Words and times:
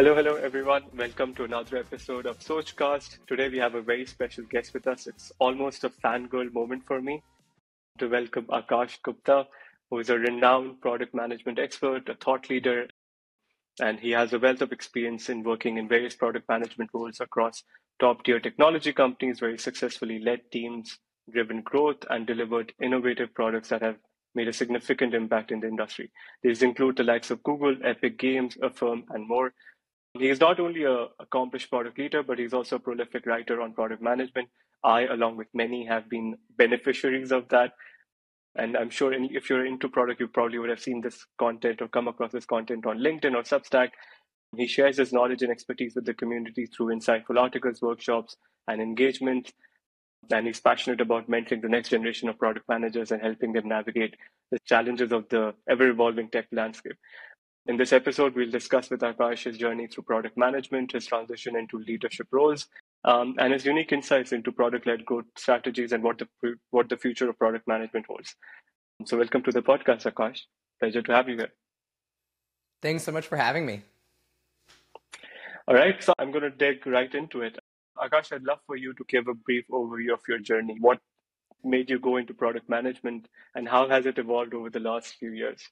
Hello, 0.00 0.14
hello, 0.14 0.36
everyone. 0.36 0.84
Welcome 0.96 1.34
to 1.34 1.44
another 1.44 1.76
episode 1.76 2.24
of 2.24 2.38
Sochcast. 2.38 3.18
Today 3.26 3.50
we 3.50 3.58
have 3.58 3.74
a 3.74 3.82
very 3.82 4.06
special 4.06 4.44
guest 4.44 4.72
with 4.72 4.86
us. 4.86 5.06
It's 5.06 5.30
almost 5.38 5.84
a 5.84 5.90
fangirl 5.90 6.50
moment 6.54 6.84
for 6.86 7.02
me 7.02 7.22
to 7.98 8.08
welcome 8.08 8.46
Aakash 8.46 8.96
Gupta, 9.02 9.46
who 9.90 9.98
is 9.98 10.08
a 10.08 10.18
renowned 10.18 10.80
product 10.80 11.14
management 11.14 11.58
expert, 11.58 12.08
a 12.08 12.14
thought 12.14 12.48
leader, 12.48 12.86
and 13.78 14.00
he 14.00 14.12
has 14.12 14.32
a 14.32 14.38
wealth 14.38 14.62
of 14.62 14.72
experience 14.72 15.28
in 15.28 15.42
working 15.42 15.76
in 15.76 15.86
various 15.86 16.14
product 16.14 16.48
management 16.48 16.88
roles 16.94 17.20
across 17.20 17.62
top 18.00 18.24
tier 18.24 18.40
technology 18.40 18.94
companies 18.94 19.42
where 19.42 19.50
he 19.50 19.58
successfully 19.58 20.18
led 20.18 20.50
teams, 20.50 20.96
driven 21.30 21.60
growth, 21.60 22.06
and 22.08 22.26
delivered 22.26 22.72
innovative 22.82 23.34
products 23.34 23.68
that 23.68 23.82
have 23.82 23.96
made 24.34 24.48
a 24.48 24.52
significant 24.54 25.12
impact 25.12 25.52
in 25.52 25.60
the 25.60 25.68
industry. 25.68 26.10
These 26.42 26.62
include 26.62 26.96
the 26.96 27.04
likes 27.04 27.30
of 27.30 27.42
Google, 27.42 27.76
Epic 27.84 28.18
Games, 28.18 28.56
Affirm, 28.62 29.04
and 29.10 29.28
more. 29.28 29.52
He 30.18 30.28
is 30.28 30.40
not 30.40 30.58
only 30.58 30.84
an 30.84 31.08
accomplished 31.20 31.70
product 31.70 31.98
leader, 31.98 32.22
but 32.22 32.38
he's 32.38 32.52
also 32.52 32.76
a 32.76 32.80
prolific 32.80 33.26
writer 33.26 33.60
on 33.60 33.74
product 33.74 34.02
management. 34.02 34.48
I, 34.82 35.02
along 35.06 35.36
with 35.36 35.48
many, 35.54 35.86
have 35.86 36.08
been 36.08 36.36
beneficiaries 36.56 37.32
of 37.32 37.48
that. 37.50 37.72
And 38.56 38.76
I'm 38.76 38.90
sure 38.90 39.12
if 39.12 39.48
you're 39.48 39.64
into 39.64 39.88
product, 39.88 40.20
you 40.20 40.26
probably 40.26 40.58
would 40.58 40.70
have 40.70 40.80
seen 40.80 41.00
this 41.00 41.24
content 41.38 41.80
or 41.80 41.88
come 41.88 42.08
across 42.08 42.32
this 42.32 42.46
content 42.46 42.86
on 42.86 42.98
LinkedIn 42.98 43.34
or 43.34 43.42
Substack. 43.42 43.90
He 44.56 44.66
shares 44.66 44.96
his 44.96 45.12
knowledge 45.12 45.42
and 45.42 45.52
expertise 45.52 45.94
with 45.94 46.06
the 46.06 46.14
community 46.14 46.66
through 46.66 46.86
insightful 46.88 47.38
articles, 47.38 47.80
workshops, 47.80 48.36
and 48.66 48.82
engagement. 48.82 49.52
And 50.32 50.46
he's 50.46 50.60
passionate 50.60 51.00
about 51.00 51.30
mentoring 51.30 51.62
the 51.62 51.68
next 51.68 51.90
generation 51.90 52.28
of 52.28 52.38
product 52.38 52.68
managers 52.68 53.12
and 53.12 53.22
helping 53.22 53.52
them 53.52 53.68
navigate 53.68 54.16
the 54.50 54.58
challenges 54.66 55.12
of 55.12 55.28
the 55.28 55.54
ever 55.68 55.88
evolving 55.88 56.28
tech 56.30 56.46
landscape. 56.50 56.96
In 57.70 57.76
this 57.76 57.92
episode, 57.92 58.34
we'll 58.34 58.50
discuss 58.50 58.90
with 58.90 58.98
Aakash 59.02 59.44
his 59.44 59.56
journey 59.56 59.86
through 59.86 60.02
product 60.02 60.36
management, 60.36 60.90
his 60.90 61.06
transition 61.06 61.54
into 61.54 61.78
leadership 61.78 62.26
roles, 62.32 62.66
um, 63.04 63.36
and 63.38 63.52
his 63.52 63.64
unique 63.64 63.92
insights 63.92 64.32
into 64.32 64.50
product-led 64.50 65.04
growth 65.04 65.26
strategies 65.36 65.92
and 65.92 66.02
what 66.02 66.18
the 66.18 66.56
what 66.70 66.88
the 66.88 66.96
future 66.96 67.30
of 67.30 67.38
product 67.38 67.68
management 67.68 68.06
holds. 68.06 68.34
So, 69.06 69.16
welcome 69.16 69.44
to 69.44 69.52
the 69.52 69.62
podcast, 69.62 70.02
Aakash. 70.10 70.40
Pleasure 70.80 71.00
to 71.00 71.12
have 71.14 71.28
you 71.28 71.36
here. 71.36 71.52
Thanks 72.82 73.04
so 73.04 73.12
much 73.12 73.28
for 73.28 73.36
having 73.36 73.64
me. 73.64 73.82
All 75.68 75.76
right, 75.76 76.02
so 76.02 76.12
I'm 76.18 76.32
going 76.32 76.42
to 76.42 76.50
dig 76.50 76.84
right 76.88 77.14
into 77.14 77.42
it. 77.42 77.56
Aakash, 77.96 78.32
I'd 78.32 78.42
love 78.42 78.58
for 78.66 78.74
you 78.74 78.94
to 78.94 79.04
give 79.08 79.28
a 79.28 79.34
brief 79.34 79.66
overview 79.70 80.12
of 80.14 80.22
your 80.26 80.40
journey. 80.40 80.76
What 80.80 80.98
made 81.62 81.88
you 81.88 82.00
go 82.00 82.16
into 82.16 82.34
product 82.34 82.68
management, 82.68 83.28
and 83.54 83.68
how 83.68 83.88
has 83.88 84.06
it 84.06 84.18
evolved 84.18 84.54
over 84.54 84.70
the 84.70 84.80
last 84.80 85.14
few 85.20 85.30
years? 85.30 85.62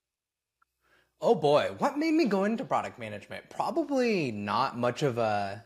Oh 1.21 1.35
boy, 1.35 1.71
what 1.79 1.99
made 1.99 2.15
me 2.15 2.27
go 2.27 2.45
into 2.45 2.65
product 2.65 2.99
management? 2.99 3.51
Probably 3.51 4.31
not 4.31 4.79
much 4.79 5.03
of 5.03 5.19
a 5.19 5.65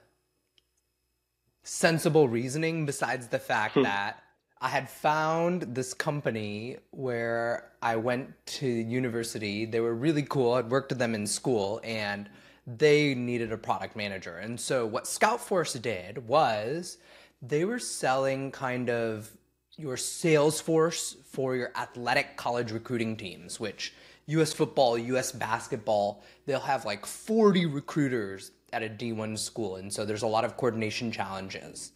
sensible 1.63 2.29
reasoning 2.29 2.87
besides 2.87 3.29
the 3.29 3.39
fact 3.39 3.75
hmm. 3.75 3.83
that 3.83 4.23
I 4.61 4.69
had 4.69 4.89
found 4.89 5.63
this 5.75 5.93
company 5.93 6.79
where 6.93 7.71
I 7.83 7.97
went 7.97 8.31
to 8.47 8.67
university. 8.67 9.67
They 9.67 9.81
were 9.81 9.95
really 9.95 10.23
cool. 10.23 10.55
I'd 10.55 10.71
worked 10.71 10.91
with 10.91 10.99
them 10.99 11.15
in 11.15 11.27
school 11.27 11.81
and 11.83 12.31
they 12.67 13.15
needed 13.15 13.53
a 13.53 13.59
product 13.59 13.97
manager. 13.97 14.39
And 14.39 14.59
so 14.59 14.87
what 14.87 15.05
Scoutforce 15.05 15.81
did 15.83 16.29
was 16.29 16.99
they 17.43 17.65
were 17.65 17.81
selling 17.81 18.53
kind 18.53 18.89
of 18.89 19.31
your 19.77 19.97
sales 19.97 20.61
force 20.61 21.17
for 21.25 21.57
your 21.57 21.73
athletic 21.75 22.37
college 22.37 22.71
recruiting 22.71 23.17
teams, 23.17 23.59
which 23.59 23.93
US 24.27 24.53
football, 24.53 24.97
US 24.99 25.33
basketball, 25.33 26.23
they'll 26.47 26.61
have 26.61 26.85
like 26.85 27.07
40 27.07 27.67
recruiters 27.67 28.53
at 28.73 28.83
a 28.83 28.89
D1 28.89 29.39
school. 29.39 29.77
And 29.77 29.93
so 29.93 30.05
there's 30.05 30.23
a 30.23 30.27
lot 30.27 30.45
of 30.45 30.57
coordination 30.57 31.13
challenges. 31.13 31.93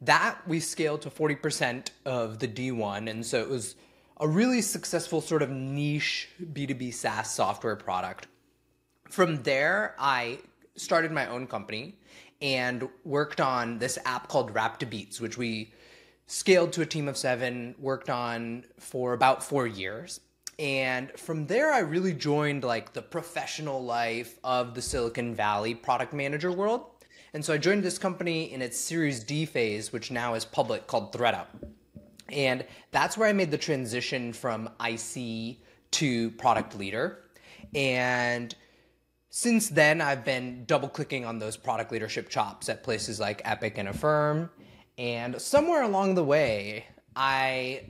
That 0.00 0.36
we 0.46 0.60
scaled 0.60 1.02
to 1.02 1.10
40% 1.10 1.88
of 2.04 2.38
the 2.38 2.48
D1. 2.48 3.08
And 3.08 3.24
so 3.24 3.40
it 3.40 3.48
was 3.48 3.76
a 4.18 4.28
really 4.28 4.62
successful 4.62 5.20
sort 5.20 5.42
of 5.42 5.50
niche 5.50 6.28
B2B 6.40 6.92
SaaS 6.92 7.32
software 7.32 7.76
product. 7.76 8.26
From 9.08 9.42
there, 9.42 9.94
I 9.98 10.38
started 10.76 11.12
my 11.12 11.26
own 11.26 11.46
company 11.46 11.96
and 12.40 12.88
worked 13.04 13.40
on 13.40 13.78
this 13.78 13.98
app 14.04 14.28
called 14.28 14.54
Rap 14.54 14.78
to 14.80 14.86
Beats, 14.86 15.20
which 15.20 15.38
we 15.38 15.72
scaled 16.26 16.72
to 16.72 16.82
a 16.82 16.86
team 16.86 17.08
of 17.08 17.16
seven, 17.16 17.74
worked 17.78 18.10
on 18.10 18.64
for 18.78 19.12
about 19.12 19.44
four 19.44 19.66
years. 19.66 20.20
And 20.62 21.10
from 21.18 21.48
there, 21.48 21.72
I 21.72 21.80
really 21.80 22.14
joined 22.14 22.62
like 22.62 22.92
the 22.92 23.02
professional 23.02 23.82
life 23.82 24.38
of 24.44 24.76
the 24.76 24.80
Silicon 24.80 25.34
Valley 25.34 25.74
product 25.74 26.12
manager 26.12 26.52
world. 26.52 26.86
And 27.34 27.44
so 27.44 27.52
I 27.52 27.58
joined 27.58 27.82
this 27.82 27.98
company 27.98 28.52
in 28.52 28.62
its 28.62 28.78
Series 28.78 29.24
D 29.24 29.44
phase, 29.44 29.92
which 29.92 30.12
now 30.12 30.34
is 30.34 30.44
public, 30.44 30.86
called 30.86 31.12
ThredUp. 31.12 31.46
And 32.28 32.64
that's 32.92 33.18
where 33.18 33.28
I 33.28 33.32
made 33.32 33.50
the 33.50 33.58
transition 33.58 34.32
from 34.32 34.70
IC 34.80 35.56
to 35.90 36.30
product 36.38 36.78
leader. 36.78 37.24
And 37.74 38.54
since 39.30 39.68
then, 39.68 40.00
I've 40.00 40.24
been 40.24 40.64
double 40.66 40.88
clicking 40.88 41.24
on 41.24 41.40
those 41.40 41.56
product 41.56 41.90
leadership 41.90 42.28
chops 42.28 42.68
at 42.68 42.84
places 42.84 43.18
like 43.18 43.42
Epic 43.44 43.78
and 43.78 43.88
Affirm. 43.88 44.48
And 44.96 45.42
somewhere 45.42 45.82
along 45.82 46.14
the 46.14 46.24
way, 46.24 46.84
I 47.16 47.82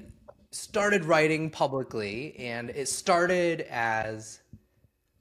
started 0.53 1.05
writing 1.05 1.51
publicly, 1.51 2.37
and 2.39 2.71
it 2.71 2.89
started 2.89 3.63
as 3.71 4.41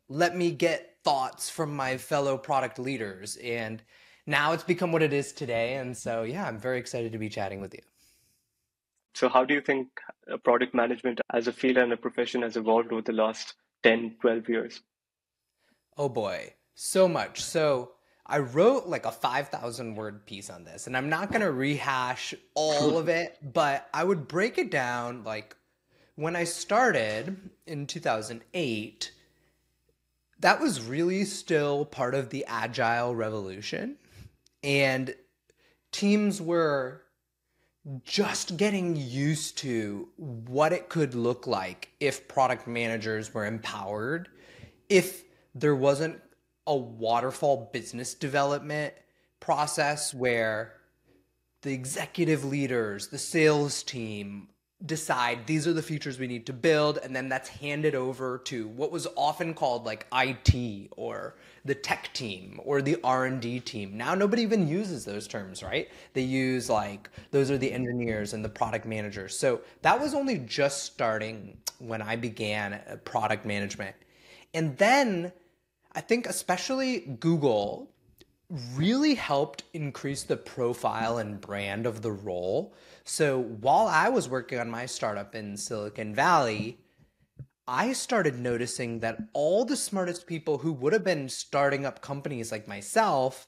let 0.09 0.35
me 0.35 0.51
get 0.51 0.97
thoughts 1.03 1.49
from 1.49 1.75
my 1.75 1.97
fellow 1.97 2.37
product 2.37 2.77
leaders. 2.77 3.37
And 3.37 3.81
now 4.27 4.51
it's 4.51 4.63
become 4.63 4.91
what 4.91 5.01
it 5.01 5.13
is 5.13 5.31
today. 5.31 5.75
And 5.75 5.97
so, 5.97 6.23
yeah, 6.23 6.47
I'm 6.47 6.59
very 6.59 6.77
excited 6.77 7.11
to 7.13 7.17
be 7.17 7.29
chatting 7.29 7.61
with 7.61 7.73
you. 7.73 7.81
So, 9.13 9.29
how 9.29 9.43
do 9.43 9.53
you 9.53 9.61
think 9.61 9.87
product 10.43 10.73
management 10.73 11.19
as 11.33 11.47
a 11.47 11.53
field 11.53 11.77
and 11.77 11.91
a 11.91 11.97
profession 11.97 12.41
has 12.43 12.55
evolved 12.55 12.91
over 12.91 13.01
the 13.01 13.13
last 13.13 13.55
10, 13.83 14.17
12 14.21 14.49
years? 14.49 14.81
Oh 15.97 16.09
boy, 16.09 16.53
so 16.75 17.07
much. 17.07 17.41
So, 17.41 17.91
I 18.25 18.39
wrote 18.39 18.87
like 18.87 19.05
a 19.05 19.11
5,000 19.11 19.95
word 19.95 20.25
piece 20.25 20.49
on 20.49 20.63
this, 20.63 20.87
and 20.87 20.95
I'm 20.95 21.09
not 21.09 21.29
going 21.29 21.41
to 21.41 21.51
rehash 21.51 22.33
all 22.53 22.97
of 22.97 23.09
it, 23.09 23.37
but 23.53 23.89
I 23.93 24.03
would 24.03 24.27
break 24.27 24.57
it 24.57 24.71
down 24.71 25.23
like 25.23 25.55
when 26.15 26.35
I 26.35 26.43
started 26.43 27.37
in 27.65 27.87
2008, 27.87 29.11
that 30.39 30.59
was 30.59 30.81
really 30.81 31.25
still 31.25 31.85
part 31.85 32.15
of 32.15 32.29
the 32.29 32.45
agile 32.47 33.15
revolution. 33.15 33.97
And 34.63 35.15
teams 35.91 36.41
were 36.41 37.01
just 38.03 38.57
getting 38.57 38.95
used 38.95 39.57
to 39.59 40.07
what 40.17 40.71
it 40.71 40.89
could 40.89 41.15
look 41.15 41.47
like 41.47 41.89
if 41.99 42.27
product 42.27 42.67
managers 42.67 43.33
were 43.33 43.45
empowered, 43.45 44.29
if 44.89 45.23
there 45.55 45.75
wasn't 45.75 46.21
a 46.67 46.75
waterfall 46.75 47.69
business 47.73 48.13
development 48.13 48.93
process 49.39 50.13
where 50.13 50.73
the 51.61 51.73
executive 51.73 52.43
leaders, 52.43 53.07
the 53.07 53.17
sales 53.17 53.83
team 53.83 54.47
decide 54.85 55.45
these 55.45 55.67
are 55.67 55.73
the 55.73 55.81
features 55.81 56.17
we 56.17 56.25
need 56.25 56.45
to 56.47 56.53
build 56.53 56.97
and 57.03 57.15
then 57.15 57.29
that's 57.29 57.49
handed 57.49 57.93
over 57.93 58.39
to 58.39 58.67
what 58.69 58.91
was 58.91 59.07
often 59.15 59.53
called 59.53 59.85
like 59.85 60.07
IT 60.11 60.89
or 60.97 61.35
the 61.65 61.75
tech 61.75 62.11
team 62.13 62.59
or 62.63 62.81
the 62.81 62.97
R&D 63.03 63.59
team. 63.59 63.95
Now 63.95 64.15
nobody 64.15 64.41
even 64.41 64.67
uses 64.67 65.05
those 65.05 65.27
terms, 65.27 65.61
right? 65.61 65.87
They 66.13 66.23
use 66.23 66.67
like 66.67 67.09
those 67.29 67.51
are 67.51 67.59
the 67.59 67.71
engineers 67.71 68.33
and 68.33 68.43
the 68.43 68.49
product 68.49 68.85
managers. 68.87 69.37
So 69.37 69.61
that 69.83 69.99
was 69.99 70.15
only 70.15 70.39
just 70.39 70.83
starting 70.83 71.57
when 71.77 72.01
I 72.01 72.15
began 72.15 72.73
uh, 72.73 72.97
product 73.05 73.45
management. 73.45 73.95
And 74.55 74.75
then 74.77 75.31
I 75.93 76.01
think 76.01 76.25
especially 76.25 76.99
Google 77.19 77.91
really 78.75 79.15
helped 79.15 79.63
increase 79.73 80.23
the 80.23 80.37
profile 80.37 81.17
and 81.17 81.39
brand 81.39 81.85
of 81.85 82.01
the 82.01 82.11
role. 82.11 82.73
So 83.03 83.39
while 83.41 83.87
I 83.87 84.09
was 84.09 84.29
working 84.29 84.59
on 84.59 84.69
my 84.69 84.85
startup 84.85 85.35
in 85.35 85.55
Silicon 85.55 86.13
Valley, 86.13 86.77
I 87.67 87.93
started 87.93 88.39
noticing 88.39 88.99
that 88.99 89.17
all 89.33 89.63
the 89.63 89.77
smartest 89.77 90.27
people 90.27 90.57
who 90.57 90.73
would 90.73 90.93
have 90.93 91.03
been 91.03 91.29
starting 91.29 91.85
up 91.85 92.01
companies 92.01 92.51
like 92.51 92.67
myself 92.67 93.47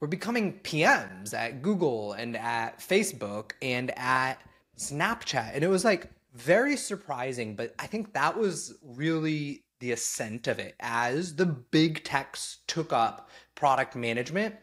were 0.00 0.08
becoming 0.08 0.60
PMs 0.60 1.34
at 1.34 1.62
Google 1.62 2.12
and 2.12 2.36
at 2.36 2.78
Facebook 2.78 3.52
and 3.60 3.92
at 3.96 4.40
Snapchat. 4.76 5.54
And 5.54 5.64
it 5.64 5.68
was 5.68 5.84
like 5.84 6.10
very 6.34 6.76
surprising, 6.76 7.56
but 7.56 7.74
I 7.78 7.86
think 7.86 8.12
that 8.12 8.38
was 8.38 8.74
really 8.82 9.64
the 9.82 9.90
ascent 9.90 10.46
of 10.46 10.60
it 10.60 10.76
as 10.78 11.34
the 11.34 11.44
big 11.44 12.04
techs 12.04 12.58
took 12.68 12.92
up 12.92 13.28
product 13.56 13.96
management. 13.96 14.54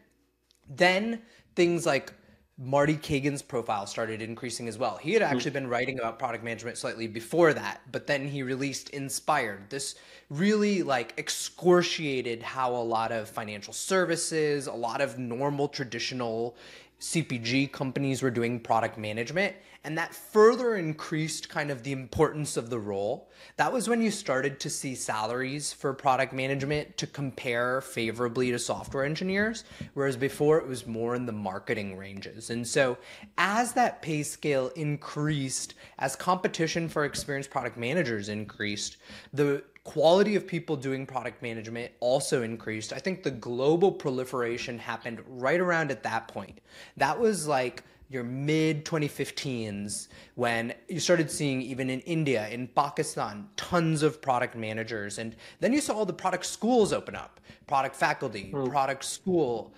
Then 0.66 1.20
things 1.54 1.84
like 1.84 2.14
Marty 2.56 2.96
Cagan's 2.96 3.42
profile 3.42 3.86
started 3.86 4.22
increasing 4.22 4.66
as 4.66 4.78
well. 4.78 4.96
He 4.96 5.12
had 5.12 5.20
Hmm. 5.20 5.28
actually 5.28 5.50
been 5.50 5.68
writing 5.68 5.98
about 5.98 6.18
product 6.18 6.42
management 6.42 6.78
slightly 6.78 7.06
before 7.06 7.52
that, 7.52 7.82
but 7.92 8.06
then 8.06 8.28
he 8.28 8.42
released 8.42 8.88
Inspired. 8.90 9.68
This 9.68 9.94
really 10.30 10.82
like 10.82 11.12
excoriated 11.18 12.42
how 12.42 12.74
a 12.74 12.82
lot 12.82 13.12
of 13.12 13.28
financial 13.28 13.74
services, 13.74 14.66
a 14.66 14.72
lot 14.72 15.02
of 15.02 15.18
normal 15.18 15.68
traditional 15.68 16.56
CPG 16.98 17.66
companies 17.66 18.22
were 18.22 18.30
doing 18.30 18.58
product 18.58 18.96
management, 18.96 19.54
and 19.84 19.96
that 19.96 20.14
further 20.14 20.74
increased 20.74 21.48
kind 21.48 21.70
of 21.70 21.82
the 21.82 21.92
importance 21.92 22.56
of 22.56 22.68
the 22.68 22.78
role. 22.78 23.30
That 23.56 23.72
was 23.72 23.88
when 23.88 24.02
you 24.02 24.10
started 24.10 24.60
to 24.60 24.70
see 24.70 24.94
salaries 24.94 25.72
for 25.72 25.94
product 25.94 26.32
management 26.32 26.98
to 26.98 27.06
compare 27.06 27.80
favorably 27.80 28.50
to 28.50 28.58
software 28.58 29.04
engineers, 29.04 29.64
whereas 29.94 30.16
before 30.16 30.58
it 30.58 30.66
was 30.66 30.86
more 30.86 31.14
in 31.14 31.24
the 31.24 31.32
marketing 31.32 31.96
ranges. 31.96 32.50
And 32.50 32.66
so, 32.66 32.98
as 33.38 33.72
that 33.72 34.02
pay 34.02 34.22
scale 34.22 34.68
increased, 34.76 35.74
as 35.98 36.14
competition 36.14 36.88
for 36.88 37.04
experienced 37.04 37.50
product 37.50 37.78
managers 37.78 38.28
increased, 38.28 38.98
the 39.32 39.62
quality 39.84 40.36
of 40.36 40.46
people 40.46 40.76
doing 40.76 41.06
product 41.06 41.42
management 41.42 41.90
also 42.00 42.42
increased. 42.42 42.92
I 42.92 42.98
think 42.98 43.22
the 43.22 43.30
global 43.30 43.90
proliferation 43.90 44.78
happened 44.78 45.22
right 45.26 45.58
around 45.58 45.90
at 45.90 46.02
that 46.02 46.28
point. 46.28 46.60
That 46.98 47.18
was 47.18 47.46
like 47.46 47.82
your 48.10 48.24
mid 48.24 48.84
2015s 48.84 50.08
when 50.34 50.74
you 50.88 50.98
started 50.98 51.30
seeing 51.30 51.62
even 51.62 51.88
in 51.88 52.00
India, 52.00 52.48
in 52.48 52.66
Pakistan, 52.66 53.48
tons 53.56 54.02
of 54.02 54.20
product 54.20 54.56
managers. 54.56 55.18
And 55.18 55.36
then 55.60 55.72
you 55.72 55.80
saw 55.80 55.94
all 55.94 56.04
the 56.04 56.12
product 56.12 56.44
schools 56.44 56.92
open 56.92 57.14
up 57.14 57.40
product 57.68 57.94
faculty, 57.94 58.50
hmm. 58.50 58.66
product 58.66 59.04
school. 59.04 59.72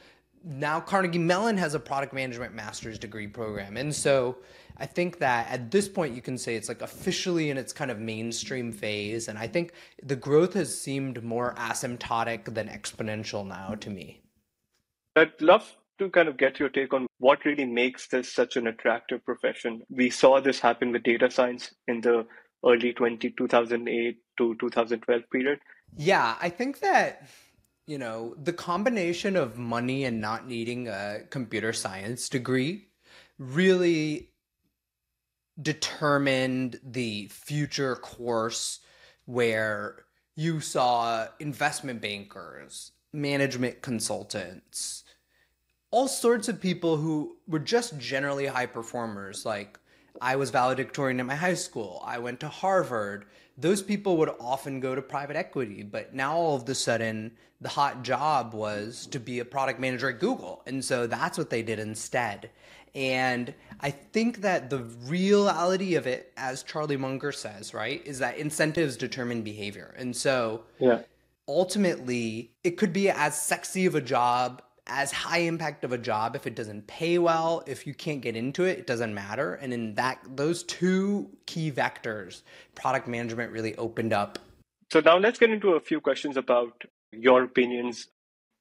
Now 0.44 0.81
Carnegie 0.81 1.19
Mellon 1.19 1.58
has 1.58 1.75
a 1.75 1.79
product 1.79 2.14
management 2.14 2.55
master's 2.55 2.99
degree 2.99 3.29
program. 3.29 3.76
And 3.76 3.94
so 3.94 4.38
I 4.78 4.87
think 4.87 5.19
that 5.19 5.49
at 5.50 5.70
this 5.70 5.88
point 5.88 6.17
you 6.17 6.23
can 6.23 6.38
say 6.38 6.56
it's 6.56 6.69
like 6.69 6.81
officially 6.81 7.50
in 7.50 7.58
its 7.58 7.73
kind 7.73 7.90
of 7.90 7.99
mainstream 7.99 8.73
phase. 8.73 9.28
And 9.28 9.38
I 9.38 9.46
think 9.46 9.75
the 10.02 10.17
growth 10.17 10.55
has 10.55 10.76
seemed 10.76 11.23
more 11.23 11.55
asymptotic 11.58 12.55
than 12.55 12.69
exponential 12.69 13.46
now 13.46 13.75
to 13.75 13.90
me. 13.90 14.23
I'd 15.14 15.38
love 15.43 15.76
to 16.02 16.10
kind 16.10 16.28
of 16.28 16.37
get 16.37 16.58
your 16.58 16.69
take 16.69 16.93
on 16.93 17.06
what 17.19 17.44
really 17.44 17.64
makes 17.64 18.08
this 18.08 18.32
such 18.32 18.56
an 18.56 18.66
attractive 18.66 19.25
profession. 19.25 19.82
We 19.88 20.10
saw 20.10 20.40
this 20.40 20.58
happen 20.60 20.93
with 20.93 21.04
data 21.04 21.31
science 21.31 21.72
in 21.87 22.00
the 22.00 22.26
early 22.64 22.93
20, 22.93 23.31
2008 23.31 24.16
to 24.38 24.56
2012 24.60 25.22
period. 25.31 25.60
Yeah, 25.96 26.37
I 26.40 26.49
think 26.49 26.81
that, 26.81 27.28
you 27.87 27.99
know, 27.99 28.34
the 28.43 28.52
combination 28.52 29.37
of 29.37 29.58
money 29.58 30.04
and 30.04 30.20
not 30.20 30.49
needing 30.49 30.88
a 30.88 31.20
computer 31.31 31.72
science 31.72 32.28
degree 32.28 32.88
really 33.38 34.31
determined 35.60 36.81
the 36.82 37.28
future 37.28 37.94
course 37.94 38.81
where 39.26 40.04
you 40.34 40.60
saw 40.60 41.26
investment 41.38 42.00
bankers, 42.00 42.93
management 43.12 43.82
consultants, 43.82 45.01
all 45.92 46.08
sorts 46.08 46.48
of 46.48 46.60
people 46.60 46.96
who 46.96 47.36
were 47.46 47.60
just 47.60 47.96
generally 47.98 48.46
high 48.46 48.66
performers. 48.66 49.46
Like 49.46 49.78
I 50.20 50.34
was 50.36 50.50
valedictorian 50.50 51.20
in 51.20 51.26
my 51.26 51.36
high 51.36 51.54
school, 51.54 52.02
I 52.04 52.18
went 52.18 52.40
to 52.40 52.48
Harvard. 52.48 53.26
Those 53.58 53.82
people 53.82 54.16
would 54.16 54.30
often 54.40 54.80
go 54.80 54.94
to 54.94 55.02
private 55.02 55.36
equity, 55.36 55.82
but 55.82 56.14
now 56.14 56.34
all 56.34 56.56
of 56.56 56.66
a 56.68 56.74
sudden, 56.74 57.32
the 57.60 57.68
hot 57.68 58.02
job 58.02 58.54
was 58.54 59.06
to 59.08 59.20
be 59.20 59.38
a 59.38 59.44
product 59.44 59.78
manager 59.78 60.08
at 60.08 60.18
Google. 60.18 60.62
And 60.66 60.82
so 60.82 61.06
that's 61.06 61.36
what 61.36 61.50
they 61.50 61.62
did 61.62 61.78
instead. 61.78 62.50
And 62.94 63.54
I 63.80 63.90
think 63.90 64.38
that 64.40 64.70
the 64.70 64.78
reality 65.04 65.94
of 65.94 66.06
it, 66.06 66.32
as 66.36 66.62
Charlie 66.62 66.96
Munger 66.96 67.30
says, 67.30 67.74
right, 67.74 68.02
is 68.06 68.18
that 68.18 68.38
incentives 68.38 68.96
determine 68.96 69.42
behavior. 69.42 69.94
And 69.98 70.16
so 70.16 70.64
Yeah. 70.78 71.02
ultimately, 71.46 72.52
it 72.64 72.72
could 72.78 72.92
be 72.92 73.10
as 73.10 73.40
sexy 73.40 73.84
of 73.86 73.94
a 73.94 74.00
job, 74.00 74.62
as 74.87 75.12
high 75.12 75.38
impact 75.38 75.84
of 75.84 75.93
a 75.93 75.99
job. 75.99 76.37
If 76.37 76.46
it 76.46 76.55
doesn't 76.55 76.87
pay 76.87 77.19
well, 77.19 77.62
if 77.67 77.87
you 77.87 77.94
can't 77.94 78.20
get 78.20 78.37
into 78.37 78.64
it, 78.64 78.81
it 78.81 78.87
doesn't 78.87 79.14
matter. 79.14 79.55
And 79.55 79.73
in 79.73 79.94
that, 79.94 80.19
those 80.37 80.62
two 80.64 81.31
key 81.46 81.70
vectors, 81.70 82.43
product 82.75 83.08
management 83.08 83.52
really 83.52 83.76
opened 83.76 84.12
up. 84.12 84.38
So 84.93 85.00
now 85.00 85.17
let's 85.19 85.38
get 85.38 85.50
into 85.50 85.70
a 85.70 85.81
few 85.81 86.00
questions 86.00 86.37
about 86.37 86.82
your 87.12 87.44
opinions 87.44 88.08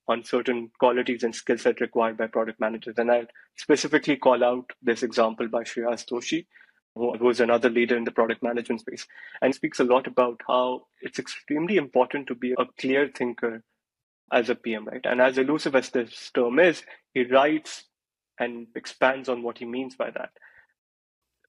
on 0.08 0.24
certain 0.24 0.72
qualities 0.80 1.24
and 1.24 1.34
skill 1.34 1.58
set 1.58 1.80
required 1.82 2.18
by 2.18 2.28
product 2.28 2.60
managers. 2.60 2.96
And 2.98 3.12
I'll 3.12 3.28
specifically 3.58 4.18
call 4.18 4.44
out 4.44 4.72
this 4.82 5.04
example 5.04 5.48
by 5.48 5.64
Shreyas 5.64 6.06
Doshi, 6.06 6.46
who 6.96 7.18
was 7.20 7.40
another 7.40 7.70
leader 7.70 7.96
in 7.96 8.04
the 8.04 8.12
product 8.12 8.44
management 8.44 8.82
space, 8.82 9.08
and 9.42 9.56
speaks 9.56 9.80
a 9.80 9.84
lot 9.84 10.08
about 10.08 10.42
how 10.48 10.88
it's 11.02 11.20
extremely 11.20 11.78
important 11.78 12.28
to 12.28 12.36
be 12.36 12.54
a 12.58 12.66
clear 12.80 13.08
thinker 13.08 13.64
as 14.32 14.50
a 14.50 14.56
PM, 14.56 14.86
right? 14.86 15.06
And 15.06 15.22
as 15.22 15.38
elusive 15.38 15.76
as 15.76 15.90
this 15.90 16.32
term 16.34 16.60
is, 16.60 16.84
he 17.14 17.26
writes 17.26 17.86
and 18.40 18.68
expands 18.76 19.30
on 19.30 19.44
what 19.44 19.58
he 19.58 19.66
means 19.66 19.96
by 19.96 20.10
that. 20.12 20.32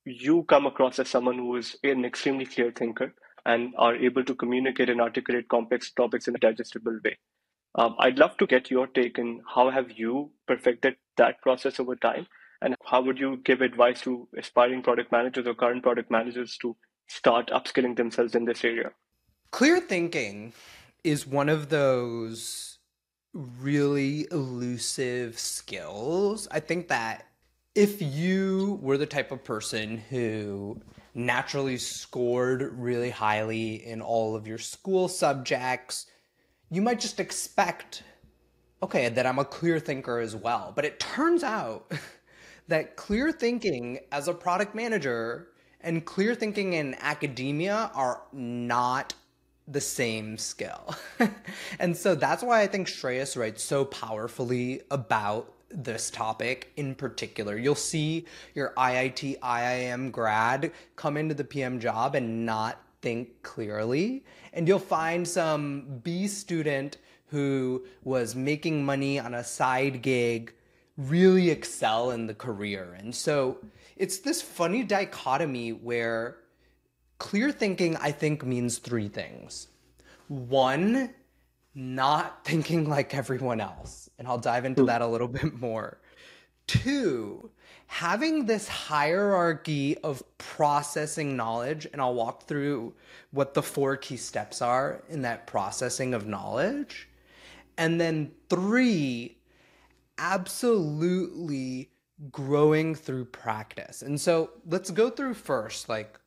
You 0.04 0.44
come 0.44 0.66
across 0.66 0.98
as 0.98 1.08
someone 1.08 1.38
who 1.38 1.56
is 1.56 1.76
an 1.84 2.04
extremely 2.04 2.44
clear 2.44 2.72
thinker 2.72 3.14
and 3.46 3.72
are 3.78 3.94
able 3.94 4.24
to 4.24 4.34
communicate 4.34 4.90
and 4.90 5.00
articulate 5.00 5.48
complex 5.48 5.92
topics 5.92 6.28
in 6.28 6.34
a 6.34 6.38
digestible 6.38 6.98
way. 7.04 7.18
Um, 7.74 7.96
I'd 7.98 8.18
love 8.18 8.36
to 8.38 8.46
get 8.46 8.70
your 8.70 8.86
take 8.86 9.18
on 9.18 9.40
how 9.54 9.70
have 9.70 9.92
you 9.92 10.30
perfected 10.46 10.96
that 11.16 11.40
process 11.40 11.80
over 11.80 11.96
time, 11.96 12.26
and 12.60 12.76
how 12.84 13.00
would 13.02 13.18
you 13.18 13.38
give 13.44 13.62
advice 13.62 14.02
to 14.02 14.28
aspiring 14.38 14.82
product 14.82 15.10
managers 15.10 15.46
or 15.46 15.54
current 15.54 15.82
product 15.82 16.10
managers 16.10 16.58
to 16.58 16.76
start 17.08 17.48
upskilling 17.48 17.96
themselves 17.96 18.34
in 18.34 18.44
this 18.44 18.64
area? 18.64 18.90
Clear 19.50 19.80
thinking 19.80 20.52
is 21.02 21.26
one 21.26 21.48
of 21.48 21.70
those 21.70 22.71
really 23.34 24.26
elusive 24.30 25.38
skills. 25.38 26.48
I 26.50 26.60
think 26.60 26.88
that 26.88 27.26
if 27.74 28.02
you 28.02 28.78
were 28.82 28.98
the 28.98 29.06
type 29.06 29.32
of 29.32 29.42
person 29.42 29.98
who 30.10 30.80
naturally 31.14 31.78
scored 31.78 32.78
really 32.78 33.10
highly 33.10 33.86
in 33.86 34.02
all 34.02 34.36
of 34.36 34.46
your 34.46 34.58
school 34.58 35.08
subjects, 35.08 36.06
you 36.70 36.82
might 36.82 37.00
just 37.00 37.20
expect, 37.20 38.02
okay, 38.82 39.08
that 39.08 39.26
I'm 39.26 39.38
a 39.38 39.44
clear 39.44 39.78
thinker 39.78 40.18
as 40.18 40.36
well. 40.36 40.72
But 40.74 40.84
it 40.84 41.00
turns 41.00 41.42
out 41.42 41.92
that 42.68 42.96
clear 42.96 43.32
thinking 43.32 44.00
as 44.10 44.28
a 44.28 44.34
product 44.34 44.74
manager 44.74 45.48
and 45.80 46.04
clear 46.04 46.34
thinking 46.34 46.74
in 46.74 46.94
academia 47.00 47.90
are 47.94 48.22
not 48.32 49.14
the 49.68 49.80
same 49.80 50.36
skill. 50.36 50.94
and 51.78 51.96
so 51.96 52.14
that's 52.14 52.42
why 52.42 52.60
I 52.60 52.66
think 52.66 52.88
Shreyas 52.88 53.36
writes 53.36 53.62
so 53.62 53.84
powerfully 53.84 54.82
about 54.90 55.52
this 55.70 56.10
topic 56.10 56.72
in 56.76 56.94
particular. 56.94 57.56
You'll 57.56 57.74
see 57.74 58.26
your 58.54 58.72
IIT, 58.76 59.40
IIM 59.40 60.12
grad 60.12 60.72
come 60.96 61.16
into 61.16 61.34
the 61.34 61.44
PM 61.44 61.80
job 61.80 62.14
and 62.14 62.44
not 62.44 62.78
think 63.00 63.42
clearly. 63.42 64.24
And 64.52 64.68
you'll 64.68 64.78
find 64.78 65.26
some 65.26 66.00
B 66.02 66.26
student 66.26 66.98
who 67.26 67.84
was 68.04 68.34
making 68.34 68.84
money 68.84 69.18
on 69.18 69.34
a 69.34 69.42
side 69.42 70.02
gig 70.02 70.52
really 70.98 71.50
excel 71.50 72.10
in 72.10 72.26
the 72.26 72.34
career. 72.34 72.94
And 72.98 73.14
so 73.14 73.58
it's 73.96 74.18
this 74.18 74.42
funny 74.42 74.82
dichotomy 74.82 75.72
where 75.72 76.36
clear 77.22 77.52
thinking, 77.52 77.96
I 77.98 78.10
think, 78.10 78.44
means 78.44 78.78
three 78.78 79.06
things. 79.06 79.68
One, 80.26 81.14
not 81.72 82.44
thinking 82.44 82.88
like 82.90 83.14
everyone 83.14 83.60
else. 83.60 84.10
And 84.18 84.26
I'll 84.26 84.38
dive 84.38 84.64
into 84.64 84.82
hmm. 84.82 84.88
that 84.88 85.02
a 85.02 85.06
little 85.06 85.28
bit 85.28 85.54
more. 85.60 86.00
Two, 86.66 87.50
having 87.86 88.46
this 88.46 88.66
hierarchy 88.66 89.96
of 89.98 90.24
processing 90.38 91.36
knowledge, 91.36 91.86
and 91.92 92.02
I'll 92.02 92.14
walk 92.14 92.48
through 92.48 92.92
what 93.30 93.54
the 93.54 93.62
four 93.62 93.96
key 93.96 94.16
steps 94.16 94.60
are 94.60 95.04
in 95.08 95.22
that 95.22 95.46
processing 95.46 96.14
of 96.14 96.26
knowledge. 96.26 97.08
And 97.78 98.00
then 98.00 98.32
three, 98.50 99.38
absolutely 100.18 101.90
growing 102.32 102.96
through 102.96 103.26
practice. 103.26 104.02
And 104.02 104.20
so 104.20 104.50
let's 104.66 104.90
go 104.90 105.08
through 105.08 105.34
first 105.34 105.88
like, 105.88 106.18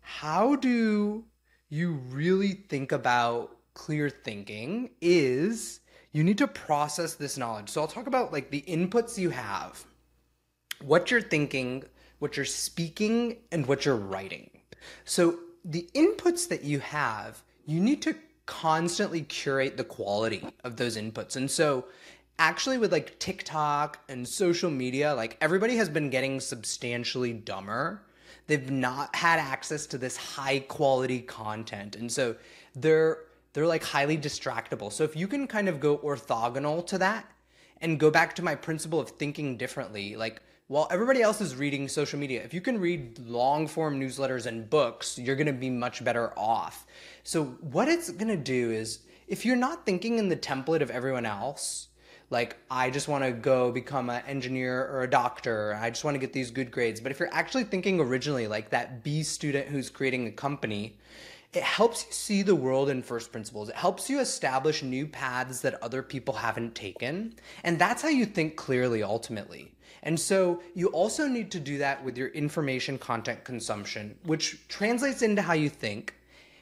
how 0.00 0.56
do 0.56 1.24
you 1.68 1.92
really 2.10 2.52
think 2.52 2.92
about 2.92 3.56
clear 3.74 4.10
thinking? 4.10 4.90
Is 5.00 5.80
you 6.12 6.24
need 6.24 6.38
to 6.38 6.48
process 6.48 7.14
this 7.14 7.38
knowledge. 7.38 7.68
So 7.68 7.80
I'll 7.80 7.88
talk 7.88 8.06
about 8.06 8.32
like 8.32 8.50
the 8.50 8.62
inputs 8.62 9.16
you 9.16 9.30
have, 9.30 9.84
what 10.82 11.10
you're 11.10 11.22
thinking, 11.22 11.84
what 12.18 12.36
you're 12.36 12.46
speaking, 12.46 13.38
and 13.52 13.66
what 13.66 13.84
you're 13.84 13.96
writing. 13.96 14.50
So 15.04 15.38
the 15.64 15.88
inputs 15.94 16.48
that 16.48 16.64
you 16.64 16.80
have, 16.80 17.42
you 17.66 17.80
need 17.80 18.02
to 18.02 18.16
constantly 18.46 19.22
curate 19.22 19.76
the 19.76 19.84
quality 19.84 20.44
of 20.64 20.76
those 20.76 20.96
inputs. 20.96 21.36
And 21.36 21.48
so 21.48 21.84
actually 22.38 22.78
with 22.78 22.90
like 22.90 23.18
TikTok 23.20 24.00
and 24.08 24.26
social 24.26 24.70
media, 24.70 25.14
like 25.14 25.36
everybody 25.40 25.76
has 25.76 25.88
been 25.88 26.10
getting 26.10 26.40
substantially 26.40 27.32
dumber. 27.32 28.02
They've 28.50 28.70
not 28.70 29.14
had 29.14 29.38
access 29.38 29.86
to 29.86 29.98
this 29.98 30.16
high 30.16 30.58
quality 30.58 31.20
content. 31.20 31.94
And 31.94 32.10
so 32.10 32.34
they're 32.74 33.18
they're 33.52 33.66
like 33.66 33.84
highly 33.84 34.18
distractible. 34.18 34.92
So 34.92 35.04
if 35.04 35.14
you 35.14 35.28
can 35.28 35.46
kind 35.46 35.68
of 35.68 35.78
go 35.78 35.98
orthogonal 35.98 36.84
to 36.88 36.98
that 36.98 37.30
and 37.80 37.98
go 37.98 38.10
back 38.10 38.34
to 38.36 38.42
my 38.42 38.56
principle 38.56 38.98
of 38.98 39.10
thinking 39.10 39.56
differently, 39.56 40.16
like 40.16 40.42
while 40.66 40.88
everybody 40.90 41.22
else 41.22 41.40
is 41.40 41.54
reading 41.54 41.86
social 41.86 42.18
media, 42.18 42.42
if 42.42 42.52
you 42.52 42.60
can 42.60 42.80
read 42.80 43.20
long 43.20 43.68
form 43.68 44.00
newsletters 44.00 44.46
and 44.46 44.68
books, 44.68 45.16
you're 45.16 45.36
going 45.36 45.46
to 45.46 45.52
be 45.52 45.70
much 45.70 46.02
better 46.04 46.36
off. 46.36 46.86
So 47.22 47.44
what 47.60 47.86
it's 47.86 48.10
going 48.10 48.28
to 48.28 48.36
do 48.36 48.72
is 48.72 49.00
if 49.28 49.46
you're 49.46 49.54
not 49.54 49.86
thinking 49.86 50.18
in 50.18 50.28
the 50.28 50.36
template 50.36 50.80
of 50.80 50.90
everyone 50.90 51.24
else, 51.24 51.86
like 52.30 52.56
I 52.70 52.90
just 52.90 53.08
want 53.08 53.24
to 53.24 53.32
go 53.32 53.72
become 53.72 54.08
an 54.08 54.22
engineer 54.26 54.86
or 54.86 55.02
a 55.02 55.10
doctor. 55.10 55.76
I 55.80 55.90
just 55.90 56.04
want 56.04 56.14
to 56.14 56.18
get 56.20 56.32
these 56.32 56.50
good 56.50 56.70
grades. 56.70 57.00
But 57.00 57.12
if 57.12 57.18
you're 57.18 57.32
actually 57.34 57.64
thinking 57.64 58.00
originally 58.00 58.46
like 58.46 58.70
that 58.70 59.02
B 59.02 59.22
student 59.22 59.66
who's 59.66 59.90
creating 59.90 60.26
a 60.28 60.32
company, 60.32 60.96
it 61.52 61.64
helps 61.64 62.06
you 62.06 62.12
see 62.12 62.42
the 62.42 62.54
world 62.54 62.88
in 62.88 63.02
first 63.02 63.32
principles. 63.32 63.68
It 63.68 63.74
helps 63.74 64.08
you 64.08 64.20
establish 64.20 64.84
new 64.84 65.06
paths 65.06 65.60
that 65.62 65.82
other 65.82 66.02
people 66.02 66.34
haven't 66.34 66.76
taken. 66.76 67.34
And 67.64 67.78
that's 67.78 68.02
how 68.02 68.08
you 68.08 68.24
think 68.24 68.56
clearly 68.56 69.02
ultimately. 69.02 69.72
And 70.04 70.18
so 70.18 70.62
you 70.74 70.86
also 70.88 71.26
need 71.26 71.50
to 71.50 71.60
do 71.60 71.78
that 71.78 72.02
with 72.04 72.16
your 72.16 72.28
information 72.28 72.96
content 72.96 73.42
consumption, 73.44 74.16
which 74.22 74.66
translates 74.68 75.22
into 75.22 75.42
how 75.42 75.54
you 75.54 75.68
think, 75.68 76.14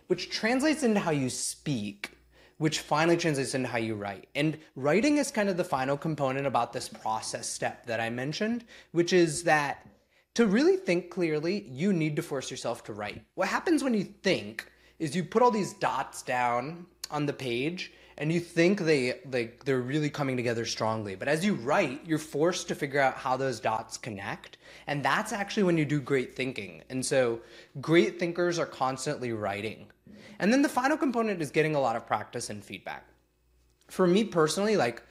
which 0.06 0.30
translates 0.30 0.82
into 0.82 1.00
how 1.00 1.10
you 1.10 1.28
speak, 1.28 2.17
which 2.58 2.80
finally 2.80 3.16
translates 3.16 3.54
into 3.54 3.68
how 3.68 3.78
you 3.78 3.94
write. 3.94 4.28
And 4.34 4.58
writing 4.76 5.18
is 5.18 5.30
kind 5.30 5.48
of 5.48 5.56
the 5.56 5.64
final 5.64 5.96
component 5.96 6.46
about 6.46 6.72
this 6.72 6.88
process 6.88 7.48
step 7.48 7.86
that 7.86 8.00
I 8.00 8.10
mentioned, 8.10 8.64
which 8.92 9.12
is 9.12 9.44
that 9.44 9.86
to 10.34 10.46
really 10.46 10.76
think 10.76 11.10
clearly, 11.10 11.66
you 11.68 11.92
need 11.92 12.14
to 12.16 12.22
force 12.22 12.50
yourself 12.50 12.84
to 12.84 12.92
write. 12.92 13.24
What 13.34 13.48
happens 13.48 13.82
when 13.82 13.94
you 13.94 14.04
think 14.04 14.70
is 14.98 15.16
you 15.16 15.24
put 15.24 15.42
all 15.42 15.50
these 15.50 15.72
dots 15.74 16.22
down 16.22 16.86
on 17.10 17.26
the 17.26 17.32
page 17.32 17.92
and 18.18 18.32
you 18.32 18.40
think 18.40 18.80
they 18.80 19.20
like 19.30 19.64
they're 19.64 19.80
really 19.80 20.10
coming 20.10 20.36
together 20.36 20.66
strongly 20.66 21.14
but 21.14 21.28
as 21.28 21.44
you 21.44 21.54
write 21.54 22.00
you're 22.04 22.18
forced 22.18 22.68
to 22.68 22.74
figure 22.74 23.00
out 23.00 23.14
how 23.14 23.36
those 23.36 23.60
dots 23.60 23.96
connect 23.96 24.58
and 24.86 25.02
that's 25.02 25.32
actually 25.32 25.62
when 25.62 25.78
you 25.78 25.84
do 25.84 26.00
great 26.00 26.34
thinking 26.34 26.82
and 26.90 27.04
so 27.04 27.40
great 27.80 28.18
thinkers 28.18 28.58
are 28.58 28.66
constantly 28.66 29.32
writing 29.32 29.86
and 30.38 30.52
then 30.52 30.62
the 30.62 30.68
final 30.68 30.96
component 30.96 31.40
is 31.40 31.50
getting 31.50 31.74
a 31.74 31.80
lot 31.80 31.96
of 31.96 32.06
practice 32.06 32.50
and 32.50 32.64
feedback. 32.64 33.06
For 33.88 34.06
me 34.06 34.24
personally, 34.24 34.76
like 34.76 35.02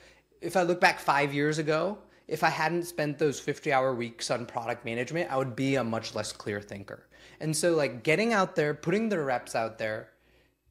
if 0.41 0.55
I 0.55 0.63
look 0.63 0.79
back 0.79 0.99
five 0.99 1.33
years 1.33 1.57
ago, 1.57 1.97
if 2.27 2.43
I 2.43 2.49
hadn't 2.49 2.83
spent 2.83 3.17
those 3.17 3.39
50 3.39 3.71
hour 3.71 3.93
weeks 3.93 4.29
on 4.29 4.45
product 4.45 4.85
management, 4.85 5.31
I 5.31 5.37
would 5.37 5.55
be 5.55 5.75
a 5.75 5.83
much 5.83 6.13
less 6.13 6.31
clear 6.31 6.61
thinker. 6.61 7.07
And 7.39 7.55
so, 7.55 7.75
like, 7.75 8.03
getting 8.03 8.33
out 8.33 8.55
there, 8.55 8.73
putting 8.73 9.09
the 9.09 9.19
reps 9.19 9.55
out 9.55 9.77
there, 9.77 10.09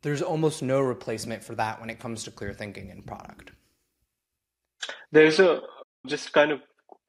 there's 0.02 0.22
almost 0.22 0.62
no 0.62 0.80
replacement 0.80 1.42
for 1.42 1.54
that 1.54 1.80
when 1.80 1.90
it 1.90 1.98
comes 1.98 2.24
to 2.24 2.30
clear 2.30 2.52
thinking 2.52 2.90
in 2.90 3.02
product. 3.02 3.52
There's 5.10 5.40
a 5.40 5.62
just 6.06 6.32
kind 6.32 6.52
of 6.52 6.60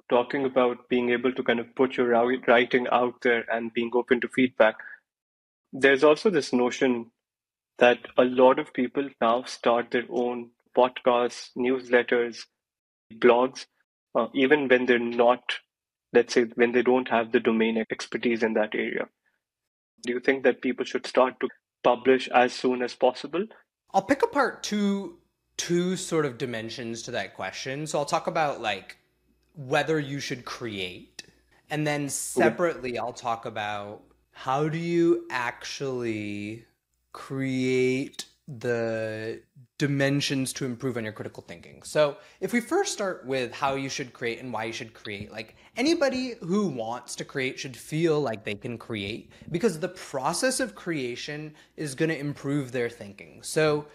talking 0.09 0.45
about 0.45 0.87
being 0.89 1.09
able 1.09 1.33
to 1.33 1.43
kind 1.43 1.59
of 1.59 1.75
put 1.75 1.97
your 1.97 2.07
writing 2.47 2.87
out 2.91 3.21
there 3.21 3.45
and 3.51 3.73
being 3.73 3.91
open 3.93 4.21
to 4.21 4.27
feedback. 4.29 4.75
There's 5.73 6.03
also 6.03 6.29
this 6.29 6.53
notion 6.53 7.11
that 7.77 7.99
a 8.17 8.23
lot 8.23 8.59
of 8.59 8.73
people 8.73 9.09
now 9.21 9.43
start 9.43 9.91
their 9.91 10.05
own 10.09 10.49
podcasts, 10.75 11.49
newsletters, 11.57 12.39
blogs, 13.13 13.65
uh, 14.15 14.27
even 14.33 14.67
when 14.67 14.85
they're 14.85 14.99
not, 14.99 15.41
let's 16.13 16.33
say, 16.33 16.43
when 16.55 16.71
they 16.71 16.81
don't 16.81 17.09
have 17.09 17.31
the 17.31 17.39
domain 17.39 17.83
expertise 17.91 18.43
in 18.43 18.53
that 18.53 18.73
area. 18.73 19.07
Do 20.03 20.13
you 20.13 20.19
think 20.19 20.43
that 20.43 20.61
people 20.61 20.85
should 20.85 21.05
start 21.05 21.39
to 21.41 21.49
publish 21.83 22.27
as 22.29 22.53
soon 22.53 22.81
as 22.81 22.95
possible? 22.95 23.45
I'll 23.93 24.01
pick 24.01 24.23
apart 24.23 24.63
two 24.63 25.19
two 25.57 25.95
sort 25.95 26.25
of 26.25 26.37
dimensions 26.37 27.01
to 27.01 27.11
that 27.11 27.33
question. 27.33 27.87
So 27.87 27.97
I'll 27.97 28.05
talk 28.05 28.27
about 28.27 28.61
like 28.61 28.97
whether 29.55 29.99
you 29.99 30.19
should 30.19 30.45
create, 30.45 31.23
and 31.69 31.85
then 31.85 32.09
separately. 32.09 32.97
I'll 32.97 33.13
talk 33.13 33.45
about 33.45 34.03
how 34.37 34.69
do 34.69 34.77
you 34.77 35.25
actually 35.31 36.63
create 37.11 38.25
the 38.47 39.41
dimensions 39.79 40.53
to 40.53 40.63
improve 40.63 40.95
on 40.95 41.03
your 41.03 41.11
critical 41.11 41.43
thinking. 41.43 41.81
So, 41.83 42.17
if 42.39 42.53
we 42.53 42.61
first 42.61 42.93
start 42.93 43.25
with 43.25 43.51
how 43.51 43.73
you 43.73 43.89
should 43.89 44.13
create 44.13 44.39
and 44.39 44.53
why 44.53 44.65
you 44.65 44.73
should 44.73 44.93
create, 44.93 45.31
like 45.31 45.55
anybody 45.75 46.35
who 46.41 46.67
wants 46.67 47.15
to 47.15 47.25
create 47.25 47.59
should 47.59 47.75
feel 47.75 48.21
like 48.21 48.43
they 48.43 48.53
can 48.53 48.77
create 48.77 49.31
because 49.51 49.79
the 49.79 49.89
process 49.89 50.59
of 50.59 50.75
creation 50.75 51.53
is 51.75 51.95
going 51.95 52.09
to 52.09 52.17
improve 52.17 52.71
their 52.71 52.89
thinking. 52.89 53.41
So, 53.41 53.87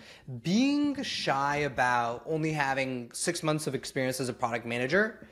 being 0.42 1.02
shy 1.02 1.58
about 1.58 2.25
only 2.26 2.52
having 2.52 3.11
6 3.12 3.42
months 3.44 3.66
of 3.68 3.75
experience 3.76 4.20
as 4.20 4.28
a 4.28 4.34
product 4.34 4.66
manager, 4.66 5.28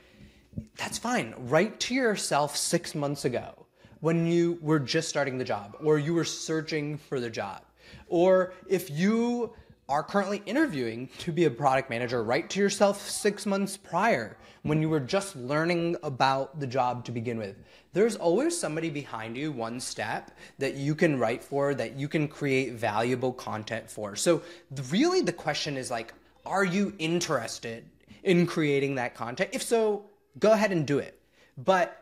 that's 0.77 0.97
fine. 0.97 1.35
Write 1.37 1.79
to 1.81 1.93
yourself 1.93 2.55
6 2.55 2.95
months 2.95 3.25
ago 3.25 3.67
when 4.01 4.27
you 4.27 4.59
were 4.61 4.79
just 4.79 5.09
starting 5.09 5.37
the 5.37 5.45
job 5.45 5.77
or 5.83 5.97
you 5.97 6.13
were 6.13 6.25
searching 6.25 6.97
for 6.97 7.19
the 7.19 7.29
job 7.29 7.63
or 8.07 8.53
if 8.67 8.89
you 8.89 9.53
are 9.89 10.03
currently 10.03 10.41
interviewing 10.45 11.09
to 11.17 11.31
be 11.33 11.45
a 11.45 11.49
product 11.49 11.89
manager, 11.89 12.23
write 12.23 12.49
to 12.49 12.59
yourself 12.59 13.09
six 13.09 13.45
months 13.45 13.75
prior 13.75 14.37
when 14.63 14.81
you 14.81 14.87
were 14.87 14.99
just 14.99 15.35
learning 15.35 15.97
about 16.03 16.59
the 16.59 16.67
job 16.67 17.03
to 17.03 17.11
begin 17.11 17.37
with. 17.37 17.57
There's 17.91 18.15
always 18.15 18.57
somebody 18.57 18.89
behind 18.89 19.35
you, 19.35 19.51
one 19.51 19.81
step 19.81 20.31
that 20.59 20.75
you 20.75 20.95
can 20.95 21.19
write 21.19 21.43
for, 21.43 21.73
that 21.73 21.97
you 21.97 22.07
can 22.07 22.29
create 22.29 22.73
valuable 22.73 23.33
content 23.33 23.89
for. 23.89 24.15
So, 24.15 24.43
really, 24.89 25.21
the 25.21 25.33
question 25.33 25.75
is 25.75 25.91
like, 25.91 26.13
are 26.45 26.63
you 26.63 26.93
interested 26.97 27.83
in 28.23 28.47
creating 28.47 28.95
that 28.95 29.13
content? 29.13 29.49
If 29.51 29.61
so, 29.61 30.05
go 30.39 30.53
ahead 30.53 30.71
and 30.71 30.87
do 30.87 30.99
it. 30.99 31.19
But 31.57 32.00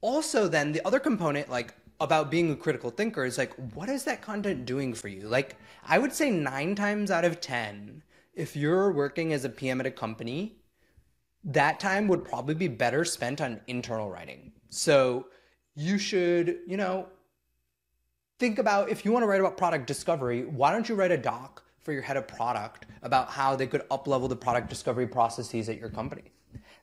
also, 0.00 0.48
then 0.48 0.72
the 0.72 0.84
other 0.86 1.00
component, 1.00 1.48
like, 1.48 1.74
about 2.00 2.30
being 2.30 2.50
a 2.52 2.56
critical 2.56 2.90
thinker 2.90 3.24
is 3.24 3.38
like, 3.38 3.52
what 3.74 3.88
is 3.88 4.04
that 4.04 4.22
content 4.22 4.64
doing 4.64 4.94
for 4.94 5.08
you? 5.08 5.28
Like, 5.28 5.56
I 5.84 5.98
would 5.98 6.12
say 6.12 6.30
nine 6.30 6.74
times 6.74 7.10
out 7.10 7.24
of 7.24 7.40
10, 7.40 8.02
if 8.34 8.54
you're 8.54 8.92
working 8.92 9.32
as 9.32 9.44
a 9.44 9.48
PM 9.48 9.80
at 9.80 9.86
a 9.86 9.90
company, 9.90 10.56
that 11.44 11.80
time 11.80 12.06
would 12.08 12.24
probably 12.24 12.54
be 12.54 12.68
better 12.68 13.04
spent 13.04 13.40
on 13.40 13.60
internal 13.66 14.10
writing. 14.10 14.52
So 14.68 15.26
you 15.74 15.98
should, 15.98 16.58
you 16.66 16.76
know, 16.76 17.08
think 18.38 18.58
about 18.58 18.90
if 18.90 19.04
you 19.04 19.10
want 19.10 19.24
to 19.24 19.26
write 19.26 19.40
about 19.40 19.56
product 19.56 19.86
discovery, 19.86 20.44
why 20.44 20.70
don't 20.70 20.88
you 20.88 20.94
write 20.94 21.10
a 21.10 21.16
doc 21.18 21.64
for 21.82 21.92
your 21.92 22.02
head 22.02 22.16
of 22.16 22.28
product 22.28 22.86
about 23.02 23.30
how 23.30 23.56
they 23.56 23.66
could 23.66 23.88
uplevel 23.88 24.28
the 24.28 24.36
product 24.36 24.68
discovery 24.68 25.06
processes 25.06 25.68
at 25.68 25.78
your 25.78 25.88
company? 25.88 26.30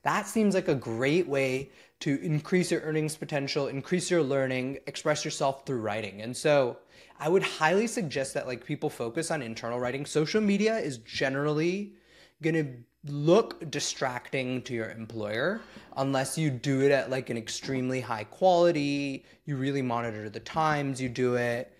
That 0.03 0.27
seems 0.27 0.53
like 0.53 0.67
a 0.67 0.75
great 0.75 1.27
way 1.27 1.71
to 2.01 2.21
increase 2.21 2.71
your 2.71 2.81
earnings 2.81 3.15
potential, 3.15 3.67
increase 3.67 4.11
your 4.11 4.21
learning, 4.21 4.79
express 4.85 5.25
yourself 5.25 5.65
through 5.65 5.79
writing. 5.79 6.21
And 6.21 6.35
so 6.35 6.77
I 7.19 7.29
would 7.29 7.43
highly 7.43 7.87
suggest 7.87 8.33
that 8.33 8.47
like 8.47 8.65
people 8.65 8.89
focus 8.89 9.31
on 9.31 9.41
internal 9.41 9.79
writing. 9.79 10.05
Social 10.05 10.41
media 10.41 10.77
is 10.77 10.97
generally 10.99 11.93
going 12.41 12.55
to 12.55 13.11
look 13.11 13.69
distracting 13.71 14.61
to 14.63 14.73
your 14.73 14.89
employer 14.89 15.61
unless 15.97 16.37
you 16.37 16.49
do 16.49 16.81
it 16.81 16.91
at 16.91 17.09
like 17.09 17.29
an 17.29 17.37
extremely 17.37 18.01
high 18.01 18.23
quality, 18.23 19.25
you 19.45 19.55
really 19.55 19.81
monitor 19.81 20.29
the 20.29 20.39
times 20.39 20.99
you 20.99 21.07
do 21.07 21.35
it. 21.35 21.71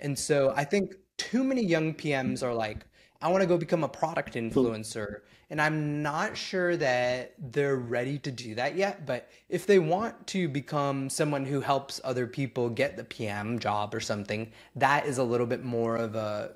And 0.00 0.18
so 0.18 0.52
I 0.56 0.64
think 0.64 0.94
too 1.16 1.42
many 1.42 1.64
young 1.64 1.94
PMs 1.94 2.42
are 2.42 2.54
like, 2.54 2.84
I 3.22 3.28
want 3.28 3.40
to 3.40 3.46
go 3.46 3.56
become 3.56 3.84
a 3.84 3.88
product 3.88 4.34
influencer. 4.34 5.20
And 5.50 5.60
I'm 5.60 6.02
not 6.02 6.36
sure 6.36 6.76
that 6.76 7.34
they're 7.38 7.76
ready 7.76 8.18
to 8.20 8.30
do 8.30 8.54
that 8.54 8.76
yet. 8.76 9.06
But 9.06 9.30
if 9.48 9.66
they 9.66 9.78
want 9.78 10.26
to 10.28 10.48
become 10.48 11.10
someone 11.10 11.44
who 11.44 11.60
helps 11.60 12.00
other 12.02 12.26
people 12.26 12.68
get 12.70 12.96
the 12.96 13.04
PM 13.04 13.58
job 13.58 13.94
or 13.94 14.00
something, 14.00 14.52
that 14.76 15.06
is 15.06 15.18
a 15.18 15.24
little 15.24 15.46
bit 15.46 15.62
more 15.62 15.96
of 15.96 16.14
a 16.14 16.52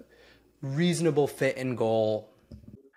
reasonable 0.62 1.26
fit 1.26 1.56
and 1.56 1.76
goal. 1.76 2.30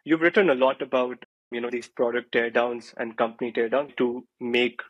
You've 0.04 0.22
written 0.22 0.50
a 0.50 0.56
lot 0.56 0.82
about 0.82 1.26
you 1.52 1.62
know 1.62 1.70
these 1.70 1.88
product 1.88 2.34
teardowns 2.34 2.94
and 2.98 3.18
company 3.18 3.52
teardowns 3.52 3.96
to 3.98 4.26
make 4.40 4.82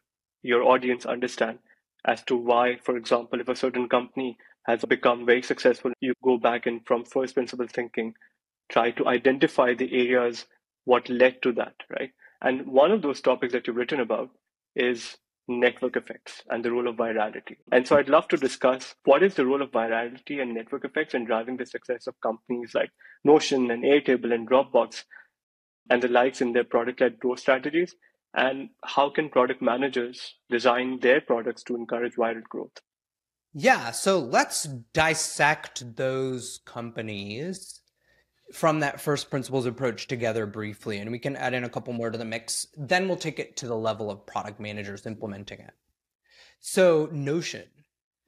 your 0.44 0.64
audience 0.64 1.06
understand 1.06 1.60
as 2.06 2.24
to 2.24 2.36
why, 2.36 2.78
for 2.84 2.98
example, 2.98 3.40
if 3.40 3.50
a 3.50 3.56
certain 3.56 3.88
company 3.88 4.38
has 4.66 4.84
become 4.86 5.26
very 5.26 5.42
successful, 5.42 5.92
you 6.00 6.14
go 6.24 6.38
back 6.38 6.66
and 6.66 6.86
from 6.86 7.04
first 7.06 7.34
principle 7.34 7.68
thinking 7.68 8.14
try 8.70 8.92
to 8.92 9.08
identify 9.08 9.74
the 9.74 9.92
areas 9.94 10.46
what 10.86 11.10
led 11.10 11.42
to 11.44 11.52
that, 11.54 11.76
right? 11.90 12.12
And 12.42 12.68
one 12.68 12.92
of 12.92 13.02
those 13.02 13.22
topics 13.22 13.54
that 13.54 13.68
you've 13.68 13.76
written 13.76 14.00
about 14.00 14.30
is 14.76 15.18
network 15.48 15.98
effects 15.98 16.42
and 16.50 16.64
the 16.64 16.72
role 16.72 16.88
of 16.88 16.96
virality. 16.96 17.58
And 17.72 17.88
so 17.88 17.98
I'd 17.98 18.10
love 18.10 18.28
to 18.30 18.38
discuss 18.38 18.96
what 19.04 19.22
is 19.24 19.36
the 19.36 19.46
role 19.46 19.62
of 19.62 19.72
virality 19.72 20.42
and 20.42 20.54
network 20.54 20.86
effects 20.86 21.14
in 21.14 21.26
driving 21.26 21.58
the 21.58 21.66
success 21.66 22.08
of 22.08 22.20
companies 22.22 22.74
like 22.74 22.92
Notion 23.24 23.70
and 23.70 23.84
Airtable 23.84 24.34
and 24.34 24.50
Dropbox. 24.50 25.04
and 25.90 26.02
the 26.02 26.08
likes 26.08 26.42
in 26.42 26.54
their 26.54 26.64
product 26.64 27.02
led 27.02 27.20
growth 27.20 27.40
strategies? 27.40 27.96
And 28.34 28.70
how 28.86 29.10
can 29.10 29.30
product 29.30 29.62
managers 29.62 30.36
design 30.50 31.00
their 31.02 31.20
products 31.20 31.64
to 31.64 31.76
encourage 31.76 32.14
viral 32.16 32.44
growth? 32.44 32.78
Yeah, 33.54 33.92
so 33.92 34.20
let's 34.20 34.64
dissect 34.94 35.98
those 35.98 36.62
companies 36.66 37.81
from 38.54 38.80
that 38.80 39.02
first 39.02 39.30
principles 39.30 39.66
approach 39.66 40.08
together 40.08 40.46
briefly, 40.46 40.98
and 40.98 41.12
we 41.12 41.20
can 41.20 41.36
add 41.36 41.54
in 41.54 41.64
a 41.64 41.70
couple 41.70 41.94
more 41.94 42.10
to 42.10 42.18
the 42.18 42.26
mix. 42.26 42.68
Then 42.78 43.08
we'll 43.08 43.18
take 43.18 43.40
it 43.40 43.56
to 43.58 43.68
the 43.68 43.76
level 43.76 44.12
of 44.12 44.26
product 44.26 44.60
managers 44.60 45.06
implementing 45.06 45.60
it. 45.60 45.74
So, 46.60 47.10
Notion. 47.12 47.64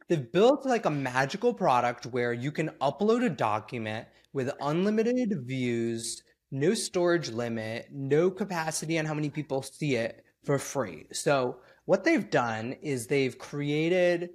They've 0.10 0.32
built 0.32 0.66
like 0.66 0.86
a 0.86 0.90
magical 0.90 1.54
product 1.54 2.08
where 2.08 2.34
you 2.34 2.52
can 2.52 2.70
upload 2.82 3.26
a 3.26 3.30
document 3.30 4.08
with 4.34 4.52
unlimited 4.60 5.34
views, 5.46 6.22
no 6.52 6.74
storage 6.74 7.30
limit, 7.30 7.88
no 7.92 8.30
capacity 8.30 9.00
on 9.00 9.06
how 9.06 9.14
many 9.14 9.30
people 9.30 9.62
see 9.62 9.96
it 9.96 10.24
for 10.44 10.60
free. 10.60 11.06
So, 11.12 11.60
what 11.86 12.04
they've 12.04 12.30
done 12.30 12.74
is 12.82 13.08
they've 13.08 13.38
created 13.38 14.30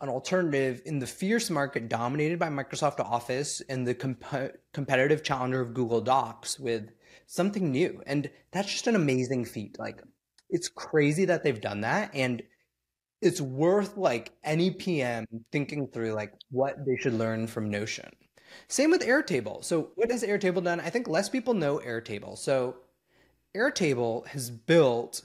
an 0.00 0.08
alternative 0.08 0.82
in 0.86 0.98
the 0.98 1.06
fierce 1.06 1.50
market 1.50 1.88
dominated 1.88 2.38
by 2.38 2.48
Microsoft 2.48 3.00
Office 3.00 3.60
and 3.68 3.86
the 3.86 3.94
comp- 3.94 4.56
competitive 4.72 5.22
challenger 5.22 5.60
of 5.60 5.74
Google 5.74 6.00
Docs 6.00 6.58
with 6.58 6.90
something 7.26 7.70
new. 7.70 8.02
And 8.06 8.30
that's 8.50 8.70
just 8.70 8.86
an 8.86 8.96
amazing 8.96 9.44
feat. 9.44 9.78
Like, 9.78 10.02
it's 10.48 10.68
crazy 10.68 11.26
that 11.26 11.42
they've 11.42 11.60
done 11.60 11.82
that. 11.82 12.10
And 12.14 12.42
it's 13.20 13.40
worth 13.40 13.96
like 13.96 14.32
any 14.42 14.70
PM 14.70 15.26
thinking 15.52 15.88
through 15.88 16.12
like 16.12 16.32
what 16.50 16.76
they 16.86 16.96
should 16.96 17.14
learn 17.14 17.46
from 17.46 17.70
Notion. 17.70 18.10
Same 18.68 18.90
with 18.90 19.02
Airtable. 19.02 19.62
So 19.62 19.90
what 19.94 20.10
has 20.10 20.22
Airtable 20.22 20.64
done? 20.64 20.80
I 20.80 20.90
think 20.90 21.08
less 21.08 21.28
people 21.28 21.54
know 21.54 21.78
Airtable. 21.78 22.36
So 22.36 22.76
Airtable 23.54 24.26
has 24.28 24.50
built 24.50 25.22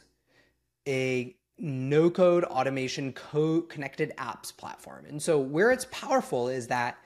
a 0.88 1.36
no 1.58 2.10
code 2.10 2.44
automation 2.46 3.14
code 3.14 3.70
connected 3.70 4.14
apps 4.18 4.56
platform. 4.56 5.06
And 5.08 5.22
so 5.22 5.40
where 5.40 5.72
it's 5.72 5.88
powerful 5.92 6.50
is 6.50 6.68
that 6.68 6.98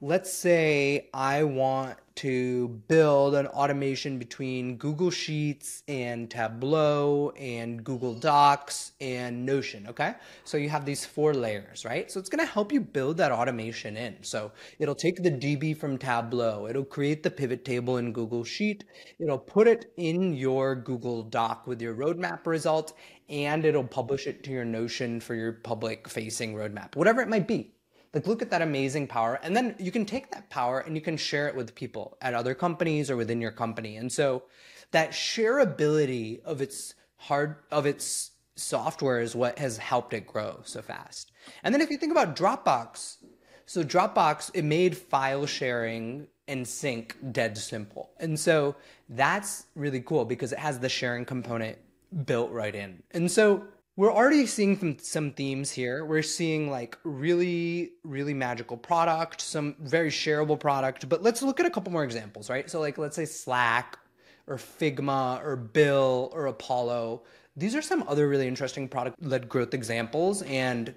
let's 0.00 0.32
say 0.32 1.08
I 1.12 1.42
want 1.42 1.98
to 2.16 2.68
build 2.88 3.34
an 3.34 3.46
automation 3.46 4.18
between 4.18 4.76
Google 4.76 5.10
Sheets 5.10 5.82
and 5.88 6.30
Tableau 6.30 7.30
and 7.30 7.82
Google 7.82 8.14
Docs 8.14 8.92
and 9.00 9.46
Notion. 9.46 9.86
Okay. 9.86 10.14
So 10.44 10.56
you 10.56 10.68
have 10.68 10.84
these 10.84 11.04
four 11.04 11.32
layers, 11.32 11.84
right? 11.84 12.10
So 12.10 12.20
it's 12.20 12.28
going 12.28 12.44
to 12.44 12.52
help 12.52 12.72
you 12.72 12.80
build 12.80 13.16
that 13.18 13.32
automation 13.32 13.96
in. 13.96 14.16
So 14.22 14.52
it'll 14.78 14.94
take 14.94 15.22
the 15.22 15.30
DB 15.30 15.76
from 15.76 15.96
Tableau, 15.96 16.66
it'll 16.66 16.84
create 16.84 17.22
the 17.22 17.30
pivot 17.30 17.64
table 17.64 17.96
in 17.96 18.12
Google 18.12 18.44
Sheet, 18.44 18.84
it'll 19.18 19.38
put 19.38 19.66
it 19.66 19.92
in 19.96 20.34
your 20.34 20.74
Google 20.74 21.22
Doc 21.22 21.66
with 21.66 21.80
your 21.80 21.94
roadmap 21.94 22.46
result, 22.46 22.92
and 23.30 23.64
it'll 23.64 23.84
publish 23.84 24.26
it 24.26 24.42
to 24.44 24.50
your 24.50 24.64
Notion 24.64 25.20
for 25.20 25.34
your 25.34 25.52
public 25.52 26.08
facing 26.08 26.54
roadmap, 26.54 26.96
whatever 26.96 27.22
it 27.22 27.28
might 27.28 27.46
be. 27.48 27.72
Like, 28.12 28.26
look 28.26 28.42
at 28.42 28.50
that 28.50 28.60
amazing 28.60 29.06
power. 29.06 29.38
And 29.42 29.56
then 29.56 29.76
you 29.78 29.92
can 29.92 30.04
take 30.04 30.32
that 30.32 30.50
power 30.50 30.80
and 30.80 30.96
you 30.96 31.00
can 31.00 31.16
share 31.16 31.46
it 31.46 31.54
with 31.54 31.76
people 31.76 32.18
at 32.20 32.34
other 32.34 32.54
companies 32.54 33.08
or 33.08 33.16
within 33.16 33.40
your 33.40 33.52
company. 33.52 33.96
And 33.96 34.10
so 34.10 34.42
that 34.90 35.12
shareability 35.12 36.42
of 36.42 36.60
its 36.60 36.94
hard, 37.16 37.56
of 37.70 37.86
its 37.86 38.32
software 38.56 39.20
is 39.20 39.36
what 39.36 39.60
has 39.60 39.78
helped 39.78 40.12
it 40.12 40.26
grow 40.26 40.60
so 40.64 40.82
fast. 40.82 41.30
And 41.62 41.72
then 41.72 41.80
if 41.80 41.90
you 41.90 41.96
think 41.96 42.10
about 42.10 42.34
Dropbox, 42.34 43.18
so 43.66 43.84
Dropbox, 43.84 44.50
it 44.54 44.64
made 44.64 44.96
file 44.96 45.46
sharing 45.46 46.26
and 46.48 46.66
sync 46.66 47.16
dead 47.30 47.56
simple. 47.56 48.10
And 48.18 48.38
so 48.38 48.74
that's 49.08 49.66
really 49.76 50.00
cool 50.00 50.24
because 50.24 50.50
it 50.50 50.58
has 50.58 50.80
the 50.80 50.88
sharing 50.88 51.24
component 51.24 51.78
built 52.24 52.50
right 52.50 52.74
in. 52.74 53.02
And 53.12 53.30
so 53.30 53.64
we're 53.96 54.12
already 54.12 54.46
seeing 54.46 54.78
some, 54.78 54.98
some 54.98 55.32
themes 55.32 55.70
here. 55.70 56.04
We're 56.04 56.22
seeing 56.22 56.70
like 56.70 56.98
really, 57.04 57.92
really 58.02 58.34
magical 58.34 58.76
product, 58.76 59.40
some 59.40 59.76
very 59.80 60.10
shareable 60.10 60.58
product. 60.58 61.08
But 61.08 61.22
let's 61.22 61.42
look 61.42 61.60
at 61.60 61.66
a 61.66 61.70
couple 61.70 61.92
more 61.92 62.04
examples, 62.04 62.48
right? 62.48 62.70
So, 62.70 62.80
like, 62.80 62.98
let's 62.98 63.16
say 63.16 63.24
Slack 63.24 63.98
or 64.46 64.56
Figma 64.56 65.44
or 65.44 65.56
Bill 65.56 66.30
or 66.32 66.46
Apollo. 66.46 67.22
These 67.56 67.74
are 67.74 67.82
some 67.82 68.04
other 68.08 68.28
really 68.28 68.48
interesting 68.48 68.88
product 68.88 69.22
led 69.22 69.48
growth 69.48 69.74
examples. 69.74 70.42
And 70.42 70.94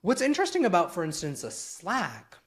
what's 0.00 0.20
interesting 0.20 0.64
about, 0.64 0.92
for 0.92 1.04
instance, 1.04 1.44
a 1.44 1.50
Slack 1.50 2.38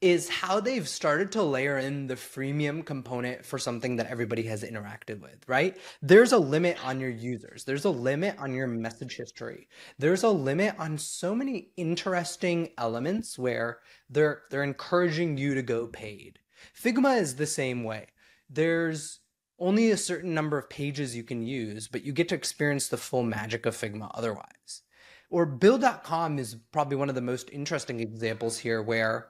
is 0.00 0.28
how 0.28 0.60
they've 0.60 0.88
started 0.88 1.30
to 1.32 1.42
layer 1.42 1.76
in 1.76 2.06
the 2.06 2.14
freemium 2.14 2.84
component 2.84 3.44
for 3.44 3.58
something 3.58 3.96
that 3.96 4.06
everybody 4.06 4.42
has 4.42 4.62
interacted 4.62 5.20
with, 5.20 5.46
right? 5.46 5.76
There's 6.00 6.32
a 6.32 6.38
limit 6.38 6.82
on 6.86 7.00
your 7.00 7.10
users. 7.10 7.64
There's 7.64 7.84
a 7.84 7.90
limit 7.90 8.36
on 8.38 8.54
your 8.54 8.66
message 8.66 9.16
history. 9.16 9.68
There's 9.98 10.22
a 10.22 10.30
limit 10.30 10.74
on 10.78 10.96
so 10.96 11.34
many 11.34 11.72
interesting 11.76 12.70
elements 12.78 13.38
where 13.38 13.80
they're 14.08 14.42
they're 14.50 14.62
encouraging 14.62 15.36
you 15.36 15.54
to 15.54 15.62
go 15.62 15.86
paid. 15.86 16.38
Figma 16.74 17.20
is 17.20 17.36
the 17.36 17.46
same 17.46 17.84
way. 17.84 18.06
There's 18.48 19.20
only 19.58 19.90
a 19.90 19.96
certain 19.96 20.32
number 20.32 20.56
of 20.56 20.70
pages 20.70 21.14
you 21.14 21.22
can 21.22 21.42
use, 21.42 21.88
but 21.88 22.04
you 22.04 22.12
get 22.12 22.30
to 22.30 22.34
experience 22.34 22.88
the 22.88 22.96
full 22.96 23.22
magic 23.22 23.66
of 23.66 23.76
Figma 23.76 24.10
otherwise. 24.14 24.82
Or 25.28 25.44
Bill.com 25.44 26.38
is 26.38 26.56
probably 26.72 26.96
one 26.96 27.10
of 27.10 27.14
the 27.14 27.20
most 27.20 27.50
interesting 27.50 28.00
examples 28.00 28.58
here 28.58 28.82
where 28.82 29.28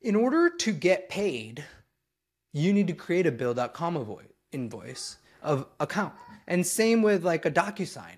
in 0.00 0.14
order 0.14 0.50
to 0.50 0.72
get 0.72 1.08
paid, 1.08 1.64
you 2.52 2.72
need 2.72 2.86
to 2.86 2.92
create 2.92 3.26
a 3.26 3.32
bill.com 3.32 4.16
invoice 4.52 5.18
of 5.42 5.66
account. 5.80 6.14
And 6.46 6.66
same 6.66 7.02
with 7.02 7.24
like 7.24 7.44
a 7.44 7.50
DocuSign. 7.50 8.16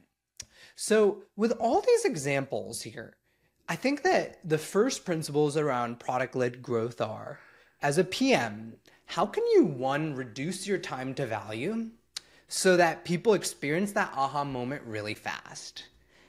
So 0.76 1.24
with 1.36 1.52
all 1.52 1.80
these 1.80 2.04
examples 2.04 2.82
here, 2.82 3.16
I 3.68 3.76
think 3.76 4.02
that 4.02 4.38
the 4.48 4.58
first 4.58 5.04
principles 5.04 5.56
around 5.56 6.00
product 6.00 6.34
led 6.34 6.62
growth 6.62 7.00
are 7.00 7.38
as 7.82 7.98
a 7.98 8.04
PM, 8.04 8.74
how 9.06 9.26
can 9.26 9.44
you 9.54 9.64
one 9.64 10.14
reduce 10.14 10.66
your 10.66 10.78
time 10.78 11.14
to 11.14 11.26
value 11.26 11.90
so 12.48 12.76
that 12.76 13.04
people 13.04 13.34
experience 13.34 13.92
that 13.92 14.12
aha 14.16 14.44
moment 14.44 14.82
really 14.84 15.14
fast? 15.14 15.84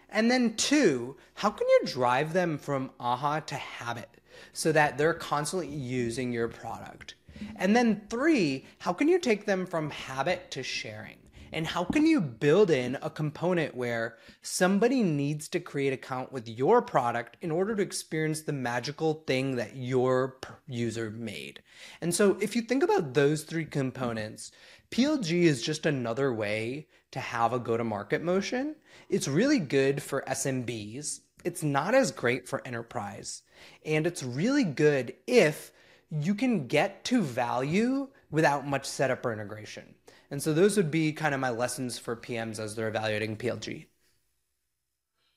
And 0.09 0.29
then 0.29 0.55
two, 0.55 1.15
how 1.35 1.49
can 1.49 1.67
you 1.67 1.81
drive 1.85 2.33
them 2.33 2.57
from 2.57 2.91
aha 2.99 3.39
to 3.39 3.55
habit 3.55 4.20
so 4.53 4.71
that 4.71 4.97
they're 4.97 5.13
constantly 5.13 5.67
using 5.67 6.31
your 6.31 6.47
product? 6.47 7.15
And 7.55 7.75
then 7.75 8.01
three, 8.09 8.65
how 8.79 8.93
can 8.93 9.07
you 9.07 9.19
take 9.19 9.45
them 9.45 9.65
from 9.65 9.89
habit 9.89 10.51
to 10.51 10.63
sharing? 10.63 11.17
And 11.53 11.67
how 11.67 11.83
can 11.83 12.05
you 12.05 12.21
build 12.21 12.71
in 12.71 12.97
a 13.01 13.09
component 13.09 13.75
where 13.75 14.17
somebody 14.41 15.03
needs 15.03 15.49
to 15.49 15.59
create 15.59 15.91
account 15.91 16.31
with 16.31 16.47
your 16.47 16.81
product 16.81 17.35
in 17.41 17.51
order 17.51 17.75
to 17.75 17.83
experience 17.83 18.41
the 18.41 18.53
magical 18.53 19.23
thing 19.27 19.57
that 19.57 19.75
your 19.75 20.37
user 20.67 21.09
made? 21.09 21.61
And 21.99 22.15
so 22.15 22.37
if 22.39 22.55
you 22.55 22.61
think 22.61 22.83
about 22.83 23.13
those 23.13 23.43
three 23.43 23.65
components, 23.65 24.51
PLG 24.91 25.43
is 25.43 25.61
just 25.61 25.85
another 25.85 26.33
way 26.33 26.87
to 27.11 27.19
have 27.19 27.51
a 27.51 27.59
go 27.59 27.75
to 27.75 27.83
market 27.83 28.23
motion. 28.23 28.75
It's 29.09 29.27
really 29.27 29.59
good 29.59 30.01
for 30.01 30.23
SMBs. 30.27 31.19
It's 31.43 31.63
not 31.63 31.95
as 31.95 32.11
great 32.11 32.47
for 32.47 32.65
enterprise. 32.65 33.43
And 33.85 34.07
it's 34.07 34.23
really 34.23 34.63
good 34.63 35.15
if 35.27 35.71
you 36.09 36.35
can 36.35 36.67
get 36.67 37.03
to 37.05 37.21
value 37.21 38.09
without 38.29 38.67
much 38.67 38.85
setup 38.85 39.25
or 39.25 39.33
integration. 39.33 39.95
And 40.29 40.41
so 40.41 40.53
those 40.53 40.77
would 40.77 40.91
be 40.91 41.11
kind 41.11 41.33
of 41.33 41.41
my 41.41 41.49
lessons 41.49 41.97
for 41.97 42.15
PMs 42.15 42.59
as 42.59 42.75
they're 42.75 42.87
evaluating 42.87 43.37
PLG. 43.37 43.87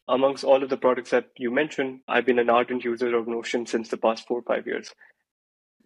Amongst 0.06 0.44
all 0.44 0.62
of 0.62 0.68
the 0.68 0.76
products 0.76 1.10
that 1.10 1.30
you 1.36 1.50
mentioned, 1.50 2.00
I've 2.06 2.26
been 2.26 2.38
an 2.38 2.50
ardent 2.50 2.84
user 2.84 3.16
of 3.16 3.26
Notion 3.26 3.66
since 3.66 3.88
the 3.88 3.96
past 3.96 4.26
four 4.26 4.38
or 4.40 4.42
five 4.42 4.66
years. 4.66 4.92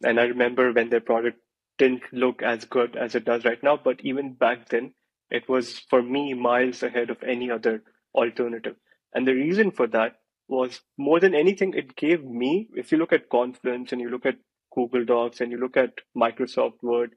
And 0.02 0.18
I 0.18 0.24
remember 0.24 0.72
when 0.72 0.90
their 0.90 1.00
product 1.00 1.38
didn't 1.78 2.02
look 2.12 2.42
as 2.42 2.64
good 2.64 2.96
as 2.96 3.14
it 3.14 3.24
does 3.24 3.44
right 3.44 3.62
now, 3.62 3.76
but 3.82 4.00
even 4.00 4.34
back 4.34 4.68
then, 4.68 4.92
it 5.30 5.48
was 5.48 5.78
for 5.78 6.02
me 6.02 6.34
miles 6.34 6.82
ahead 6.82 7.10
of 7.10 7.22
any 7.22 7.50
other 7.50 7.82
alternative. 8.14 8.76
And 9.14 9.26
the 9.26 9.34
reason 9.34 9.70
for 9.70 9.86
that 9.88 10.16
was 10.48 10.80
more 10.96 11.20
than 11.20 11.34
anything, 11.34 11.74
it 11.74 11.96
gave 11.96 12.24
me, 12.24 12.68
if 12.74 12.90
you 12.92 12.98
look 12.98 13.12
at 13.12 13.28
Confluence 13.28 13.92
and 13.92 14.00
you 14.00 14.08
look 14.10 14.26
at 14.26 14.36
Google 14.74 15.04
Docs 15.04 15.40
and 15.40 15.50
you 15.52 15.58
look 15.58 15.76
at 15.76 15.92
Microsoft 16.16 16.82
Word, 16.82 17.14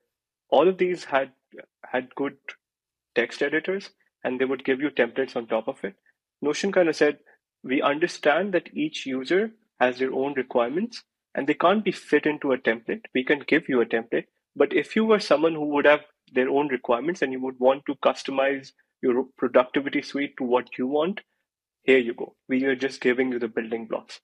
all 0.49 0.67
of 0.67 0.77
these 0.77 1.06
had 1.06 1.32
had 1.91 2.15
good 2.15 2.38
text 3.15 3.41
editors 3.41 3.89
and 4.23 4.39
they 4.39 4.45
would 4.45 4.63
give 4.63 4.80
you 4.80 4.89
templates 4.89 5.36
on 5.36 5.47
top 5.47 5.67
of 5.67 5.84
it. 5.84 5.95
Notion 6.41 6.71
kind 6.71 6.89
of 6.89 6.95
said, 6.95 7.19
we 7.63 7.82
understand 7.82 8.54
that 8.54 8.69
each 8.73 9.06
user 9.06 9.51
has 9.80 9.99
their 9.99 10.13
own 10.13 10.34
requirements 10.36 11.04
and 11.36 11.47
they 11.47 11.54
can't 11.54 11.84
be 11.84 11.91
fit 11.91 12.25
into 12.25 12.51
a 12.51 12.58
template. 12.58 13.04
We 13.13 13.23
can 13.23 13.43
give 13.47 13.69
you 13.69 13.82
a 13.82 13.86
template. 13.86 14.25
But 14.56 14.73
if 14.73 14.95
you 14.95 15.06
were 15.06 15.19
someone 15.19 15.54
who 15.54 15.65
would 15.67 15.86
have 15.86 16.01
their 16.34 16.49
own 16.49 16.67
requirements 16.67 17.21
and 17.21 17.32
you 17.32 17.41
would 17.41 17.60
want 17.60 17.84
to 17.86 17.95
customize 17.95 18.71
your 19.01 19.25
productivity 19.38 20.01
suite 20.01 20.36
to 20.38 20.43
what 20.43 20.77
you 20.77 20.88
want, 20.88 21.21
here 21.84 21.98
you 21.98 22.13
go. 22.13 22.36
We 22.48 22.63
are 22.65 22.76
just 22.76 23.02
giving 23.02 23.32
you 23.32 23.39
the 23.39 23.48
building 23.48 23.88
blocks. 23.88 24.20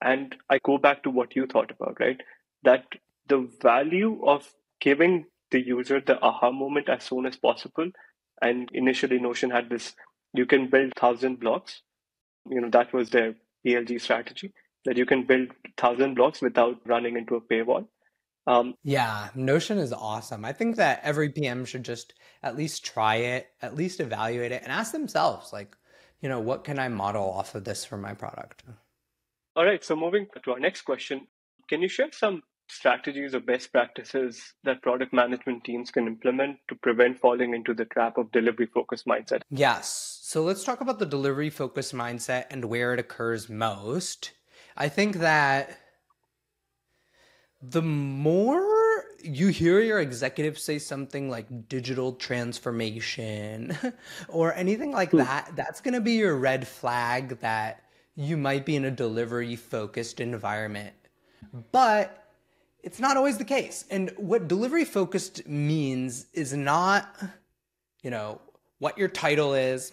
And 0.00 0.34
I 0.50 0.58
go 0.64 0.78
back 0.78 1.02
to 1.04 1.10
what 1.10 1.36
you 1.36 1.46
thought 1.46 1.70
about, 1.70 1.98
right? 2.00 2.20
That 2.64 2.84
the 3.28 3.48
value 3.60 4.24
of 4.26 4.52
giving 4.80 5.26
the 5.50 5.64
user 5.64 6.00
the 6.00 6.20
aha 6.20 6.50
moment 6.50 6.88
as 6.88 7.04
soon 7.04 7.26
as 7.26 7.36
possible. 7.36 7.90
And 8.40 8.68
initially, 8.72 9.18
Notion 9.18 9.50
had 9.50 9.70
this 9.70 9.94
you 10.34 10.46
can 10.46 10.70
build 10.70 10.92
1,000 10.98 11.38
blocks. 11.38 11.82
You 12.48 12.60
know, 12.60 12.70
that 12.70 12.92
was 12.92 13.10
their 13.10 13.34
ELG 13.66 14.00
strategy 14.00 14.52
that 14.84 14.96
you 14.96 15.06
can 15.06 15.26
build 15.26 15.48
1,000 15.78 16.14
blocks 16.14 16.40
without 16.42 16.78
running 16.86 17.16
into 17.16 17.36
a 17.36 17.40
paywall. 17.40 17.86
Um, 18.46 18.74
yeah, 18.82 19.28
Notion 19.36 19.78
is 19.78 19.92
awesome. 19.92 20.44
I 20.44 20.52
think 20.52 20.76
that 20.76 21.00
every 21.04 21.28
PM 21.28 21.64
should 21.64 21.84
just 21.84 22.14
at 22.42 22.56
least 22.56 22.84
try 22.84 23.16
it, 23.16 23.46
at 23.60 23.76
least 23.76 24.00
evaluate 24.00 24.50
it, 24.50 24.62
and 24.64 24.72
ask 24.72 24.90
themselves, 24.90 25.52
like, 25.52 25.76
you 26.22 26.28
know, 26.28 26.40
what 26.40 26.64
can 26.64 26.78
I 26.78 26.88
model 26.88 27.24
off 27.24 27.54
of 27.54 27.64
this 27.64 27.84
for 27.84 27.98
my 27.98 28.14
product? 28.14 28.62
All 29.54 29.66
right. 29.66 29.84
So 29.84 29.94
moving 29.94 30.28
to 30.44 30.52
our 30.52 30.60
next 30.60 30.82
question, 30.82 31.26
can 31.68 31.82
you 31.82 31.88
share 31.88 32.10
some 32.12 32.42
strategies 32.68 33.34
or 33.34 33.40
best 33.40 33.70
practices 33.70 34.54
that 34.64 34.80
product 34.80 35.12
management 35.12 35.64
teams 35.64 35.90
can 35.90 36.06
implement 36.06 36.56
to 36.68 36.74
prevent 36.76 37.20
falling 37.20 37.54
into 37.54 37.74
the 37.74 37.84
trap 37.86 38.16
of 38.16 38.30
delivery 38.32 38.66
focused 38.72 39.04
mindset? 39.06 39.42
Yes. 39.50 40.20
So 40.22 40.42
let's 40.42 40.64
talk 40.64 40.80
about 40.80 40.98
the 40.98 41.06
delivery 41.06 41.50
focused 41.50 41.94
mindset 41.94 42.46
and 42.50 42.64
where 42.64 42.94
it 42.94 43.00
occurs 43.00 43.50
most. 43.50 44.30
I 44.76 44.88
think 44.88 45.16
that 45.16 45.76
the 47.60 47.82
more 47.82 48.71
you 49.22 49.48
hear 49.48 49.80
your 49.80 50.00
executive 50.00 50.58
say 50.58 50.78
something 50.78 51.30
like 51.30 51.68
digital 51.68 52.12
transformation 52.14 53.76
or 54.28 54.54
anything 54.54 54.92
like 54.92 55.10
hmm. 55.10 55.18
that, 55.18 55.52
that's 55.54 55.80
going 55.80 55.94
to 55.94 56.00
be 56.00 56.12
your 56.12 56.36
red 56.36 56.66
flag 56.66 57.40
that 57.40 57.82
you 58.14 58.36
might 58.36 58.66
be 58.66 58.76
in 58.76 58.84
a 58.84 58.90
delivery 58.90 59.56
focused 59.56 60.20
environment. 60.20 60.94
But 61.72 62.30
it's 62.82 63.00
not 63.00 63.16
always 63.16 63.38
the 63.38 63.44
case. 63.44 63.84
And 63.90 64.12
what 64.16 64.48
delivery 64.48 64.84
focused 64.84 65.46
means 65.46 66.26
is 66.32 66.52
not, 66.52 67.16
you 68.02 68.10
know, 68.10 68.40
what 68.78 68.98
your 68.98 69.08
title 69.08 69.54
is, 69.54 69.92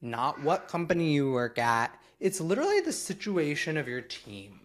not 0.00 0.40
what 0.42 0.68
company 0.68 1.12
you 1.12 1.32
work 1.32 1.58
at. 1.58 1.98
It's 2.20 2.40
literally 2.40 2.80
the 2.80 2.92
situation 2.92 3.76
of 3.76 3.88
your 3.88 4.00
team. 4.00 4.60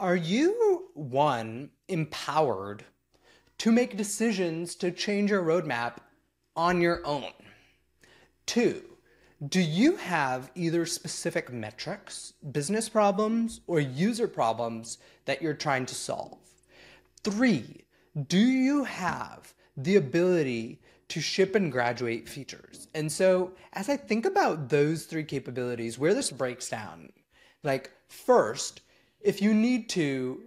Are 0.00 0.16
you, 0.16 0.86
one, 0.94 1.70
empowered 1.88 2.84
to 3.58 3.72
make 3.72 3.96
decisions 3.96 4.74
to 4.76 4.90
change 4.90 5.30
your 5.30 5.42
roadmap 5.42 5.96
on 6.56 6.80
your 6.80 7.04
own? 7.04 7.32
Two, 8.46 8.82
do 9.46 9.60
you 9.60 9.96
have 9.96 10.50
either 10.56 10.84
specific 10.84 11.52
metrics, 11.52 12.32
business 12.50 12.88
problems, 12.88 13.60
or 13.66 13.78
user 13.78 14.26
problems 14.26 14.98
that 15.26 15.40
you're 15.40 15.54
trying 15.54 15.86
to 15.86 15.94
solve? 15.94 16.38
Three, 17.22 17.84
do 18.26 18.38
you 18.38 18.84
have 18.84 19.54
the 19.76 19.96
ability 19.96 20.80
to 21.08 21.20
ship 21.20 21.54
and 21.54 21.70
graduate 21.70 22.28
features? 22.28 22.88
And 22.94 23.10
so, 23.10 23.52
as 23.74 23.88
I 23.88 23.96
think 23.96 24.26
about 24.26 24.70
those 24.70 25.04
three 25.04 25.24
capabilities, 25.24 25.98
where 25.98 26.14
this 26.14 26.32
breaks 26.32 26.68
down, 26.68 27.12
like 27.62 27.92
first, 28.08 28.80
if 29.20 29.40
you 29.40 29.54
need 29.54 29.88
to 29.90 30.40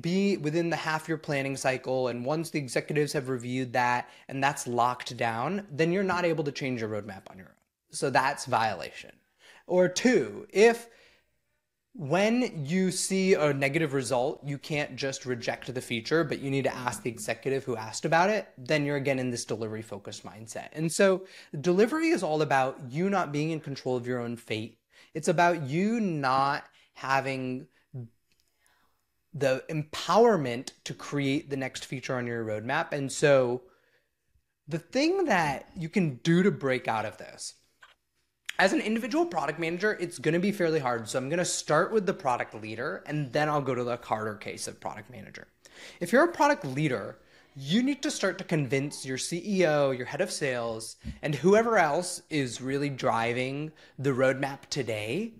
be 0.00 0.36
within 0.36 0.70
the 0.70 0.76
half 0.76 1.08
year 1.08 1.16
planning 1.16 1.56
cycle, 1.56 2.08
and 2.08 2.24
once 2.24 2.50
the 2.50 2.58
executives 2.58 3.12
have 3.12 3.28
reviewed 3.28 3.72
that 3.72 4.08
and 4.28 4.42
that's 4.42 4.66
locked 4.66 5.16
down, 5.16 5.66
then 5.70 5.92
you're 5.92 6.02
not 6.02 6.24
able 6.24 6.44
to 6.44 6.52
change 6.52 6.80
your 6.80 6.90
roadmap 6.90 7.22
on 7.30 7.38
your 7.38 7.48
own. 7.48 7.54
So 7.90 8.10
that's 8.10 8.44
violation. 8.44 9.12
Or 9.66 9.88
two, 9.88 10.46
if 10.50 10.88
when 11.94 12.64
you 12.64 12.90
see 12.90 13.34
a 13.34 13.52
negative 13.52 13.92
result, 13.92 14.40
you 14.44 14.56
can't 14.56 14.94
just 14.94 15.26
reject 15.26 15.72
the 15.72 15.80
feature, 15.80 16.22
but 16.22 16.38
you 16.38 16.50
need 16.50 16.62
to 16.64 16.74
ask 16.74 17.02
the 17.02 17.10
executive 17.10 17.64
who 17.64 17.76
asked 17.76 18.04
about 18.04 18.30
it, 18.30 18.48
then 18.56 18.84
you're 18.84 18.96
again 18.96 19.18
in 19.18 19.30
this 19.30 19.44
delivery 19.44 19.82
focused 19.82 20.24
mindset. 20.24 20.68
And 20.74 20.92
so 20.92 21.26
delivery 21.60 22.10
is 22.10 22.22
all 22.22 22.42
about 22.42 22.78
you 22.88 23.10
not 23.10 23.32
being 23.32 23.50
in 23.50 23.58
control 23.58 23.96
of 23.96 24.06
your 24.06 24.20
own 24.20 24.36
fate. 24.36 24.78
It's 25.12 25.28
about 25.28 25.62
you 25.62 25.98
not 25.98 26.64
having 26.94 27.66
the 29.38 29.64
empowerment 29.68 30.72
to 30.84 30.94
create 30.94 31.50
the 31.50 31.56
next 31.56 31.84
feature 31.84 32.16
on 32.16 32.26
your 32.26 32.44
roadmap. 32.44 32.92
And 32.92 33.10
so 33.10 33.62
the 34.66 34.78
thing 34.78 35.26
that 35.26 35.68
you 35.76 35.88
can 35.88 36.16
do 36.16 36.42
to 36.42 36.50
break 36.50 36.88
out 36.88 37.06
of 37.06 37.18
this 37.18 37.54
as 38.58 38.72
an 38.72 38.80
individual 38.80 39.24
product 39.24 39.60
manager, 39.60 39.96
it's 40.00 40.18
going 40.18 40.34
to 40.34 40.40
be 40.40 40.50
fairly 40.50 40.80
hard. 40.80 41.08
So 41.08 41.18
I'm 41.18 41.28
going 41.28 41.38
to 41.38 41.44
start 41.44 41.92
with 41.92 42.06
the 42.06 42.14
product 42.14 42.54
leader 42.54 43.04
and 43.06 43.32
then 43.32 43.48
I'll 43.48 43.62
go 43.62 43.74
to 43.74 43.84
the 43.84 43.96
harder 43.96 44.34
case 44.34 44.66
of 44.66 44.80
product 44.80 45.10
manager. 45.10 45.46
If 46.00 46.12
you're 46.12 46.24
a 46.24 46.32
product 46.32 46.64
leader, 46.64 47.18
you 47.54 47.82
need 47.82 48.02
to 48.02 48.10
start 48.10 48.38
to 48.38 48.44
convince 48.44 49.06
your 49.06 49.16
CEO, 49.16 49.96
your 49.96 50.06
head 50.06 50.20
of 50.20 50.30
sales, 50.30 50.96
and 51.22 51.34
whoever 51.34 51.78
else 51.78 52.22
is 52.30 52.60
really 52.60 52.88
driving 52.88 53.72
the 53.98 54.10
roadmap 54.10 54.66
today 54.70 55.34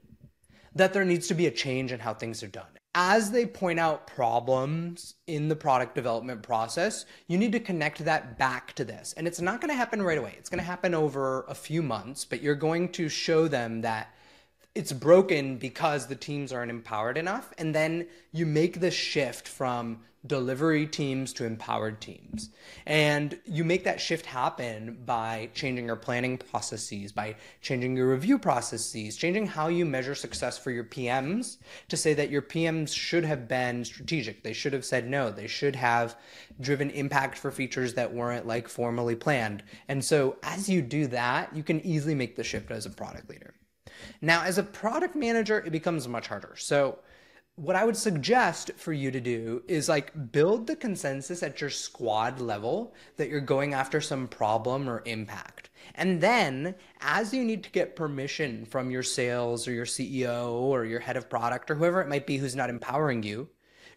that 0.74 0.92
there 0.92 1.04
needs 1.04 1.26
to 1.28 1.34
be 1.34 1.46
a 1.46 1.50
change 1.50 1.90
in 1.90 2.00
how 2.00 2.14
things 2.14 2.42
are 2.42 2.48
done 2.48 2.66
as 2.94 3.30
they 3.30 3.46
point 3.46 3.78
out 3.78 4.06
problems 4.06 5.14
in 5.26 5.48
the 5.48 5.56
product 5.56 5.94
development 5.94 6.42
process, 6.42 7.04
you 7.26 7.38
need 7.38 7.52
to 7.52 7.60
connect 7.60 8.04
that 8.04 8.38
back 8.38 8.72
to 8.74 8.84
this. 8.84 9.14
And 9.16 9.26
it's 9.26 9.40
not 9.40 9.60
going 9.60 9.68
to 9.68 9.76
happen 9.76 10.02
right 10.02 10.18
away. 10.18 10.34
It's 10.38 10.48
going 10.48 10.58
to 10.58 10.64
happen 10.64 10.94
over 10.94 11.44
a 11.48 11.54
few 11.54 11.82
months, 11.82 12.24
but 12.24 12.42
you're 12.42 12.54
going 12.54 12.90
to 12.92 13.08
show 13.08 13.46
them 13.46 13.82
that 13.82 14.14
it's 14.78 14.92
broken 14.92 15.56
because 15.56 16.06
the 16.06 16.14
teams 16.14 16.52
aren't 16.52 16.70
empowered 16.70 17.18
enough. 17.18 17.52
And 17.58 17.74
then 17.74 18.06
you 18.30 18.46
make 18.46 18.78
the 18.78 18.92
shift 18.92 19.48
from 19.48 19.98
delivery 20.24 20.86
teams 20.86 21.32
to 21.32 21.44
empowered 21.44 22.00
teams. 22.00 22.50
And 22.86 23.40
you 23.44 23.64
make 23.64 23.82
that 23.84 24.00
shift 24.00 24.24
happen 24.24 24.98
by 25.04 25.50
changing 25.52 25.86
your 25.86 25.96
planning 25.96 26.38
processes, 26.38 27.10
by 27.10 27.34
changing 27.60 27.96
your 27.96 28.12
review 28.12 28.38
processes, 28.38 29.16
changing 29.16 29.48
how 29.48 29.66
you 29.66 29.84
measure 29.84 30.14
success 30.14 30.56
for 30.56 30.70
your 30.70 30.84
PMs 30.84 31.56
to 31.88 31.96
say 31.96 32.14
that 32.14 32.30
your 32.30 32.42
PMs 32.42 32.94
should 32.94 33.24
have 33.24 33.48
been 33.48 33.84
strategic. 33.84 34.44
They 34.44 34.52
should 34.52 34.72
have 34.74 34.84
said 34.84 35.08
no. 35.08 35.32
They 35.32 35.48
should 35.48 35.74
have 35.74 36.14
driven 36.60 36.90
impact 36.90 37.36
for 37.36 37.50
features 37.50 37.94
that 37.94 38.14
weren't 38.14 38.46
like 38.46 38.68
formally 38.68 39.16
planned. 39.16 39.64
And 39.88 40.04
so 40.04 40.36
as 40.44 40.68
you 40.68 40.82
do 40.82 41.08
that, 41.08 41.56
you 41.56 41.64
can 41.64 41.84
easily 41.84 42.14
make 42.14 42.36
the 42.36 42.44
shift 42.44 42.70
as 42.70 42.86
a 42.86 42.90
product 42.90 43.28
leader. 43.28 43.54
Now, 44.20 44.42
as 44.42 44.58
a 44.58 44.62
product 44.62 45.16
manager, 45.16 45.58
it 45.58 45.70
becomes 45.70 46.08
much 46.08 46.28
harder. 46.28 46.54
So 46.56 46.98
what 47.58 47.74
I 47.74 47.84
would 47.84 47.96
suggest 47.96 48.70
for 48.76 48.92
you 48.92 49.10
to 49.10 49.20
do 49.20 49.62
is 49.66 49.88
like 49.88 50.30
build 50.30 50.68
the 50.68 50.76
consensus 50.76 51.42
at 51.42 51.60
your 51.60 51.70
squad 51.70 52.40
level 52.40 52.94
that 53.16 53.28
you're 53.28 53.40
going 53.40 53.74
after 53.74 54.00
some 54.00 54.28
problem 54.28 54.88
or 54.88 55.02
impact. 55.06 55.70
And 55.96 56.20
then, 56.20 56.76
as 57.00 57.34
you 57.34 57.44
need 57.44 57.64
to 57.64 57.70
get 57.70 57.96
permission 57.96 58.64
from 58.64 58.92
your 58.92 59.02
sales 59.02 59.66
or 59.66 59.72
your 59.72 59.86
CEO 59.86 60.52
or 60.52 60.84
your 60.84 61.00
head 61.00 61.16
of 61.16 61.28
product 61.28 61.68
or 61.70 61.74
whoever 61.74 62.00
it 62.00 62.08
might 62.08 62.28
be 62.28 62.36
who's 62.36 62.54
not 62.54 62.70
empowering 62.70 63.24
you, 63.24 63.48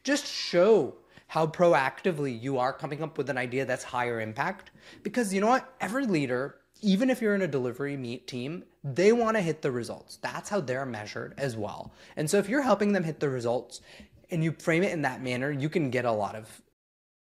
just 0.03 0.25
show 0.25 0.95
how 1.27 1.45
proactively 1.45 2.41
you 2.41 2.57
are 2.57 2.73
coming 2.73 3.03
up 3.03 3.17
with 3.17 3.29
an 3.29 3.37
idea 3.37 3.63
that's 3.63 3.83
higher 3.83 4.21
impact. 4.21 4.71
Because 5.03 5.31
you 5.31 5.39
know 5.39 5.47
what? 5.47 5.71
Every 5.79 6.07
leader 6.07 6.60
even 6.81 7.09
if 7.09 7.21
you're 7.21 7.35
in 7.35 7.41
a 7.41 7.47
delivery 7.47 7.95
meet 7.95 8.27
team, 8.27 8.63
they 8.83 9.11
want 9.11 9.37
to 9.37 9.41
hit 9.41 9.61
the 9.61 9.71
results. 9.71 10.17
That's 10.17 10.49
how 10.49 10.61
they're 10.61 10.85
measured 10.85 11.33
as 11.37 11.55
well. 11.55 11.93
And 12.15 12.29
so 12.29 12.37
if 12.37 12.49
you're 12.49 12.63
helping 12.63 12.93
them 12.93 13.03
hit 13.03 13.19
the 13.19 13.29
results 13.29 13.81
and 14.29 14.43
you 14.43 14.51
frame 14.53 14.83
it 14.83 14.91
in 14.91 15.03
that 15.03 15.21
manner, 15.21 15.51
you 15.51 15.69
can 15.69 15.89
get 15.89 16.05
a 16.05 16.11
lot 16.11 16.35
of 16.35 16.61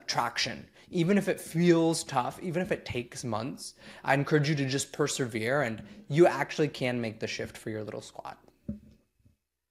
traction. 0.05 0.67
Even 0.89 1.17
if 1.17 1.27
it 1.27 1.41
feels 1.41 2.03
tough, 2.03 2.39
even 2.41 2.61
if 2.61 2.71
it 2.71 2.85
takes 2.85 3.23
months, 3.23 3.73
I 4.03 4.13
encourage 4.13 4.47
you 4.47 4.55
to 4.55 4.65
just 4.65 4.93
persevere 4.93 5.61
and 5.63 5.81
you 6.07 6.27
actually 6.27 6.69
can 6.69 7.01
make 7.01 7.19
the 7.19 7.27
shift 7.27 7.57
for 7.57 7.69
your 7.69 7.83
little 7.83 8.01
squad. 8.01 8.37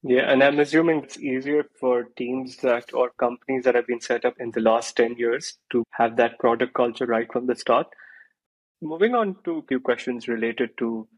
Yeah, 0.03 0.31
and 0.31 0.43
I'm 0.43 0.61
assuming 0.61 1.03
it's 1.03 1.19
easier 1.19 1.65
for 1.81 2.05
teams 2.17 2.59
that 2.59 2.93
or 2.93 3.11
companies 3.19 3.65
that 3.65 3.75
have 3.75 3.87
been 3.87 4.01
set 4.01 4.25
up 4.25 4.35
in 4.39 4.51
the 4.53 4.61
last 4.61 4.97
10 4.97 5.17
years 5.17 5.59
to 5.73 5.85
have 5.93 6.17
that 6.17 6.39
product 6.39 6.75
culture 6.75 7.07
right 7.07 7.27
from 7.33 7.47
the 7.47 7.57
start 7.57 7.89
Moving 8.83 9.15
on 9.15 9.37
to 9.45 9.57
a 9.57 9.63
few 9.63 9.81
questions 9.81 10.29
related 10.29 10.77
to 10.79 11.09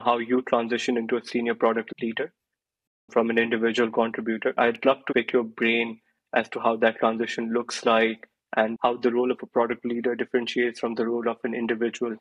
how 0.00 0.18
you 0.18 0.42
transition 0.42 0.96
into 0.96 1.16
a 1.16 1.24
senior 1.24 1.54
product 1.54 1.92
leader 2.02 2.32
from 3.12 3.30
an 3.30 3.38
individual 3.38 3.88
contributor. 3.92 4.52
I'd 4.58 4.84
love 4.84 4.98
to 5.06 5.14
pick 5.14 5.32
your 5.32 5.44
brain 5.44 6.00
as 6.34 6.48
to 6.50 6.60
how 6.60 6.74
that 6.78 6.98
transition 6.98 7.52
looks 7.52 7.86
like 7.86 8.28
and 8.56 8.76
how 8.82 8.96
the 8.96 9.12
role 9.12 9.30
of 9.30 9.38
a 9.42 9.46
product 9.46 9.84
leader 9.84 10.16
differentiates 10.16 10.80
from 10.80 10.96
the 10.96 11.06
role 11.06 11.28
of 11.28 11.36
an 11.44 11.54
individual 11.54 12.16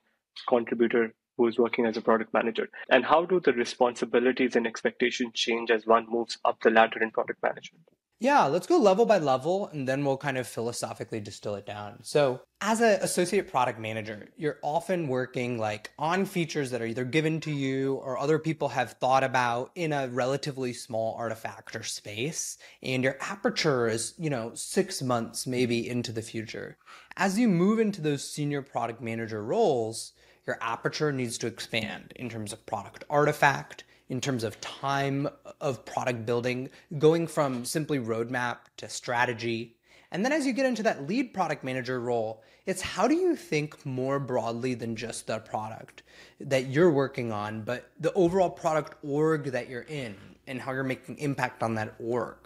contributor 0.47 1.12
who's 1.38 1.58
working 1.58 1.88
as 1.88 1.97
a 1.97 2.01
product 2.01 2.31
manager. 2.31 2.69
And 2.91 3.03
how 3.03 3.25
do 3.25 3.39
the 3.39 3.53
responsibilities 3.53 4.55
and 4.55 4.67
expectations 4.67 5.31
change 5.34 5.71
as 5.71 5.88
one 5.88 6.05
moves 6.08 6.38
up 6.45 6.60
the 6.62 6.69
ladder 6.69 7.01
in 7.01 7.10
product 7.10 7.41
management? 7.41 7.86
Yeah, 8.19 8.45
let's 8.45 8.65
go 8.65 8.78
level 8.78 9.06
by 9.06 9.17
level 9.17 9.67
and 9.67 9.86
then 9.86 10.06
we'll 10.06 10.15
kind 10.15 10.38
of 10.38 10.47
philosophically 10.47 11.19
distill 11.19 11.56
it 11.56 11.65
down. 11.65 11.99
So, 12.01 12.41
as 12.62 12.80
an 12.80 12.99
associate 13.01 13.51
product 13.51 13.78
manager, 13.78 14.30
you're 14.38 14.60
often 14.63 15.10
working 15.10 15.58
like 15.58 15.91
on 15.99 16.25
features 16.25 16.71
that 16.71 16.82
are 16.82 16.86
either 16.86 17.04
given 17.04 17.41
to 17.41 17.51
you 17.51 17.95
or 17.95 18.17
other 18.17 18.39
people 18.39 18.69
have 18.69 18.93
thought 18.93 19.23
about 19.25 19.71
in 19.75 19.91
a 19.91 20.08
relatively 20.08 20.71
small 20.71 21.15
artifact 21.19 21.75
or 21.75 21.84
space. 21.84 22.58
And 22.82 23.04
your 23.04 23.17
aperture 23.19 23.89
is, 23.89 24.13
you 24.17 24.30
know, 24.30 24.51
six 24.56 25.01
months 25.01 25.45
maybe 25.45 25.88
into 25.88 26.13
the 26.13 26.21
future. 26.21 26.78
As 27.17 27.38
you 27.38 27.49
move 27.49 27.80
into 27.80 28.01
those 28.01 28.30
senior 28.30 28.62
product 28.62 29.01
manager 29.01 29.43
roles, 29.43 30.13
your 30.47 30.58
aperture 30.62 31.12
needs 31.12 31.38
to 31.39 31.47
expand 31.47 32.13
in 32.15 32.30
terms 32.30 32.54
of 32.54 32.65
product 32.65 33.04
artifact, 33.10 33.84
in 34.10 34.22
terms 34.22 34.44
of 34.44 34.60
time 34.62 35.28
of 35.60 35.86
product 35.86 36.26
building, 36.26 36.70
going 36.98 37.28
from 37.28 37.65
simply 37.65 38.00
roadmap 38.00 38.58
to 38.78 38.88
strategy. 38.88 39.76
And 40.12 40.24
then 40.24 40.32
as 40.32 40.46
you 40.46 40.54
get 40.54 40.65
into 40.65 40.84
that 40.84 41.08
lead 41.08 41.34
product 41.34 41.63
manager 41.63 42.00
role, 42.00 42.44
it's 42.65 42.82
how 42.82 43.08
do 43.08 43.15
you 43.15 43.36
think 43.36 43.86
more 43.86 44.20
broadly 44.20 44.74
than 44.74 44.96
just 44.96 45.28
the 45.28 45.39
product 45.39 46.04
that 46.39 46.68
you're 46.68 46.91
working 46.91 47.32
on, 47.32 47.62
but 47.62 47.91
the 48.00 48.13
overall 48.13 48.50
product 48.50 48.96
org 49.04 49.46
that 49.46 49.70
you're 49.70 49.82
in 49.82 50.15
and 50.48 50.62
how 50.62 50.72
you're 50.72 50.84
making 50.84 51.18
impact 51.18 51.63
on 51.63 51.76
that 51.76 51.96
org. 52.00 52.38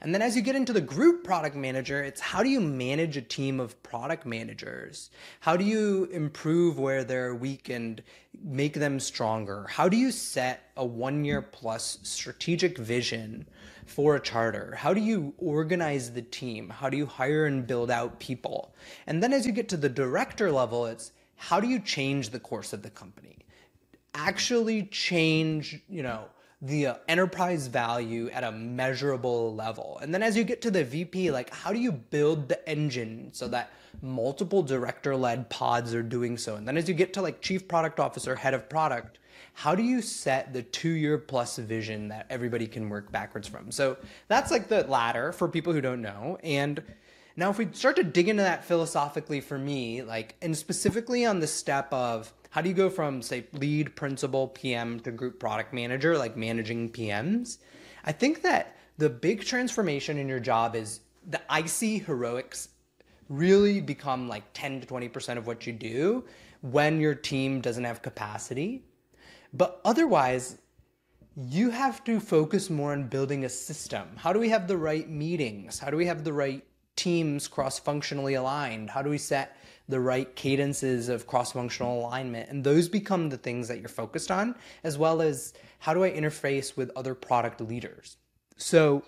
And 0.00 0.14
then 0.14 0.22
as 0.22 0.36
you 0.36 0.42
get 0.42 0.56
into 0.56 0.72
the 0.72 0.80
group 0.80 1.24
product 1.24 1.56
manager, 1.56 2.02
it's 2.02 2.20
how 2.20 2.42
do 2.42 2.48
you 2.48 2.60
manage 2.60 3.16
a 3.16 3.22
team 3.22 3.60
of 3.60 3.82
product 3.82 4.26
managers? 4.26 5.10
How 5.40 5.56
do 5.56 5.64
you 5.64 6.04
improve 6.12 6.78
where 6.78 7.04
they're 7.04 7.34
weak 7.34 7.68
and 7.68 8.02
make 8.42 8.74
them 8.74 9.00
stronger? 9.00 9.66
How 9.68 9.88
do 9.88 9.96
you 9.96 10.10
set 10.10 10.70
a 10.76 10.84
one 10.84 11.24
year 11.24 11.42
plus 11.42 11.98
strategic 12.02 12.78
vision 12.78 13.46
for 13.86 14.16
a 14.16 14.20
charter? 14.20 14.74
How 14.76 14.94
do 14.94 15.00
you 15.00 15.34
organize 15.38 16.12
the 16.12 16.22
team? 16.22 16.68
How 16.68 16.90
do 16.90 16.96
you 16.96 17.06
hire 17.06 17.46
and 17.46 17.66
build 17.66 17.90
out 17.90 18.20
people? 18.20 18.74
And 19.06 19.22
then 19.22 19.32
as 19.32 19.46
you 19.46 19.52
get 19.52 19.68
to 19.70 19.76
the 19.76 19.88
director 19.88 20.52
level, 20.52 20.86
it's 20.86 21.12
how 21.36 21.60
do 21.60 21.68
you 21.68 21.78
change 21.78 22.30
the 22.30 22.40
course 22.40 22.72
of 22.72 22.82
the 22.82 22.90
company? 22.90 23.38
Actually 24.14 24.84
change, 24.84 25.80
you 25.88 26.02
know, 26.02 26.24
the 26.60 26.88
uh, 26.88 26.94
enterprise 27.06 27.68
value 27.68 28.28
at 28.30 28.42
a 28.42 28.50
measurable 28.50 29.54
level. 29.54 29.98
And 30.02 30.12
then 30.12 30.22
as 30.22 30.36
you 30.36 30.44
get 30.44 30.60
to 30.62 30.70
the 30.70 30.84
VP, 30.84 31.30
like 31.30 31.54
how 31.54 31.72
do 31.72 31.78
you 31.78 31.92
build 31.92 32.48
the 32.48 32.68
engine 32.68 33.30
so 33.32 33.46
that 33.48 33.70
multiple 34.02 34.62
director 34.62 35.14
led 35.14 35.48
pods 35.50 35.94
are 35.94 36.02
doing 36.02 36.36
so? 36.36 36.56
And 36.56 36.66
then 36.66 36.76
as 36.76 36.88
you 36.88 36.94
get 36.94 37.12
to 37.14 37.22
like 37.22 37.40
chief 37.40 37.68
product 37.68 38.00
officer, 38.00 38.34
head 38.34 38.54
of 38.54 38.68
product, 38.68 39.18
how 39.54 39.74
do 39.74 39.82
you 39.82 40.02
set 40.02 40.52
the 40.52 40.62
two 40.62 40.90
year 40.90 41.16
plus 41.16 41.58
vision 41.58 42.08
that 42.08 42.26
everybody 42.28 42.66
can 42.66 42.88
work 42.88 43.10
backwards 43.12 43.46
from? 43.46 43.70
So 43.70 43.96
that's 44.26 44.50
like 44.50 44.68
the 44.68 44.84
ladder 44.84 45.32
for 45.32 45.48
people 45.48 45.72
who 45.72 45.80
don't 45.80 46.02
know. 46.02 46.38
And 46.42 46.82
now, 47.38 47.50
if 47.50 47.58
we 47.58 47.68
start 47.70 47.94
to 47.96 48.02
dig 48.02 48.28
into 48.28 48.42
that 48.42 48.64
philosophically 48.64 49.40
for 49.40 49.56
me, 49.56 50.02
like, 50.02 50.34
and 50.42 50.56
specifically 50.56 51.24
on 51.24 51.38
the 51.38 51.46
step 51.46 51.86
of 51.92 52.32
how 52.50 52.60
do 52.60 52.68
you 52.68 52.74
go 52.74 52.88
from, 52.88 53.22
say, 53.22 53.46
lead 53.52 53.94
principal 53.94 54.48
PM 54.48 55.00
to 55.00 55.10
group 55.10 55.38
product 55.38 55.72
manager, 55.72 56.16
like 56.16 56.36
managing 56.36 56.90
PMs? 56.90 57.58
I 58.04 58.12
think 58.12 58.42
that 58.42 58.76
the 58.96 59.10
big 59.10 59.44
transformation 59.44 60.18
in 60.18 60.28
your 60.28 60.40
job 60.40 60.74
is 60.74 61.00
the 61.26 61.40
IC 61.54 62.06
heroics 62.06 62.70
really 63.28 63.80
become 63.80 64.28
like 64.28 64.44
10 64.54 64.80
to 64.80 64.86
20% 64.86 65.36
of 65.36 65.46
what 65.46 65.66
you 65.66 65.72
do 65.72 66.24
when 66.62 67.00
your 67.00 67.14
team 67.14 67.60
doesn't 67.60 67.84
have 67.84 68.02
capacity. 68.02 68.84
But 69.52 69.80
otherwise, 69.84 70.58
you 71.36 71.70
have 71.70 72.02
to 72.04 72.18
focus 72.18 72.68
more 72.68 72.92
on 72.92 73.08
building 73.08 73.44
a 73.44 73.48
system. 73.48 74.08
How 74.16 74.32
do 74.32 74.40
we 74.40 74.48
have 74.48 74.66
the 74.66 74.76
right 74.76 75.08
meetings? 75.08 75.78
How 75.78 75.90
do 75.90 75.96
we 75.96 76.06
have 76.06 76.24
the 76.24 76.32
right 76.32 76.64
teams 76.96 77.46
cross 77.46 77.78
functionally 77.78 78.34
aligned? 78.34 78.90
How 78.90 79.02
do 79.02 79.10
we 79.10 79.18
set 79.18 79.56
the 79.88 80.00
right 80.00 80.34
cadences 80.36 81.08
of 81.08 81.26
cross 81.26 81.52
functional 81.52 82.00
alignment. 82.00 82.50
And 82.50 82.62
those 82.62 82.88
become 82.88 83.28
the 83.28 83.38
things 83.38 83.68
that 83.68 83.80
you're 83.80 83.88
focused 83.88 84.30
on, 84.30 84.54
as 84.84 84.98
well 84.98 85.22
as 85.22 85.54
how 85.78 85.94
do 85.94 86.04
I 86.04 86.10
interface 86.10 86.76
with 86.76 86.90
other 86.94 87.14
product 87.14 87.60
leaders. 87.60 88.16
So 88.56 89.02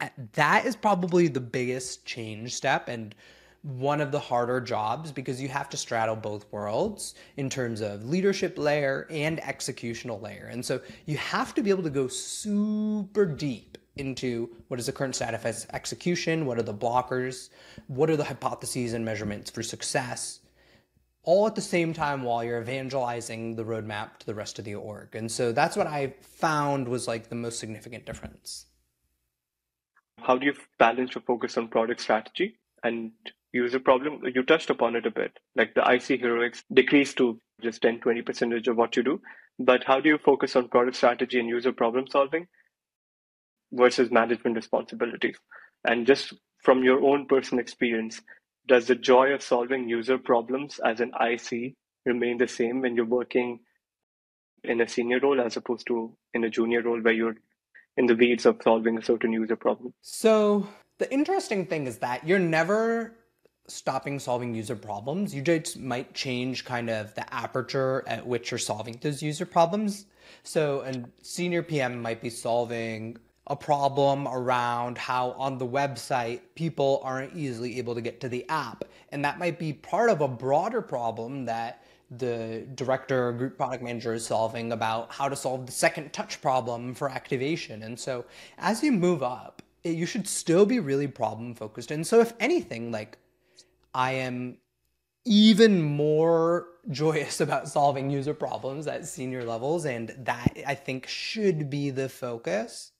uh, 0.00 0.08
that 0.32 0.64
is 0.64 0.76
probably 0.76 1.28
the 1.28 1.40
biggest 1.40 2.06
change 2.06 2.54
step 2.54 2.88
and 2.88 3.14
one 3.62 4.00
of 4.00 4.12
the 4.12 4.20
harder 4.20 4.60
jobs 4.60 5.10
because 5.10 5.42
you 5.42 5.48
have 5.48 5.68
to 5.68 5.76
straddle 5.76 6.14
both 6.16 6.50
worlds 6.52 7.14
in 7.36 7.50
terms 7.50 7.80
of 7.80 8.04
leadership 8.04 8.56
layer 8.56 9.06
and 9.10 9.38
executional 9.40 10.22
layer. 10.22 10.48
And 10.50 10.64
so 10.64 10.80
you 11.06 11.16
have 11.16 11.54
to 11.54 11.62
be 11.62 11.70
able 11.70 11.82
to 11.82 11.90
go 11.90 12.06
super 12.06 13.26
deep 13.26 13.77
into 13.98 14.50
what 14.68 14.80
is 14.80 14.86
the 14.86 14.92
current 14.92 15.14
status 15.14 15.66
execution, 15.72 16.46
what 16.46 16.58
are 16.58 16.62
the 16.62 16.74
blockers, 16.74 17.50
what 17.86 18.10
are 18.10 18.16
the 18.16 18.24
hypotheses 18.24 18.92
and 18.92 19.04
measurements 19.04 19.50
for 19.50 19.62
success, 19.62 20.40
all 21.22 21.46
at 21.46 21.54
the 21.54 21.60
same 21.60 21.92
time 21.92 22.22
while 22.22 22.42
you're 22.42 22.60
evangelizing 22.60 23.54
the 23.54 23.64
roadmap 23.64 24.16
to 24.18 24.26
the 24.26 24.34
rest 24.34 24.58
of 24.58 24.64
the 24.64 24.74
org. 24.74 25.14
And 25.14 25.30
so 25.30 25.52
that's 25.52 25.76
what 25.76 25.86
I 25.86 26.14
found 26.22 26.88
was 26.88 27.06
like 27.06 27.28
the 27.28 27.34
most 27.34 27.58
significant 27.58 28.06
difference. 28.06 28.66
How 30.20 30.36
do 30.36 30.46
you 30.46 30.54
balance 30.78 31.14
your 31.14 31.22
focus 31.22 31.56
on 31.56 31.68
product 31.68 32.00
strategy 32.00 32.58
and 32.82 33.12
user 33.52 33.78
problem? 33.78 34.22
You 34.34 34.42
touched 34.42 34.70
upon 34.70 34.96
it 34.96 35.06
a 35.06 35.10
bit, 35.10 35.38
like 35.54 35.74
the 35.74 35.88
IC 35.88 36.20
heroics 36.20 36.64
decrease 36.72 37.14
to 37.14 37.38
just 37.62 37.82
10, 37.82 38.00
20% 38.00 38.68
of 38.68 38.76
what 38.76 38.96
you 38.96 39.02
do. 39.02 39.20
But 39.58 39.84
how 39.84 40.00
do 40.00 40.08
you 40.08 40.18
focus 40.18 40.54
on 40.56 40.68
product 40.68 40.96
strategy 40.96 41.38
and 41.38 41.48
user 41.48 41.72
problem 41.72 42.06
solving 42.08 42.46
versus 43.72 44.10
management 44.10 44.56
responsibilities. 44.56 45.36
And 45.84 46.06
just 46.06 46.34
from 46.62 46.82
your 46.82 47.02
own 47.02 47.26
personal 47.26 47.60
experience, 47.62 48.20
does 48.66 48.86
the 48.86 48.94
joy 48.94 49.32
of 49.32 49.42
solving 49.42 49.88
user 49.88 50.18
problems 50.18 50.80
as 50.84 51.00
an 51.00 51.12
IC 51.20 51.74
remain 52.04 52.38
the 52.38 52.48
same 52.48 52.80
when 52.80 52.96
you're 52.96 53.06
working 53.06 53.60
in 54.64 54.80
a 54.80 54.88
senior 54.88 55.20
role 55.20 55.40
as 55.40 55.56
opposed 55.56 55.86
to 55.86 56.14
in 56.34 56.44
a 56.44 56.50
junior 56.50 56.82
role 56.82 57.00
where 57.00 57.14
you're 57.14 57.36
in 57.96 58.06
the 58.06 58.14
weeds 58.14 58.46
of 58.46 58.60
solving 58.62 58.98
a 58.98 59.02
certain 59.02 59.32
user 59.32 59.56
problem? 59.56 59.92
So, 60.02 60.68
the 60.98 61.12
interesting 61.12 61.66
thing 61.66 61.86
is 61.86 61.98
that 61.98 62.26
you're 62.26 62.38
never 62.38 63.14
stopping 63.66 64.18
solving 64.18 64.54
user 64.54 64.76
problems. 64.76 65.34
You 65.34 65.42
just 65.42 65.78
might 65.78 66.14
change 66.14 66.64
kind 66.64 66.90
of 66.90 67.14
the 67.14 67.32
aperture 67.32 68.02
at 68.06 68.26
which 68.26 68.50
you're 68.50 68.58
solving 68.58 68.98
those 69.00 69.22
user 69.22 69.46
problems. 69.46 70.06
So, 70.42 70.80
a 70.80 71.04
senior 71.22 71.62
PM 71.62 72.02
might 72.02 72.20
be 72.20 72.30
solving 72.30 73.18
a 73.48 73.56
problem 73.56 74.28
around 74.28 74.98
how 74.98 75.32
on 75.32 75.58
the 75.58 75.66
website 75.66 76.40
people 76.54 77.00
aren't 77.02 77.34
easily 77.34 77.78
able 77.78 77.94
to 77.94 78.00
get 78.00 78.20
to 78.20 78.28
the 78.28 78.48
app. 78.48 78.84
And 79.10 79.24
that 79.24 79.38
might 79.38 79.58
be 79.58 79.72
part 79.72 80.10
of 80.10 80.20
a 80.20 80.28
broader 80.28 80.82
problem 80.82 81.46
that 81.46 81.82
the 82.10 82.66
director 82.74 83.28
or 83.28 83.32
group 83.32 83.56
product 83.56 83.82
manager 83.82 84.14
is 84.14 84.26
solving 84.26 84.72
about 84.72 85.12
how 85.12 85.28
to 85.28 85.36
solve 85.36 85.66
the 85.66 85.72
second 85.72 86.12
touch 86.12 86.40
problem 86.40 86.94
for 86.94 87.10
activation. 87.10 87.82
And 87.82 87.98
so 87.98 88.24
as 88.56 88.82
you 88.82 88.92
move 88.92 89.22
up, 89.22 89.62
you 89.84 90.06
should 90.06 90.26
still 90.26 90.66
be 90.66 90.80
really 90.80 91.06
problem 91.06 91.54
focused. 91.54 91.90
And 91.90 92.06
so 92.06 92.20
if 92.20 92.32
anything, 92.40 92.90
like 92.90 93.18
I 93.94 94.12
am 94.12 94.58
even 95.24 95.82
more 95.82 96.68
joyous 96.90 97.40
about 97.40 97.68
solving 97.68 98.10
user 98.10 98.34
problems 98.34 98.86
at 98.86 99.06
senior 99.06 99.44
levels 99.44 99.84
and 99.84 100.14
that 100.18 100.56
I 100.66 100.74
think 100.74 101.06
should 101.06 101.68
be 101.68 101.90
the 101.90 102.08
focus. 102.08 102.92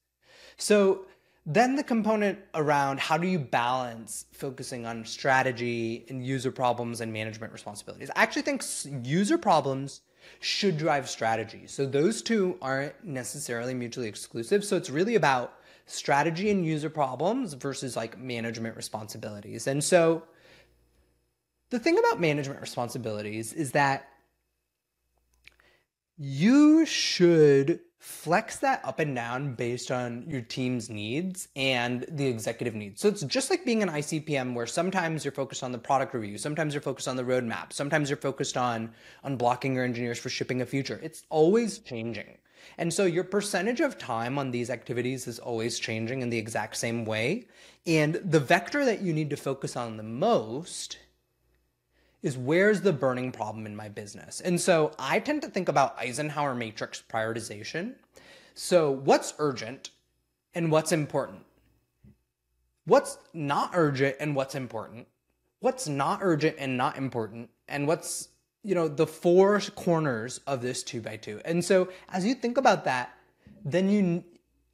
So 0.59 1.07
then 1.47 1.77
the 1.77 1.83
component 1.83 2.39
around 2.55 3.01
how 3.01 3.17
do 3.17 3.27
you 3.27 3.39
balance 3.39 4.27
focusing 4.33 4.85
on 4.85 5.07
strategy 5.07 6.05
and 6.11 6.25
user 6.25 6.51
problems 6.53 7.01
and 7.01 7.11
management 7.11 7.53
responsibilities. 7.55 8.11
I 8.15 8.23
actually 8.23 8.43
think 8.43 8.63
user 9.03 9.39
problems 9.39 10.03
should 10.41 10.77
drive 10.77 11.09
strategy. 11.09 11.67
So 11.67 11.87
those 11.87 12.21
two 12.21 12.59
aren't 12.61 13.03
necessarily 13.03 13.73
mutually 13.73 14.09
exclusive. 14.09 14.63
So 14.63 14.77
it's 14.77 14.91
really 14.91 15.15
about 15.15 15.55
strategy 15.87 16.51
and 16.51 16.67
user 16.67 16.91
problems 16.91 17.55
versus 17.55 17.97
like 17.97 18.19
management 18.19 18.77
responsibilities. 18.77 19.67
And 19.67 19.83
so 19.83 20.25
the 21.71 21.79
thing 21.79 21.99
about 21.99 22.21
management 22.21 22.61
responsibilities 22.61 23.55
is 23.55 23.73
that 23.73 24.07
you 26.19 26.85
should 26.85 27.81
flex 27.99 28.59
that 28.59 28.81
up 28.85 29.01
and 29.01 29.15
down 29.15 29.55
based 29.55 29.91
on 29.91 30.25
your 30.29 30.41
team's 30.41 30.89
needs 30.89 31.49
and 31.57 32.07
the 32.09 32.27
executive 32.27 32.75
needs. 32.75 33.01
So 33.01 33.09
it's 33.09 33.23
just 33.23 33.51
like 33.51 33.65
being 33.65 33.83
an 33.83 33.89
ICPM 33.89 34.55
where 34.55 34.67
sometimes 34.67 35.25
you're 35.25 35.33
focused 35.33 35.65
on 35.65 35.73
the 35.73 35.79
product 35.79 36.15
review, 36.15 36.39
sometimes 36.39 36.75
you're 36.75 36.81
focused 36.81 37.09
on 37.09 37.17
the 37.17 37.25
roadmap, 37.25 37.73
sometimes 37.73 38.09
you're 38.09 38.17
focused 38.17 38.57
on 38.57 38.91
on 39.25 39.37
blocking 39.37 39.75
your 39.75 39.85
engineers 39.85 40.19
for 40.19 40.29
shipping 40.29 40.63
a 40.63 40.67
feature. 40.67 41.01
It's 41.03 41.25
always 41.29 41.79
changing. 41.81 42.39
And 42.77 42.93
so 42.93 43.05
your 43.05 43.25
percentage 43.25 43.81
of 43.81 43.99
time 43.99 44.39
on 44.39 44.51
these 44.53 44.71
activities 44.71 45.27
is 45.27 45.39
always 45.39 45.79
changing 45.79 46.23
in 46.23 46.31
the 46.31 46.39
exact 46.39 46.77
same 46.77 47.05
way. 47.05 47.47
And 47.87 48.15
the 48.17 48.41
vector 48.41 48.85
that 48.85 49.01
you 49.01 49.13
need 49.13 49.31
to 49.31 49.37
focus 49.37 49.77
on 49.77 49.97
the 49.97 50.03
most 50.03 50.99
is 52.23 52.37
where's 52.37 52.81
the 52.81 52.93
burning 52.93 53.33
problem 53.33 53.67
in 53.67 53.77
my 53.77 53.89
business? 53.89 54.41
And 54.41 54.61
so 54.61 54.93
I 54.99 55.21
tend 55.21 55.43
to 55.43 55.49
think 55.49 55.69
about 55.69 55.99
Eisenhower 55.99 56.55
matrix 56.55 57.03
prioritization. 57.09 57.95
So, 58.55 58.91
what's 58.91 59.35
urgent 59.39 59.91
and 60.55 60.73
what's 60.73 60.91
important? 60.91 61.45
what's 62.89 63.19
not 63.35 63.71
urgent 63.75 64.17
and 64.19 64.35
what's 64.35 64.55
important, 64.55 65.07
what's 65.61 65.87
not 65.87 66.21
urgent 66.23 66.57
and 66.59 66.77
not 66.77 66.97
important, 66.97 67.51
and 67.69 67.87
what's, 67.87 68.31
you 68.65 68.75
know, 68.75 68.89
the 68.89 69.07
four 69.07 69.61
corners 69.77 70.41
of 70.47 70.63
this 70.63 70.83
two 70.83 71.01
by 71.01 71.17
two. 71.17 71.41
And 71.45 71.63
so 71.65 71.91
as 72.09 72.25
you 72.25 72.35
think 72.35 72.57
about 72.57 72.85
that, 72.85 73.15
then 73.65 73.91
you, 73.91 74.25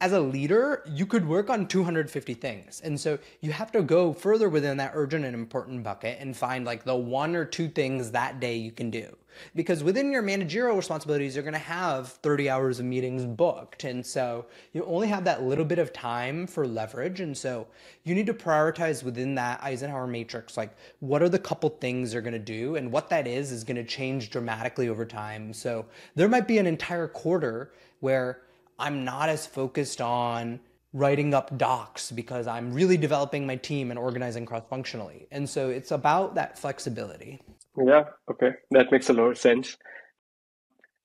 as 0.00 0.12
a 0.12 0.20
leader, 0.20 0.82
you 0.86 1.06
could 1.06 1.26
work 1.26 1.48
on 1.48 1.66
250 1.66 2.34
things. 2.34 2.80
And 2.84 3.00
so 3.00 3.18
you 3.40 3.52
have 3.52 3.72
to 3.72 3.82
go 3.82 4.12
further 4.12 4.48
within 4.48 4.76
that 4.78 4.92
urgent 4.94 5.24
and 5.24 5.34
important 5.34 5.82
bucket 5.82 6.18
and 6.20 6.36
find 6.36 6.64
like 6.64 6.84
the 6.84 6.96
one 6.96 7.36
or 7.36 7.44
two 7.44 7.68
things 7.68 8.10
that 8.10 8.40
day 8.40 8.56
you 8.56 8.72
can 8.72 8.90
do. 8.90 9.16
Because 9.54 9.82
within 9.82 10.12
your 10.12 10.22
managerial 10.22 10.76
responsibilities, 10.76 11.34
you're 11.34 11.42
going 11.42 11.54
to 11.54 11.58
have 11.58 12.08
30 12.08 12.50
hours 12.50 12.80
of 12.80 12.86
meetings 12.86 13.24
booked. 13.24 13.84
And 13.84 14.04
so 14.04 14.46
you 14.72 14.84
only 14.84 15.08
have 15.08 15.24
that 15.24 15.42
little 15.42 15.64
bit 15.64 15.78
of 15.78 15.92
time 15.92 16.46
for 16.46 16.66
leverage. 16.66 17.20
And 17.20 17.36
so 17.36 17.66
you 18.04 18.14
need 18.14 18.26
to 18.26 18.34
prioritize 18.34 19.02
within 19.02 19.34
that 19.36 19.62
Eisenhower 19.62 20.06
matrix 20.06 20.56
like, 20.56 20.76
what 21.00 21.22
are 21.22 21.28
the 21.28 21.38
couple 21.38 21.70
things 21.70 22.12
you're 22.12 22.22
going 22.22 22.32
to 22.32 22.38
do? 22.38 22.76
And 22.76 22.92
what 22.92 23.08
that 23.10 23.26
is, 23.26 23.50
is 23.52 23.64
going 23.64 23.76
to 23.76 23.84
change 23.84 24.30
dramatically 24.30 24.88
over 24.88 25.04
time. 25.04 25.52
So 25.52 25.86
there 26.14 26.28
might 26.28 26.46
be 26.46 26.58
an 26.58 26.66
entire 26.66 27.08
quarter 27.08 27.72
where 28.00 28.40
I'm 28.84 29.02
not 29.02 29.30
as 29.30 29.46
focused 29.46 30.02
on 30.02 30.60
writing 30.92 31.32
up 31.32 31.56
docs 31.56 32.12
because 32.12 32.46
I'm 32.46 32.74
really 32.74 32.98
developing 32.98 33.46
my 33.46 33.56
team 33.56 33.90
and 33.90 33.98
organizing 33.98 34.44
cross 34.44 34.64
functionally. 34.68 35.26
And 35.30 35.48
so 35.48 35.70
it's 35.70 35.90
about 35.90 36.34
that 36.34 36.58
flexibility. 36.58 37.40
Yeah, 37.78 38.04
okay. 38.30 38.50
That 38.72 38.92
makes 38.92 39.08
a 39.08 39.14
lot 39.14 39.30
of 39.30 39.38
sense. 39.38 39.78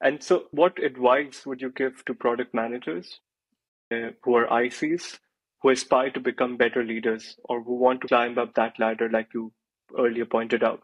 And 0.01 0.21
so, 0.21 0.43
what 0.51 0.83
advice 0.83 1.45
would 1.45 1.61
you 1.61 1.71
give 1.71 2.03
to 2.05 2.13
product 2.13 2.53
managers 2.53 3.21
uh, 3.93 4.11
who 4.23 4.35
are 4.35 4.47
ICs, 4.47 5.19
who 5.61 5.69
aspire 5.69 6.09
to 6.11 6.19
become 6.19 6.57
better 6.57 6.83
leaders, 6.83 7.37
or 7.45 7.63
who 7.63 7.75
want 7.75 8.01
to 8.01 8.07
climb 8.07 8.37
up 8.37 8.55
that 8.55 8.77
ladder, 8.77 9.09
like 9.09 9.29
you 9.33 9.53
earlier 9.97 10.25
pointed 10.25 10.63
out? 10.63 10.83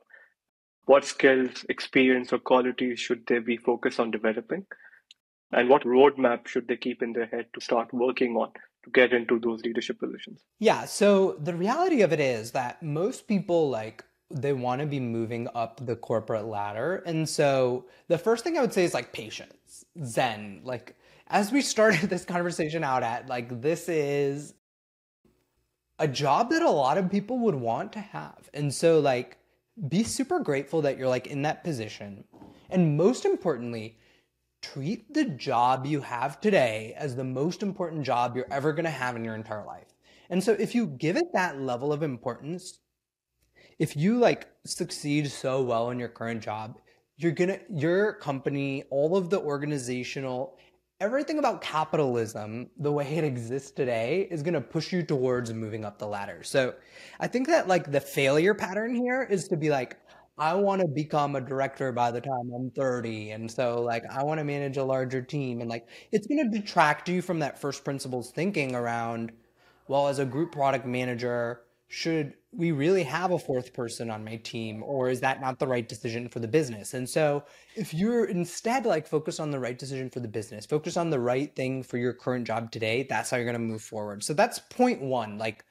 What 0.85 1.03
skills, 1.03 1.65
experience, 1.67 2.31
or 2.31 2.39
qualities 2.39 2.99
should 2.99 3.25
they 3.27 3.39
be 3.39 3.57
focused 3.57 3.99
on 3.99 4.11
developing? 4.11 4.65
And 5.55 5.69
what 5.69 5.83
roadmap 5.83 6.47
should 6.47 6.67
they 6.67 6.75
keep 6.75 7.01
in 7.01 7.13
their 7.13 7.27
head 7.27 7.47
to 7.53 7.61
start 7.61 7.93
working 7.93 8.35
on 8.35 8.51
to 8.83 8.89
get 8.91 9.13
into 9.13 9.39
those 9.39 9.61
leadership 9.61 9.97
positions? 9.97 10.41
Yeah, 10.59 10.83
so 10.83 11.37
the 11.39 11.55
reality 11.55 12.01
of 12.01 12.11
it 12.11 12.19
is 12.19 12.51
that 12.51 12.83
most 12.83 13.25
people 13.25 13.69
like 13.69 14.03
they 14.29 14.51
want 14.51 14.81
to 14.81 14.87
be 14.87 14.99
moving 14.99 15.47
up 15.55 15.85
the 15.85 15.95
corporate 15.95 16.45
ladder. 16.45 16.97
And 17.05 17.27
so 17.29 17.85
the 18.09 18.17
first 18.17 18.43
thing 18.43 18.57
I 18.57 18.61
would 18.61 18.73
say 18.73 18.83
is 18.83 18.93
like 18.93 19.13
patience, 19.13 19.85
zen. 20.03 20.59
Like 20.65 20.97
as 21.27 21.53
we 21.53 21.61
started 21.61 22.01
this 22.09 22.25
conversation 22.25 22.83
out 22.83 23.03
at, 23.03 23.27
like 23.27 23.61
this 23.61 23.87
is 23.87 24.55
a 25.99 26.07
job 26.07 26.49
that 26.49 26.63
a 26.63 26.69
lot 26.69 26.97
of 26.97 27.09
people 27.09 27.39
would 27.39 27.55
want 27.55 27.93
to 27.93 27.99
have. 28.01 28.49
And 28.53 28.73
so 28.73 28.99
like 28.99 29.37
be 29.87 30.03
super 30.03 30.39
grateful 30.39 30.81
that 30.81 30.97
you're 30.97 31.07
like 31.07 31.27
in 31.27 31.43
that 31.43 31.63
position. 31.63 32.25
And 32.69 32.97
most 32.97 33.23
importantly, 33.23 33.97
treat 34.73 35.13
the 35.13 35.25
job 35.25 35.85
you 35.85 36.01
have 36.01 36.41
today 36.41 36.93
as 36.97 37.15
the 37.15 37.23
most 37.23 37.61
important 37.61 38.03
job 38.03 38.35
you're 38.35 38.51
ever 38.51 38.73
going 38.73 38.85
to 38.85 38.89
have 38.89 39.15
in 39.15 39.23
your 39.23 39.35
entire 39.35 39.65
life. 39.65 39.93
And 40.29 40.43
so 40.43 40.53
if 40.53 40.73
you 40.73 40.87
give 40.87 41.17
it 41.17 41.33
that 41.33 41.61
level 41.61 41.93
of 41.93 42.01
importance, 42.03 42.79
if 43.77 43.95
you 43.95 44.17
like 44.17 44.47
succeed 44.65 45.29
so 45.29 45.61
well 45.61 45.91
in 45.91 45.99
your 45.99 46.09
current 46.09 46.41
job, 46.41 46.79
you're 47.17 47.31
gonna 47.31 47.59
your 47.69 48.13
company, 48.13 48.83
all 48.89 49.15
of 49.15 49.29
the 49.29 49.39
organizational 49.39 50.57
everything 51.01 51.39
about 51.39 51.61
capitalism, 51.61 52.69
the 52.79 52.91
way 52.91 53.17
it 53.17 53.23
exists 53.23 53.71
today, 53.71 54.27
is 54.31 54.41
gonna 54.41 54.61
push 54.61 54.93
you 54.93 55.03
towards 55.03 55.53
moving 55.53 55.83
up 55.83 55.99
the 55.99 56.07
ladder. 56.07 56.41
So 56.41 56.73
I 57.19 57.27
think 57.27 57.47
that 57.47 57.67
like 57.67 57.91
the 57.91 57.99
failure 57.99 58.53
pattern 58.53 58.95
here 58.95 59.23
is 59.23 59.47
to 59.49 59.57
be 59.57 59.69
like, 59.69 59.97
I 60.37 60.53
want 60.53 60.81
to 60.81 60.87
become 60.87 61.35
a 61.35 61.41
director 61.41 61.91
by 61.91 62.11
the 62.11 62.19
time 62.21 62.51
I'm 62.53 62.69
30. 62.71 63.31
And 63.31 63.49
so 63.49 63.81
like 63.81 64.03
I 64.11 64.23
want 64.23 64.39
to 64.39 64.43
manage 64.43 64.77
a 64.77 64.83
larger 64.83 65.21
team. 65.21 65.61
And 65.61 65.69
like 65.69 65.87
it's 66.11 66.27
gonna 66.27 66.49
detract 66.49 67.07
you 67.07 67.21
from 67.21 67.39
that 67.39 67.59
first 67.59 67.83
principles 67.85 68.31
thinking 68.31 68.75
around, 68.75 69.31
well, 69.87 70.07
as 70.07 70.19
a 70.19 70.25
group 70.25 70.51
product 70.51 70.85
manager, 70.85 71.61
should 71.87 72.33
we 72.51 72.71
really 72.71 73.03
have 73.03 73.31
a 73.31 73.39
fourth 73.39 73.73
person 73.73 74.09
on 74.09 74.23
my 74.25 74.37
team 74.37 74.81
or 74.83 75.09
is 75.09 75.19
that 75.21 75.39
not 75.39 75.59
the 75.59 75.67
right 75.67 75.87
decision 75.87 76.27
for 76.27 76.39
the 76.39 76.47
business 76.47 76.93
and 76.95 77.07
so 77.07 77.43
if 77.75 77.93
you're 77.93 78.25
instead 78.25 78.85
like 78.85 79.05
focus 79.05 79.39
on 79.39 79.51
the 79.51 79.59
right 79.59 79.77
decision 79.77 80.09
for 80.09 80.19
the 80.19 80.27
business 80.27 80.65
focus 80.65 80.97
on 80.97 81.09
the 81.11 81.19
right 81.19 81.55
thing 81.55 81.83
for 81.83 81.97
your 81.97 82.13
current 82.13 82.47
job 82.47 82.71
today 82.71 83.05
that's 83.07 83.29
how 83.29 83.37
you're 83.37 83.45
going 83.45 83.53
to 83.53 83.59
move 83.59 83.81
forward 83.83 84.23
so 84.23 84.33
that's 84.33 84.57
point 84.57 84.99
one 85.01 85.37
like 85.37 85.63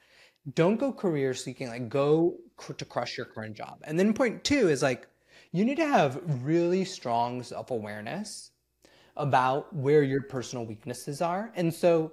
don't 0.53 0.77
go 0.77 0.91
career 0.91 1.33
seeking 1.33 1.67
like 1.69 1.89
go 1.89 2.35
cr- 2.57 2.73
to 2.73 2.85
crush 2.85 3.17
your 3.17 3.25
current 3.25 3.55
job 3.55 3.79
and 3.83 3.97
then 3.97 4.13
point 4.13 4.43
two 4.43 4.69
is 4.69 4.83
like 4.83 5.07
you 5.51 5.65
need 5.65 5.77
to 5.77 5.87
have 5.87 6.21
really 6.43 6.85
strong 6.85 7.41
self-awareness 7.41 8.51
about 9.17 9.73
where 9.73 10.03
your 10.03 10.21
personal 10.21 10.65
weaknesses 10.65 11.21
are 11.21 11.51
and 11.55 11.73
so 11.73 12.11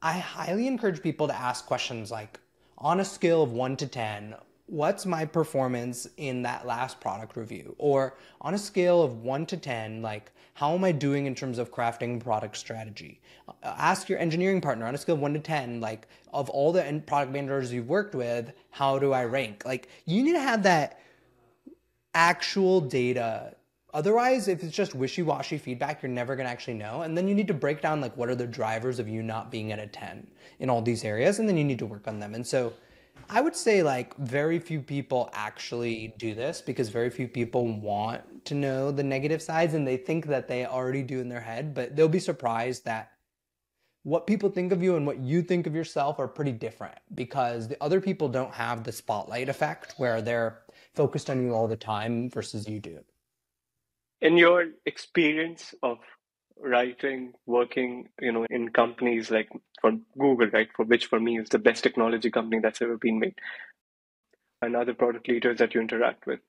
i 0.00 0.12
highly 0.12 0.66
encourage 0.66 1.02
people 1.02 1.26
to 1.26 1.34
ask 1.34 1.66
questions 1.66 2.10
like 2.10 2.40
on 2.78 3.00
a 3.00 3.04
scale 3.04 3.42
of 3.42 3.52
one 3.52 3.76
to 3.76 3.86
10, 3.86 4.34
what's 4.66 5.06
my 5.06 5.24
performance 5.24 6.06
in 6.16 6.42
that 6.42 6.66
last 6.66 7.00
product 7.00 7.36
review? 7.36 7.74
Or 7.78 8.16
on 8.40 8.54
a 8.54 8.58
scale 8.58 9.02
of 9.02 9.22
one 9.22 9.46
to 9.46 9.56
10, 9.56 10.02
like, 10.02 10.32
how 10.56 10.74
am 10.74 10.84
I 10.84 10.92
doing 10.92 11.26
in 11.26 11.34
terms 11.34 11.58
of 11.58 11.70
crafting 11.70 12.18
product 12.18 12.56
strategy? 12.56 13.20
Uh, 13.46 13.52
ask 13.62 14.08
your 14.08 14.18
engineering 14.18 14.62
partner 14.62 14.86
on 14.86 14.94
a 14.94 14.98
scale 14.98 15.16
of 15.16 15.20
one 15.20 15.34
to 15.34 15.38
10, 15.38 15.82
like, 15.82 16.08
of 16.32 16.48
all 16.48 16.72
the 16.72 17.02
product 17.06 17.30
managers 17.30 17.70
you've 17.74 17.90
worked 17.90 18.14
with, 18.14 18.52
how 18.70 18.98
do 18.98 19.12
I 19.12 19.26
rank? 19.26 19.64
Like, 19.66 19.90
you 20.06 20.22
need 20.22 20.32
to 20.32 20.40
have 20.40 20.62
that 20.62 20.98
actual 22.14 22.80
data 22.80 23.54
Otherwise, 23.96 24.46
if 24.46 24.62
it's 24.62 24.76
just 24.76 24.94
wishy-washy 24.94 25.56
feedback, 25.56 26.02
you're 26.02 26.12
never 26.12 26.36
gonna 26.36 26.50
actually 26.50 26.74
know. 26.74 27.00
And 27.00 27.16
then 27.16 27.26
you 27.26 27.34
need 27.34 27.46
to 27.46 27.54
break 27.54 27.80
down 27.80 28.02
like 28.02 28.14
what 28.14 28.28
are 28.28 28.34
the 28.34 28.46
drivers 28.46 28.98
of 28.98 29.08
you 29.08 29.22
not 29.22 29.50
being 29.50 29.72
at 29.72 29.78
a 29.78 29.86
10 29.86 30.26
in 30.58 30.68
all 30.68 30.82
these 30.82 31.02
areas, 31.02 31.38
and 31.38 31.48
then 31.48 31.56
you 31.56 31.64
need 31.64 31.78
to 31.78 31.86
work 31.86 32.06
on 32.06 32.20
them. 32.20 32.34
And 32.34 32.46
so 32.46 32.74
I 33.28 33.40
would 33.40 33.56
say 33.56 33.82
like 33.82 34.16
very 34.16 34.58
few 34.58 34.80
people 34.80 35.30
actually 35.32 36.14
do 36.18 36.34
this 36.34 36.60
because 36.60 36.88
very 36.88 37.10
few 37.10 37.28
people 37.28 37.66
want 37.66 38.44
to 38.46 38.54
know 38.54 38.90
the 38.90 39.02
negative 39.02 39.42
sides 39.42 39.74
and 39.74 39.86
they 39.86 39.96
think 39.96 40.26
that 40.26 40.48
they 40.48 40.64
already 40.64 41.02
do 41.02 41.20
in 41.20 41.28
their 41.28 41.40
head, 41.40 41.74
but 41.74 41.96
they'll 41.96 42.08
be 42.08 42.20
surprised 42.20 42.84
that 42.84 43.12
what 44.04 44.24
people 44.24 44.48
think 44.48 44.70
of 44.70 44.82
you 44.82 44.94
and 44.94 45.04
what 45.04 45.18
you 45.18 45.42
think 45.42 45.66
of 45.66 45.74
yourself 45.74 46.20
are 46.20 46.28
pretty 46.28 46.52
different 46.52 46.96
because 47.16 47.66
the 47.66 47.82
other 47.82 48.00
people 48.00 48.28
don't 48.28 48.54
have 48.54 48.84
the 48.84 48.92
spotlight 48.92 49.48
effect 49.48 49.94
where 49.96 50.22
they're 50.22 50.62
focused 50.94 51.28
on 51.28 51.42
you 51.42 51.52
all 51.52 51.66
the 51.66 51.76
time 51.76 52.30
versus 52.30 52.68
you 52.68 52.78
do. 52.78 53.00
In 54.20 54.36
your 54.36 54.68
experience 54.86 55.74
of 55.82 55.98
writing 56.58 57.32
working 57.44 58.08
you 58.20 58.32
know 58.32 58.46
in 58.48 58.70
companies 58.70 59.30
like 59.30 59.48
for 59.80 59.92
google 60.18 60.48
right 60.54 60.68
for 60.74 60.86
which 60.86 61.06
for 61.06 61.20
me 61.20 61.38
is 61.38 61.50
the 61.50 61.58
best 61.58 61.82
technology 61.82 62.30
company 62.30 62.60
that's 62.62 62.80
ever 62.80 62.96
been 62.96 63.18
made 63.18 63.34
and 64.62 64.76
other 64.76 64.94
product 64.94 65.28
leaders 65.28 65.58
that 65.58 65.74
you 65.74 65.80
interact 65.80 66.26
with. 66.26 66.40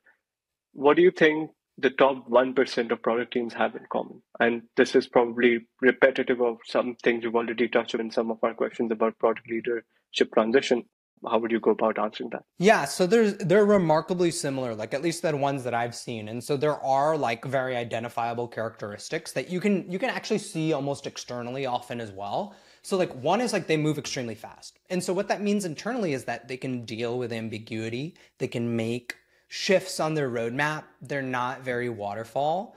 What 0.73 0.97
do 0.97 1.03
you 1.03 1.11
think 1.11 1.51
the 1.77 1.89
top 1.89 2.27
1% 2.29 2.91
of 2.91 3.01
product 3.01 3.33
teams 3.33 3.53
have 3.53 3.75
in 3.75 3.85
common? 3.91 4.21
And 4.39 4.63
this 4.75 4.95
is 4.95 5.07
probably 5.07 5.67
repetitive 5.81 6.41
of 6.41 6.57
some 6.65 6.95
things 7.03 7.23
you've 7.23 7.35
already 7.35 7.67
touched 7.67 7.95
on 7.95 8.01
in 8.01 8.11
some 8.11 8.31
of 8.31 8.39
our 8.43 8.53
questions 8.53 8.91
about 8.91 9.19
product 9.19 9.49
leadership 9.49 10.33
transition 10.33 10.85
how 11.25 11.37
would 11.39 11.51
you 11.51 11.59
go 11.59 11.71
about 11.71 11.97
answering 11.97 12.29
that? 12.31 12.43
Yeah 12.57 12.85
so 12.85 13.07
there's 13.07 13.35
they're 13.37 13.65
remarkably 13.65 14.31
similar 14.31 14.75
like 14.75 14.93
at 14.93 15.01
least 15.01 15.21
the 15.21 15.35
ones 15.35 15.63
that 15.63 15.73
i've 15.73 15.95
seen. 15.95 16.29
And 16.29 16.43
so 16.43 16.57
there 16.57 16.79
are 16.83 17.17
like 17.17 17.45
very 17.45 17.75
identifiable 17.75 18.47
characteristics 18.47 19.31
that 19.33 19.49
you 19.49 19.59
can 19.59 19.89
you 19.91 19.99
can 19.99 20.09
actually 20.09 20.39
see 20.39 20.73
almost 20.73 21.07
externally 21.07 21.65
often 21.65 21.99
as 22.01 22.11
well. 22.11 22.55
So 22.81 22.97
like 22.97 23.11
one 23.21 23.41
is 23.41 23.53
like 23.53 23.67
they 23.67 23.77
move 23.77 23.97
extremely 23.97 24.35
fast. 24.35 24.79
And 24.89 25.03
so 25.03 25.13
what 25.13 25.27
that 25.27 25.41
means 25.41 25.65
internally 25.65 26.13
is 26.13 26.23
that 26.25 26.47
they 26.47 26.57
can 26.57 26.85
deal 26.85 27.17
with 27.17 27.33
ambiguity. 27.33 28.15
They 28.37 28.47
can 28.47 28.75
make 28.75 29.15
shifts 29.47 29.99
on 29.99 30.13
their 30.13 30.29
roadmap. 30.29 30.83
They're 31.01 31.21
not 31.21 31.61
very 31.61 31.89
waterfall. 31.89 32.75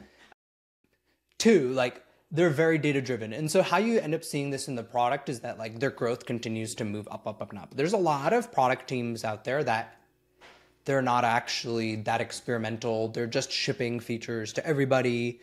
Two 1.39 1.73
like 1.73 2.03
they're 2.31 2.51
very 2.51 2.79
data 2.79 3.01
driven. 3.01 3.33
And 3.33 3.51
so 3.51 3.63
how 3.63 3.79
you 3.79 3.99
end 3.99 4.15
up 4.15 4.23
seeing 4.23 4.51
this 4.51 4.69
in 4.69 4.77
the 4.77 4.85
product 4.85 5.29
is 5.29 5.41
that 5.41 5.59
like 5.59 5.81
their 5.81 5.91
growth 5.91 6.27
continues 6.27 6.75
to 6.77 6.85
move 6.85 7.09
up, 7.11 7.27
up, 7.27 7.43
up, 7.43 7.51
and 7.51 7.59
up. 7.59 7.75
There's 7.75 7.93
a 7.93 7.99
lot 7.99 8.33
of 8.33 8.53
product 8.53 8.89
teams 8.89 9.25
out 9.25 9.45
there 9.45 9.65
that 9.65 9.97
they're 10.85 11.03
not 11.03 11.25
actually 11.25 11.97
that 11.97 12.21
experimental. 12.21 13.09
They're 13.09 13.27
just 13.27 13.51
shipping 13.51 14.01
features 14.01 14.53
to 14.55 14.67
everybody. 14.67 15.41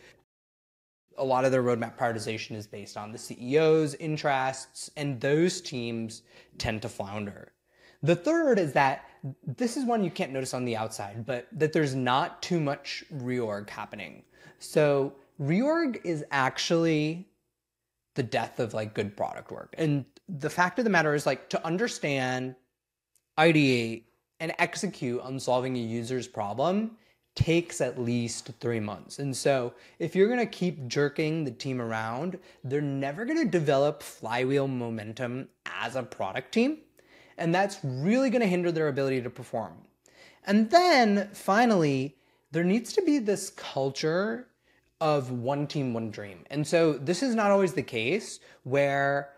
A 1.18 1.24
lot 1.24 1.44
of 1.44 1.52
their 1.52 1.62
roadmap 1.62 1.98
prioritization 1.98 2.56
is 2.56 2.66
based 2.66 2.96
on 2.96 3.12
the 3.12 3.18
CEO's 3.18 3.94
interests, 3.96 4.90
and 4.96 5.20
those 5.20 5.60
teams 5.60 6.22
tend 6.58 6.82
to 6.82 6.88
flounder. 6.88 7.52
The 8.02 8.16
third 8.16 8.58
is 8.58 8.72
that 8.74 9.04
this 9.44 9.76
is 9.76 9.84
one 9.84 10.04
you 10.04 10.10
can't 10.10 10.32
notice 10.32 10.54
on 10.54 10.64
the 10.64 10.76
outside, 10.76 11.26
but 11.26 11.48
that 11.52 11.72
there's 11.72 11.94
not 11.94 12.40
too 12.40 12.60
much 12.60 13.04
reorg 13.12 13.68
happening. 13.68 14.22
So 14.60 15.12
reorg 15.40 16.00
is 16.04 16.24
actually 16.30 17.28
the 18.14 18.22
death 18.22 18.58
of 18.58 18.74
like 18.74 18.94
good 18.94 19.16
product 19.16 19.50
work. 19.50 19.74
And 19.78 20.04
the 20.28 20.50
fact 20.50 20.78
of 20.78 20.84
the 20.84 20.90
matter 20.90 21.14
is 21.14 21.26
like 21.26 21.48
to 21.50 21.64
understand 21.64 22.56
ideate, 23.38 24.04
and 24.40 24.52
execute 24.58 25.20
on 25.22 25.40
solving 25.40 25.76
a 25.76 25.80
user's 25.80 26.28
problem 26.28 26.92
takes 27.34 27.80
at 27.80 28.00
least 28.00 28.50
three 28.60 28.80
months. 28.80 29.20
And 29.20 29.36
so, 29.36 29.72
if 29.98 30.16
you're 30.16 30.28
gonna 30.28 30.46
keep 30.46 30.88
jerking 30.88 31.44
the 31.44 31.50
team 31.50 31.80
around, 31.80 32.38
they're 32.64 32.80
never 32.80 33.24
gonna 33.24 33.44
develop 33.44 34.02
flywheel 34.02 34.66
momentum 34.66 35.48
as 35.66 35.94
a 35.94 36.02
product 36.02 36.52
team. 36.52 36.78
And 37.36 37.54
that's 37.54 37.78
really 37.84 38.30
gonna 38.30 38.46
hinder 38.46 38.72
their 38.72 38.88
ability 38.88 39.22
to 39.22 39.30
perform. 39.30 39.74
And 40.44 40.70
then 40.70 41.28
finally, 41.32 42.16
there 42.50 42.64
needs 42.64 42.92
to 42.94 43.02
be 43.02 43.18
this 43.18 43.50
culture 43.50 44.47
of 45.00 45.30
one 45.30 45.66
team, 45.66 45.94
one 45.94 46.10
dream. 46.10 46.44
And 46.50 46.66
so, 46.66 46.94
this 46.94 47.22
is 47.22 47.34
not 47.34 47.50
always 47.50 47.72
the 47.72 47.82
case 47.82 48.40
where 48.64 49.30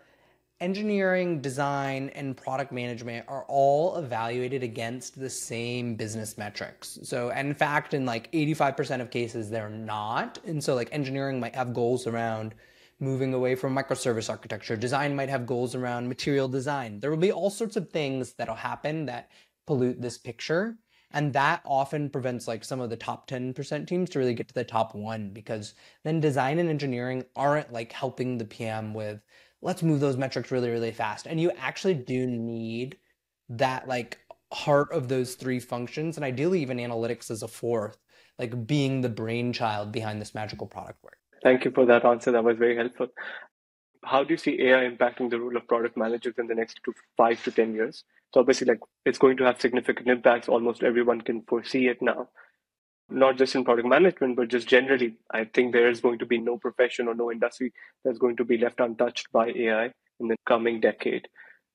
engineering, 0.61 1.41
design, 1.41 2.09
and 2.13 2.37
product 2.37 2.71
management 2.71 3.25
are 3.27 3.45
all 3.47 3.97
evaluated 3.97 4.61
against 4.61 5.19
the 5.19 5.29
same 5.29 5.95
business 5.95 6.37
metrics. 6.37 6.99
So, 7.03 7.31
in 7.31 7.53
fact, 7.55 7.93
in 7.93 8.05
like 8.05 8.31
85% 8.31 9.01
of 9.01 9.09
cases, 9.09 9.49
they're 9.49 9.69
not. 9.69 10.37
And 10.45 10.63
so, 10.63 10.75
like, 10.75 10.89
engineering 10.91 11.39
might 11.39 11.55
have 11.55 11.73
goals 11.73 12.05
around 12.07 12.53
moving 12.99 13.33
away 13.33 13.55
from 13.55 13.75
microservice 13.75 14.29
architecture. 14.29 14.77
Design 14.77 15.15
might 15.15 15.29
have 15.29 15.47
goals 15.47 15.73
around 15.73 16.07
material 16.07 16.47
design. 16.47 16.99
There 16.99 17.09
will 17.09 17.17
be 17.17 17.31
all 17.31 17.49
sorts 17.49 17.75
of 17.75 17.89
things 17.89 18.33
that'll 18.33 18.55
happen 18.55 19.07
that 19.07 19.31
pollute 19.65 19.99
this 19.99 20.19
picture. 20.19 20.77
And 21.13 21.33
that 21.33 21.61
often 21.65 22.09
prevents 22.09 22.47
like 22.47 22.63
some 22.63 22.79
of 22.79 22.89
the 22.89 22.97
top 22.97 23.27
10% 23.29 23.87
teams 23.87 24.09
to 24.11 24.19
really 24.19 24.33
get 24.33 24.47
to 24.47 24.53
the 24.53 24.63
top 24.63 24.95
one 24.95 25.29
because 25.31 25.75
then 26.03 26.19
design 26.19 26.59
and 26.59 26.69
engineering 26.69 27.25
aren't 27.35 27.71
like 27.71 27.91
helping 27.91 28.37
the 28.37 28.45
PM 28.45 28.93
with 28.93 29.21
let's 29.61 29.83
move 29.83 29.99
those 29.99 30.17
metrics 30.17 30.51
really, 30.51 30.69
really 30.69 30.91
fast. 30.91 31.27
And 31.27 31.39
you 31.39 31.51
actually 31.57 31.93
do 31.93 32.25
need 32.25 32.97
that 33.49 33.87
like 33.87 34.17
heart 34.51 34.91
of 34.91 35.07
those 35.07 35.35
three 35.35 35.59
functions, 35.59 36.17
and 36.17 36.25
ideally 36.25 36.61
even 36.61 36.77
analytics 36.77 37.31
as 37.31 37.43
a 37.43 37.47
fourth, 37.47 37.97
like 38.37 38.67
being 38.67 39.01
the 39.01 39.09
brainchild 39.09 39.91
behind 39.91 40.21
this 40.21 40.35
magical 40.35 40.67
product 40.67 41.03
work. 41.03 41.17
Thank 41.43 41.65
you 41.65 41.71
for 41.71 41.85
that 41.85 42.05
answer. 42.05 42.31
That 42.31 42.43
was 42.43 42.57
very 42.57 42.75
helpful. 42.75 43.07
How 44.03 44.23
do 44.23 44.33
you 44.33 44.37
see 44.37 44.61
AI 44.63 44.89
impacting 44.89 45.29
the 45.29 45.39
role 45.39 45.55
of 45.55 45.67
product 45.67 45.95
managers 45.95 46.35
in 46.37 46.47
the 46.47 46.55
next 46.55 46.79
two, 46.83 46.93
five 47.17 47.43
to 47.43 47.51
10 47.51 47.75
years? 47.75 48.03
So 48.33 48.39
obviously, 48.39 48.67
like 48.67 48.79
it's 49.05 49.17
going 49.17 49.37
to 49.37 49.43
have 49.43 49.59
significant 49.59 50.07
impacts. 50.07 50.47
Almost 50.47 50.83
everyone 50.83 51.21
can 51.21 51.41
foresee 51.43 51.87
it 51.87 52.01
now 52.01 52.29
not 53.11 53.37
just 53.37 53.55
in 53.55 53.63
product 53.63 53.87
management, 53.87 54.35
but 54.35 54.47
just 54.47 54.67
generally, 54.67 55.15
I 55.31 55.45
think 55.45 55.73
there 55.73 55.89
is 55.89 56.01
going 56.01 56.19
to 56.19 56.25
be 56.25 56.37
no 56.37 56.57
profession 56.57 57.07
or 57.07 57.13
no 57.13 57.31
industry 57.31 57.73
that's 58.03 58.17
going 58.17 58.37
to 58.37 58.45
be 58.45 58.57
left 58.57 58.79
untouched 58.79 59.31
by 59.31 59.49
AI 59.49 59.91
in 60.19 60.27
the 60.27 60.37
coming 60.47 60.79
decade. 60.79 61.27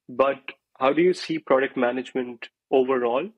But 0.09 0.41
how 0.79 0.93
do 0.93 1.03
you 1.03 1.15
see 1.15 1.39
product 1.39 1.77
management 1.77 2.49
overall 2.71 3.29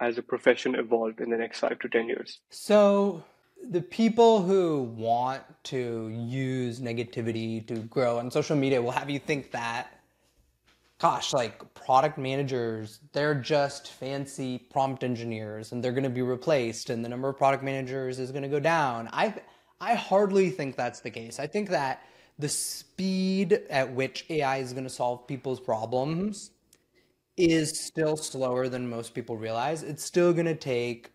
as 0.00 0.18
a 0.18 0.22
profession 0.22 0.74
evolve 0.74 1.20
in 1.20 1.30
the 1.30 1.36
next 1.36 1.60
five 1.60 1.78
to 1.80 1.88
10 1.88 2.08
years? 2.08 2.40
So, 2.50 3.24
the 3.68 3.80
people 3.80 4.42
who 4.42 4.82
want 4.82 5.42
to 5.64 6.08
use 6.08 6.80
negativity 6.80 7.64
to 7.68 7.74
grow 7.74 8.18
on 8.18 8.30
social 8.30 8.56
media 8.56 8.82
will 8.82 8.90
have 8.90 9.08
you 9.08 9.20
think 9.20 9.52
that 9.52 10.01
gosh, 11.02 11.32
like 11.32 11.74
product 11.74 12.16
managers, 12.16 13.00
they're 13.12 13.34
just 13.34 13.90
fancy 13.90 14.56
prompt 14.70 15.02
engineers 15.02 15.72
and 15.72 15.82
they're 15.82 15.90
going 15.90 16.04
to 16.04 16.08
be 16.08 16.22
replaced 16.22 16.90
and 16.90 17.04
the 17.04 17.08
number 17.08 17.28
of 17.28 17.36
product 17.36 17.64
managers 17.64 18.20
is 18.20 18.30
going 18.30 18.44
to 18.44 18.48
go 18.48 18.60
down. 18.60 19.08
I 19.12 19.34
I 19.80 19.94
hardly 19.94 20.48
think 20.48 20.76
that's 20.76 21.00
the 21.00 21.10
case. 21.10 21.40
I 21.40 21.48
think 21.48 21.70
that 21.70 22.04
the 22.38 22.48
speed 22.48 23.62
at 23.68 23.92
which 23.92 24.26
AI 24.30 24.58
is 24.58 24.72
going 24.72 24.84
to 24.84 24.90
solve 24.90 25.26
people's 25.26 25.58
problems 25.58 26.52
is 27.36 27.80
still 27.80 28.16
slower 28.16 28.68
than 28.68 28.88
most 28.88 29.12
people 29.12 29.36
realize. 29.36 29.82
It's 29.82 30.04
still 30.04 30.32
going 30.32 30.46
to 30.46 30.54
take 30.54 31.10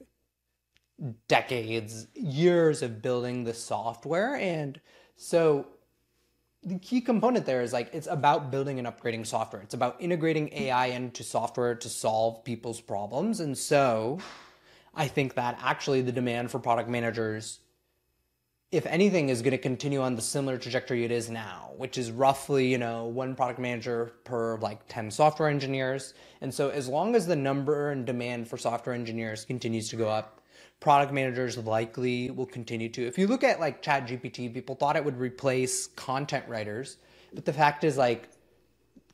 decades, 1.30 2.08
years 2.14 2.82
of 2.82 3.02
building 3.02 3.46
the 3.46 3.54
software 3.54 4.36
and 4.36 4.82
so 5.16 5.68
the 6.64 6.80
key 6.80 7.01
component 7.01 7.45
there 7.45 7.62
is 7.62 7.72
like 7.72 7.89
it's 7.93 8.08
about 8.08 8.51
building 8.51 8.80
and 8.80 8.88
upgrading 8.88 9.26
software. 9.26 9.62
It's 9.62 9.74
about 9.74 9.95
integrating 9.99 10.51
AI 10.53 10.88
into 10.88 11.24
software 11.24 11.76
to 11.76 11.89
solve 11.89 12.43
people's 12.43 12.82
problems. 12.82 13.39
And 13.39 13.58
so 13.58 14.20
I 14.93 15.08
think 15.08 15.36
that 15.36 15.60
actually 15.62 16.01
the 16.01 16.12
demand 16.12 16.51
for 16.51 16.60
product 16.60 16.89
managers, 16.89 17.60
if 18.72 18.86
anything, 18.88 19.30
is 19.30 19.41
going 19.41 19.51
to 19.51 19.58
continue 19.58 20.01
on 20.01 20.16
the 20.16 20.22
similar 20.22 20.58
trajectory 20.58 21.05
it 21.05 21.12
is 21.12 21.30
now, 21.30 21.72
which 21.78 21.97
is 21.97 22.12
roughly, 22.12 22.68
you 22.68 22.78
know, 22.78 23.05
one 23.05 23.36
product 23.36 23.60
manager 23.60 24.14
per 24.24 24.58
like 24.58 24.80
10 24.89 25.12
software 25.12 25.49
engineers. 25.49 26.16
And 26.41 26.53
so 26.53 26.70
as 26.70 26.88
long 26.88 27.16
as 27.16 27.28
the 27.28 27.36
number 27.36 27.91
and 27.91 28.05
demand 28.05 28.47
for 28.47 28.58
software 28.58 28.95
engineers 28.95 29.45
continues 29.45 29.89
to 29.89 29.95
go 29.95 30.10
up, 30.10 30.37
product 30.80 31.12
managers 31.12 31.58
likely 31.58 32.30
will 32.32 32.46
continue 32.46 32.90
to. 32.90 33.06
If 33.06 33.18
you 33.18 33.28
look 33.28 33.44
at 33.44 33.60
like 33.60 33.82
Chat 33.82 34.08
GPT, 34.08 34.54
people 34.54 34.76
thought 34.76 34.96
it 34.96 35.04
would 35.04 35.18
replace 35.20 35.88
content 35.88 36.46
writers, 36.48 36.98
but 37.34 37.46
the 37.46 37.54
fact 37.54 37.84
is 37.84 37.98
like 37.98 38.30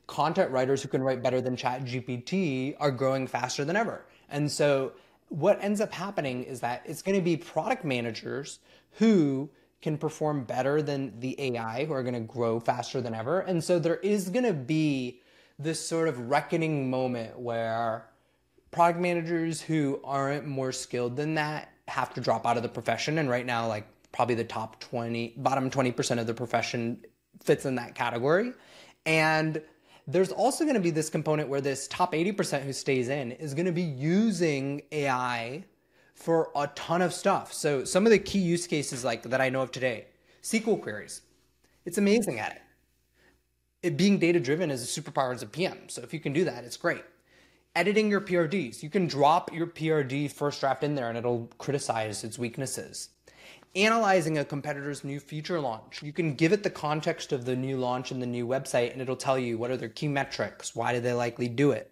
content 0.06 0.50
writers 0.50 0.82
who 0.82 0.88
can 0.88 1.02
write 1.02 1.22
better 1.22 1.40
than 1.40 1.56
Chat 1.56 1.84
GPT 1.84 2.76
are 2.78 2.90
growing 2.90 3.26
faster 3.26 3.64
than 3.64 3.76
ever. 3.76 4.04
And 4.28 4.50
so 4.50 4.92
what 5.28 5.62
ends 5.62 5.80
up 5.80 5.92
happening 5.92 6.44
is 6.44 6.60
that 6.60 6.82
it's 6.84 7.02
going 7.02 7.16
to 7.16 7.24
be 7.24 7.36
product 7.36 7.84
managers 7.84 8.58
who 8.92 9.48
can 9.80 9.98
perform 9.98 10.44
better 10.44 10.80
than 10.82 11.18
the 11.20 11.34
AI 11.38 11.84
who 11.84 11.92
are 11.92 12.02
going 12.02 12.14
to 12.14 12.20
grow 12.20 12.60
faster 12.60 13.00
than 13.00 13.14
ever. 13.14 13.40
And 13.40 13.62
so 13.62 13.78
there 13.78 13.96
is 13.96 14.28
going 14.28 14.44
to 14.44 14.52
be 14.52 15.20
this 15.58 15.86
sort 15.86 16.08
of 16.08 16.30
reckoning 16.30 16.90
moment 16.90 17.38
where 17.38 18.06
product 18.74 18.98
managers 18.98 19.60
who 19.62 20.00
aren't 20.02 20.46
more 20.46 20.72
skilled 20.72 21.14
than 21.14 21.34
that 21.34 21.68
have 21.86 22.12
to 22.12 22.20
drop 22.20 22.44
out 22.44 22.56
of 22.56 22.64
the 22.64 22.68
profession. 22.68 23.18
And 23.18 23.30
right 23.30 23.46
now, 23.46 23.68
like 23.68 23.86
probably 24.10 24.34
the 24.34 24.42
top 24.42 24.80
20, 24.80 25.34
bottom 25.36 25.70
20% 25.70 26.18
of 26.18 26.26
the 26.26 26.34
profession 26.34 26.98
fits 27.40 27.66
in 27.66 27.76
that 27.76 27.94
category. 27.94 28.52
And 29.06 29.62
there's 30.08 30.32
also 30.32 30.64
going 30.64 30.74
to 30.74 30.80
be 30.80 30.90
this 30.90 31.08
component 31.08 31.48
where 31.48 31.60
this 31.60 31.86
top 31.86 32.14
80% 32.14 32.62
who 32.62 32.72
stays 32.72 33.08
in 33.08 33.30
is 33.32 33.54
going 33.54 33.66
to 33.66 33.72
be 33.72 33.82
using 33.82 34.82
AI 34.90 35.62
for 36.16 36.50
a 36.56 36.66
ton 36.74 37.00
of 37.00 37.14
stuff. 37.14 37.52
So 37.52 37.84
some 37.84 38.06
of 38.06 38.10
the 38.10 38.18
key 38.18 38.40
use 38.40 38.66
cases 38.66 39.04
like 39.04 39.22
that 39.22 39.40
I 39.40 39.50
know 39.50 39.62
of 39.62 39.70
today, 39.70 40.06
SQL 40.42 40.82
queries. 40.82 41.22
It's 41.84 41.98
amazing 41.98 42.40
at 42.40 42.56
it. 42.56 42.62
It 43.84 43.96
being 43.96 44.18
data 44.18 44.40
driven 44.40 44.72
is 44.72 44.82
a 44.82 45.00
superpower 45.00 45.32
as 45.32 45.44
a 45.44 45.46
PM. 45.46 45.88
So 45.88 46.02
if 46.02 46.12
you 46.12 46.18
can 46.18 46.32
do 46.32 46.44
that, 46.46 46.64
it's 46.64 46.76
great 46.76 47.04
editing 47.74 48.08
your 48.10 48.20
PRDs. 48.20 48.82
You 48.82 48.90
can 48.90 49.06
drop 49.06 49.52
your 49.52 49.66
PRD 49.66 50.30
first 50.30 50.60
draft 50.60 50.84
in 50.84 50.94
there 50.94 51.08
and 51.08 51.18
it'll 51.18 51.50
criticize 51.58 52.22
its 52.22 52.38
weaknesses. 52.38 53.10
Analyzing 53.74 54.38
a 54.38 54.44
competitor's 54.44 55.02
new 55.02 55.18
feature 55.18 55.60
launch. 55.60 56.00
You 56.00 56.12
can 56.12 56.34
give 56.34 56.52
it 56.52 56.62
the 56.62 56.70
context 56.70 57.32
of 57.32 57.44
the 57.44 57.56
new 57.56 57.76
launch 57.76 58.12
and 58.12 58.22
the 58.22 58.26
new 58.26 58.46
website 58.46 58.92
and 58.92 59.02
it'll 59.02 59.16
tell 59.16 59.38
you 59.38 59.58
what 59.58 59.72
are 59.72 59.76
their 59.76 59.88
key 59.88 60.06
metrics, 60.06 60.76
why 60.76 60.92
do 60.92 61.00
they 61.00 61.12
likely 61.12 61.48
do 61.48 61.72
it. 61.72 61.90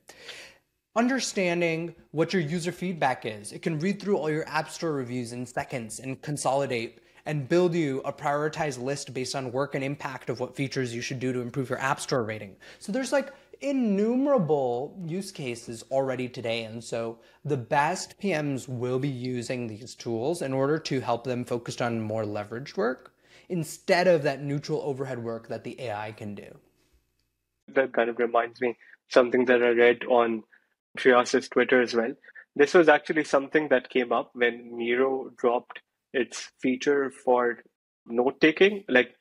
Understanding 0.95 1.95
what 2.13 2.33
your 2.33 2.43
user 2.43 2.71
feedback 2.71 3.27
is. 3.27 3.51
It 3.51 3.63
can 3.63 3.81
read 3.81 4.01
through 4.01 4.19
all 4.19 4.31
your 4.31 4.47
App 4.49 4.71
Store 4.71 4.93
reviews 4.93 5.33
in 5.33 5.47
seconds 5.47 5.99
and 5.99 6.21
consolidate 6.23 6.99
and 7.27 7.49
build 7.49 7.75
you 7.75 8.01
a 8.05 8.13
prioritized 8.13 8.81
list 8.81 9.15
based 9.15 9.35
on 9.35 9.53
work 9.53 9.75
and 9.75 9.83
impact 9.83 10.29
of 10.29 10.39
what 10.39 10.55
features 10.55 10.95
you 10.95 11.01
should 11.01 11.19
do 11.19 11.33
to 11.33 11.41
improve 11.41 11.71
your 11.71 11.79
App 11.79 12.01
Store 12.01 12.25
rating. 12.25 12.57
So 12.79 12.93
there's 12.93 13.13
like 13.13 13.33
innumerable 13.63 15.01
use 15.07 15.31
cases 15.33 15.85
already 15.91 16.29
today. 16.29 16.65
And 16.65 16.83
so 16.83 17.19
the 17.45 17.57
best 17.57 18.21
PMs 18.21 18.69
will 18.69 18.99
be 18.99 19.09
using 19.09 19.67
these 19.67 19.95
tools 19.95 20.43
in 20.43 20.53
order 20.53 20.79
to 20.79 21.01
help 21.01 21.25
them 21.25 21.45
focus 21.45 21.81
on 21.81 22.01
more 22.01 22.25
leveraged 22.25 22.77
work 22.77 23.15
instead 23.49 24.07
of 24.07 24.23
that 24.25 24.43
neutral 24.43 24.83
overhead 24.83 25.23
work 25.23 25.49
that 25.49 25.65
the 25.65 25.81
AI 25.81 26.13
can 26.13 26.35
do. 26.35 26.59
That 27.69 27.93
kind 27.93 28.11
of 28.11 28.19
reminds 28.19 28.61
me 28.61 28.77
something 29.09 29.45
that 29.47 29.63
I 29.63 29.71
read 29.71 30.05
on 30.05 30.43
Shreyas's 30.99 31.49
Twitter 31.49 31.81
as 31.81 31.95
well. 31.95 32.13
This 32.55 32.75
was 32.75 32.89
actually 32.89 33.25
something 33.25 33.69
that 33.69 33.89
came 33.89 34.13
up 34.13 34.31
when 34.35 34.77
Miro 34.77 35.31
dropped 35.39 35.81
its 36.13 36.51
feature 36.61 37.11
for 37.11 37.63
note 38.07 38.41
taking, 38.41 38.85
like 38.89 39.15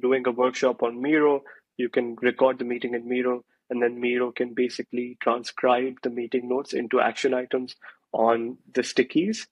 doing 0.00 0.26
a 0.26 0.32
workshop 0.32 0.82
on 0.82 1.00
Miro. 1.00 1.42
You 1.76 1.88
can 1.88 2.16
record 2.20 2.58
the 2.58 2.64
meeting 2.64 2.94
in 2.94 3.08
Miro 3.08 3.44
and 3.70 3.82
then 3.82 4.00
Miro 4.00 4.30
can 4.32 4.54
basically 4.54 5.16
transcribe 5.20 5.96
the 6.02 6.10
meeting 6.10 6.48
notes 6.48 6.72
into 6.72 7.00
action 7.00 7.34
items 7.34 7.74
on 8.12 8.58
the 8.72 8.82
stickies. 8.82 9.46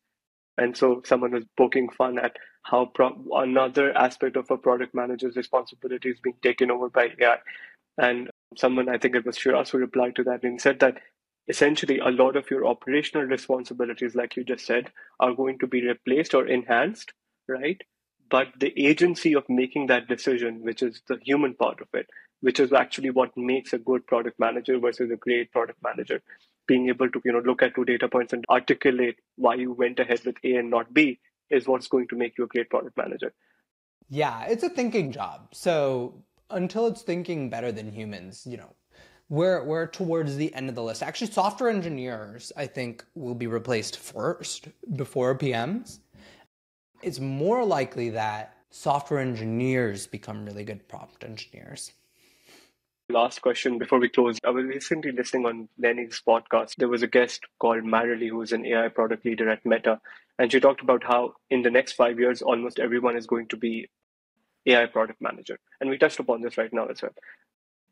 And 0.58 0.76
so 0.76 1.02
someone 1.04 1.32
was 1.32 1.44
poking 1.56 1.88
fun 1.88 2.18
at 2.18 2.36
how 2.62 2.86
pro- 2.86 3.24
another 3.34 3.96
aspect 3.96 4.36
of 4.36 4.50
a 4.50 4.56
product 4.56 4.94
manager's 4.94 5.36
responsibility 5.36 6.10
is 6.10 6.20
being 6.20 6.36
taken 6.42 6.70
over 6.70 6.88
by 6.88 7.08
AI. 7.20 7.38
And 7.98 8.30
someone, 8.56 8.88
I 8.88 8.98
think 8.98 9.16
it 9.16 9.26
was 9.26 9.38
Shreyas, 9.38 9.70
who 9.70 9.78
replied 9.78 10.16
to 10.16 10.24
that 10.24 10.44
and 10.44 10.60
said 10.60 10.80
that 10.80 10.98
essentially 11.48 11.98
a 11.98 12.10
lot 12.10 12.36
of 12.36 12.50
your 12.50 12.66
operational 12.66 13.26
responsibilities, 13.26 14.14
like 14.14 14.36
you 14.36 14.44
just 14.44 14.64
said, 14.64 14.90
are 15.20 15.34
going 15.34 15.58
to 15.58 15.66
be 15.66 15.86
replaced 15.86 16.34
or 16.34 16.46
enhanced, 16.46 17.12
right? 17.48 17.80
But 18.30 18.48
the 18.58 18.72
agency 18.76 19.34
of 19.34 19.48
making 19.48 19.88
that 19.88 20.08
decision, 20.08 20.62
which 20.62 20.82
is 20.82 21.02
the 21.08 21.18
human 21.22 21.54
part 21.54 21.80
of 21.80 21.88
it, 21.92 22.08
which 22.42 22.60
is 22.60 22.72
actually 22.72 23.10
what 23.10 23.36
makes 23.36 23.72
a 23.72 23.78
good 23.78 24.06
product 24.06 24.38
manager 24.38 24.78
versus 24.78 25.10
a 25.10 25.16
great 25.16 25.50
product 25.52 25.82
manager 25.82 26.20
being 26.66 26.88
able 26.88 27.08
to 27.10 27.20
you 27.24 27.32
know 27.32 27.40
look 27.40 27.62
at 27.62 27.74
two 27.74 27.84
data 27.84 28.08
points 28.08 28.32
and 28.32 28.44
articulate 28.50 29.16
why 29.36 29.54
you 29.54 29.72
went 29.72 29.98
ahead 29.98 30.20
with 30.24 30.36
A 30.44 30.56
and 30.56 30.70
not 30.70 30.92
B 30.92 31.18
is 31.50 31.66
what's 31.66 31.88
going 31.88 32.08
to 32.08 32.16
make 32.16 32.38
you 32.38 32.44
a 32.44 32.46
great 32.46 32.70
product 32.70 32.96
manager. 32.96 33.32
Yeah, 34.08 34.44
it's 34.44 34.62
a 34.62 34.68
thinking 34.68 35.12
job. 35.12 35.48
So 35.52 36.22
until 36.50 36.86
it's 36.86 37.02
thinking 37.02 37.50
better 37.50 37.72
than 37.72 37.90
humans, 37.90 38.46
you 38.46 38.56
know, 38.56 38.74
we're 39.28 39.64
we're 39.64 39.86
towards 39.86 40.36
the 40.36 40.52
end 40.54 40.68
of 40.68 40.74
the 40.74 40.82
list. 40.82 41.02
Actually, 41.02 41.30
software 41.30 41.70
engineers, 41.70 42.52
I 42.56 42.66
think, 42.66 43.04
will 43.14 43.34
be 43.34 43.46
replaced 43.46 43.98
first 43.98 44.68
before 44.96 45.36
PMs. 45.36 45.98
It's 47.02 47.18
more 47.18 47.64
likely 47.64 48.10
that 48.10 48.56
software 48.70 49.20
engineers 49.20 50.06
become 50.06 50.44
really 50.44 50.64
good 50.64 50.88
prompt 50.88 51.24
engineers. 51.24 51.92
Last 53.08 53.42
question 53.42 53.78
before 53.78 53.98
we 53.98 54.08
close. 54.08 54.38
I 54.44 54.50
was 54.50 54.64
recently 54.64 55.12
listening 55.12 55.44
on 55.44 55.68
Lenny's 55.78 56.22
podcast. 56.26 56.76
There 56.76 56.88
was 56.88 57.02
a 57.02 57.06
guest 57.06 57.42
called 57.58 57.82
Marily, 57.82 58.30
who's 58.30 58.52
an 58.52 58.64
AI 58.64 58.88
product 58.88 59.26
leader 59.26 59.50
at 59.50 59.66
Meta. 59.66 60.00
And 60.38 60.50
she 60.50 60.60
talked 60.60 60.80
about 60.80 61.04
how 61.04 61.34
in 61.50 61.62
the 61.62 61.70
next 61.70 61.92
five 61.92 62.18
years, 62.18 62.40
almost 62.40 62.78
everyone 62.78 63.16
is 63.16 63.26
going 63.26 63.48
to 63.48 63.56
be 63.56 63.90
AI 64.66 64.86
product 64.86 65.20
manager. 65.20 65.58
And 65.80 65.90
we 65.90 65.98
touched 65.98 66.20
upon 66.20 66.40
this 66.40 66.56
right 66.56 66.72
now 66.72 66.86
as 66.86 67.02
well. 67.02 67.12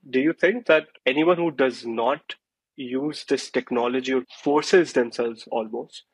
Do 0.09 0.21
you 0.21 0.33
think 0.33 0.67
that 0.67 0.87
anyone 1.05 1.37
who 1.37 1.51
does 1.51 1.85
not 1.85 2.37
use 2.77 3.25
this 3.29 3.51
technology 3.51 4.15
or 4.15 4.25
forces 4.43 4.95
themselves 4.95 5.47
almost 5.51 6.05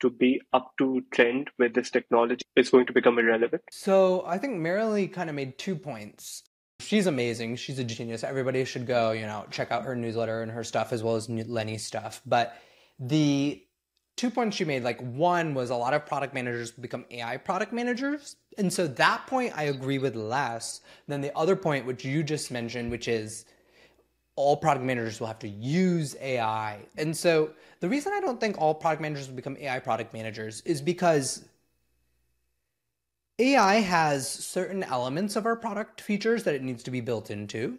to 0.00 0.08
be 0.08 0.40
up 0.52 0.72
to 0.78 1.02
trend 1.12 1.50
with 1.58 1.74
this 1.74 1.90
technology 1.90 2.44
is 2.56 2.70
going 2.70 2.86
to 2.86 2.92
become 2.92 3.18
irrelevant? 3.18 3.62
So 3.70 4.24
I 4.26 4.38
think 4.38 4.54
Marily 4.58 5.12
kind 5.12 5.28
of 5.28 5.36
made 5.36 5.58
two 5.58 5.76
points. 5.76 6.44
She's 6.80 7.06
amazing. 7.06 7.56
She's 7.56 7.78
a 7.78 7.84
genius. 7.84 8.24
Everybody 8.24 8.64
should 8.64 8.86
go, 8.86 9.12
you 9.12 9.22
know, 9.22 9.46
check 9.50 9.70
out 9.70 9.84
her 9.84 9.94
newsletter 9.94 10.42
and 10.42 10.50
her 10.50 10.64
stuff 10.64 10.92
as 10.92 11.02
well 11.02 11.14
as 11.14 11.28
Lenny's 11.28 11.86
stuff. 11.86 12.20
But 12.26 12.56
the 12.98 13.62
two 14.16 14.30
points 14.30 14.56
she 14.56 14.64
made, 14.64 14.82
like 14.82 15.00
one 15.00 15.54
was 15.54 15.70
a 15.70 15.76
lot 15.76 15.94
of 15.94 16.04
product 16.04 16.34
managers 16.34 16.70
become 16.72 17.04
AI 17.10 17.36
product 17.36 17.72
managers. 17.72 18.36
And 18.58 18.72
so 18.72 18.86
that 18.86 19.26
point 19.26 19.52
I 19.56 19.64
agree 19.64 19.98
with 19.98 20.16
less 20.16 20.80
than 21.08 21.20
the 21.20 21.36
other 21.36 21.56
point, 21.56 21.86
which 21.86 22.04
you 22.04 22.22
just 22.22 22.50
mentioned, 22.50 22.90
which 22.90 23.08
is 23.08 23.44
all 24.36 24.56
product 24.56 24.84
managers 24.84 25.20
will 25.20 25.28
have 25.28 25.38
to 25.38 25.48
use 25.48 26.16
AI. 26.20 26.80
And 26.96 27.16
so 27.16 27.50
the 27.80 27.88
reason 27.88 28.12
I 28.14 28.20
don't 28.20 28.40
think 28.40 28.60
all 28.60 28.74
product 28.74 29.00
managers 29.00 29.28
will 29.28 29.36
become 29.36 29.56
AI 29.58 29.78
product 29.78 30.12
managers 30.12 30.60
is 30.62 30.80
because 30.80 31.44
AI 33.38 33.76
has 33.76 34.28
certain 34.28 34.84
elements 34.84 35.34
of 35.34 35.44
our 35.44 35.56
product 35.56 36.00
features 36.00 36.44
that 36.44 36.54
it 36.54 36.62
needs 36.62 36.84
to 36.84 36.90
be 36.90 37.00
built 37.00 37.30
into. 37.30 37.78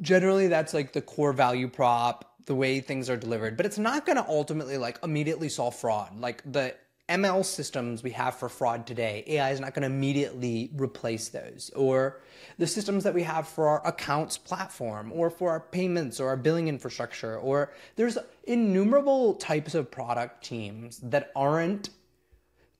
Generally, 0.00 0.48
that's 0.48 0.74
like 0.74 0.92
the 0.92 1.00
core 1.00 1.32
value 1.32 1.68
prop, 1.68 2.34
the 2.46 2.54
way 2.54 2.80
things 2.80 3.08
are 3.08 3.16
delivered, 3.16 3.56
but 3.56 3.64
it's 3.64 3.78
not 3.78 4.04
going 4.04 4.16
to 4.16 4.28
ultimately 4.28 4.76
like 4.76 4.98
immediately 5.02 5.48
solve 5.48 5.74
fraud. 5.76 6.18
Like 6.18 6.42
the 6.50 6.74
ML 7.08 7.44
systems 7.44 8.02
we 8.02 8.10
have 8.10 8.34
for 8.34 8.48
fraud 8.48 8.86
today, 8.86 9.22
AI 9.28 9.50
is 9.50 9.60
not 9.60 9.72
going 9.72 9.88
to 9.88 9.94
immediately 9.94 10.70
replace 10.74 11.28
those. 11.28 11.70
Or 11.76 12.20
the 12.58 12.66
systems 12.66 13.04
that 13.04 13.14
we 13.14 13.22
have 13.22 13.46
for 13.46 13.68
our 13.68 13.86
accounts 13.86 14.36
platform, 14.36 15.12
or 15.12 15.30
for 15.30 15.50
our 15.50 15.60
payments 15.60 16.18
or 16.18 16.28
our 16.28 16.36
billing 16.36 16.66
infrastructure, 16.66 17.38
or 17.38 17.72
there's 17.94 18.18
innumerable 18.44 19.34
types 19.34 19.76
of 19.76 19.90
product 19.92 20.44
teams 20.44 20.98
that 20.98 21.30
aren't 21.36 21.90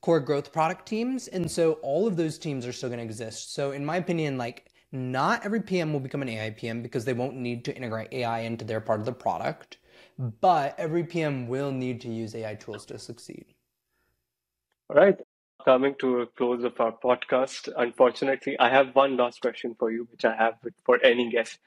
core 0.07 0.19
growth 0.21 0.53
product 0.53 0.85
teams. 0.85 1.27
And 1.27 1.51
so 1.51 1.73
all 1.81 2.07
of 2.07 2.15
those 2.15 2.37
teams 2.37 2.65
are 2.65 2.71
still 2.71 2.87
going 2.87 2.99
to 2.99 3.03
exist. 3.03 3.53
So 3.53 3.71
in 3.71 3.83
my 3.85 3.97
opinion, 3.97 4.37
like 4.37 4.71
not 4.93 5.43
every 5.43 5.59
PM 5.59 5.91
will 5.91 5.99
become 5.99 6.21
an 6.21 6.29
AI 6.29 6.51
PM 6.51 6.81
because 6.81 7.03
they 7.03 7.11
won't 7.11 7.35
need 7.35 7.65
to 7.65 7.75
integrate 7.75 8.13
AI 8.13 8.39
into 8.39 8.63
their 8.63 8.79
part 8.79 9.01
of 9.01 9.05
the 9.05 9.11
product, 9.11 9.79
but 10.17 10.75
every 10.77 11.03
PM 11.03 11.49
will 11.49 11.71
need 11.71 11.99
to 11.99 12.07
use 12.07 12.33
AI 12.33 12.55
tools 12.55 12.85
to 12.85 12.97
succeed. 12.97 13.47
All 14.89 14.95
right. 14.95 15.19
Coming 15.65 15.93
to 15.99 16.21
a 16.21 16.27
close 16.27 16.63
of 16.63 16.79
our 16.79 16.93
podcast, 16.93 17.67
unfortunately, 17.75 18.57
I 18.57 18.69
have 18.69 18.95
one 18.95 19.17
last 19.17 19.41
question 19.41 19.75
for 19.77 19.91
you, 19.91 20.07
which 20.09 20.23
I 20.23 20.33
have 20.37 20.53
for 20.85 21.03
any 21.03 21.29
guest. 21.29 21.59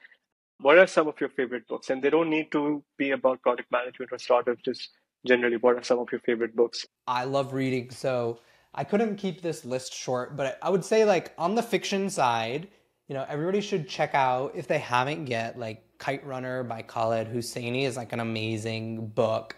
What 0.59 0.79
are 0.79 0.87
some 0.87 1.07
of 1.07 1.21
your 1.21 1.29
favorite 1.29 1.67
books? 1.67 1.91
And 1.91 2.01
they 2.01 2.09
don't 2.09 2.31
need 2.31 2.51
to 2.53 2.83
be 2.97 3.11
about 3.11 3.43
product 3.43 3.71
management 3.71 4.11
or 4.11 4.17
startups, 4.17 4.63
just 4.63 4.89
generally, 5.25 5.57
what 5.57 5.75
are 5.77 5.83
some 5.83 5.99
of 5.99 6.11
your 6.11 6.21
favorite 6.21 6.55
books? 6.55 6.85
I 7.07 7.23
love 7.25 7.53
reading, 7.53 7.91
so 7.91 8.39
I 8.73 8.83
couldn't 8.83 9.17
keep 9.17 9.41
this 9.41 9.65
list 9.65 9.93
short, 9.93 10.35
but 10.35 10.57
I 10.61 10.69
would 10.69 10.85
say 10.85 11.05
like 11.05 11.33
on 11.37 11.55
the 11.55 11.63
fiction 11.63 12.09
side, 12.09 12.67
you 13.07 13.15
know, 13.15 13.25
everybody 13.27 13.61
should 13.61 13.89
check 13.89 14.15
out 14.15 14.53
if 14.55 14.67
they 14.67 14.79
haven't 14.79 15.27
yet, 15.27 15.59
like 15.59 15.83
Kite 15.97 16.25
Runner 16.25 16.63
by 16.63 16.81
Khaled 16.81 17.27
Hosseini 17.27 17.83
is 17.83 17.97
like 17.97 18.13
an 18.13 18.21
amazing 18.21 19.07
book. 19.07 19.55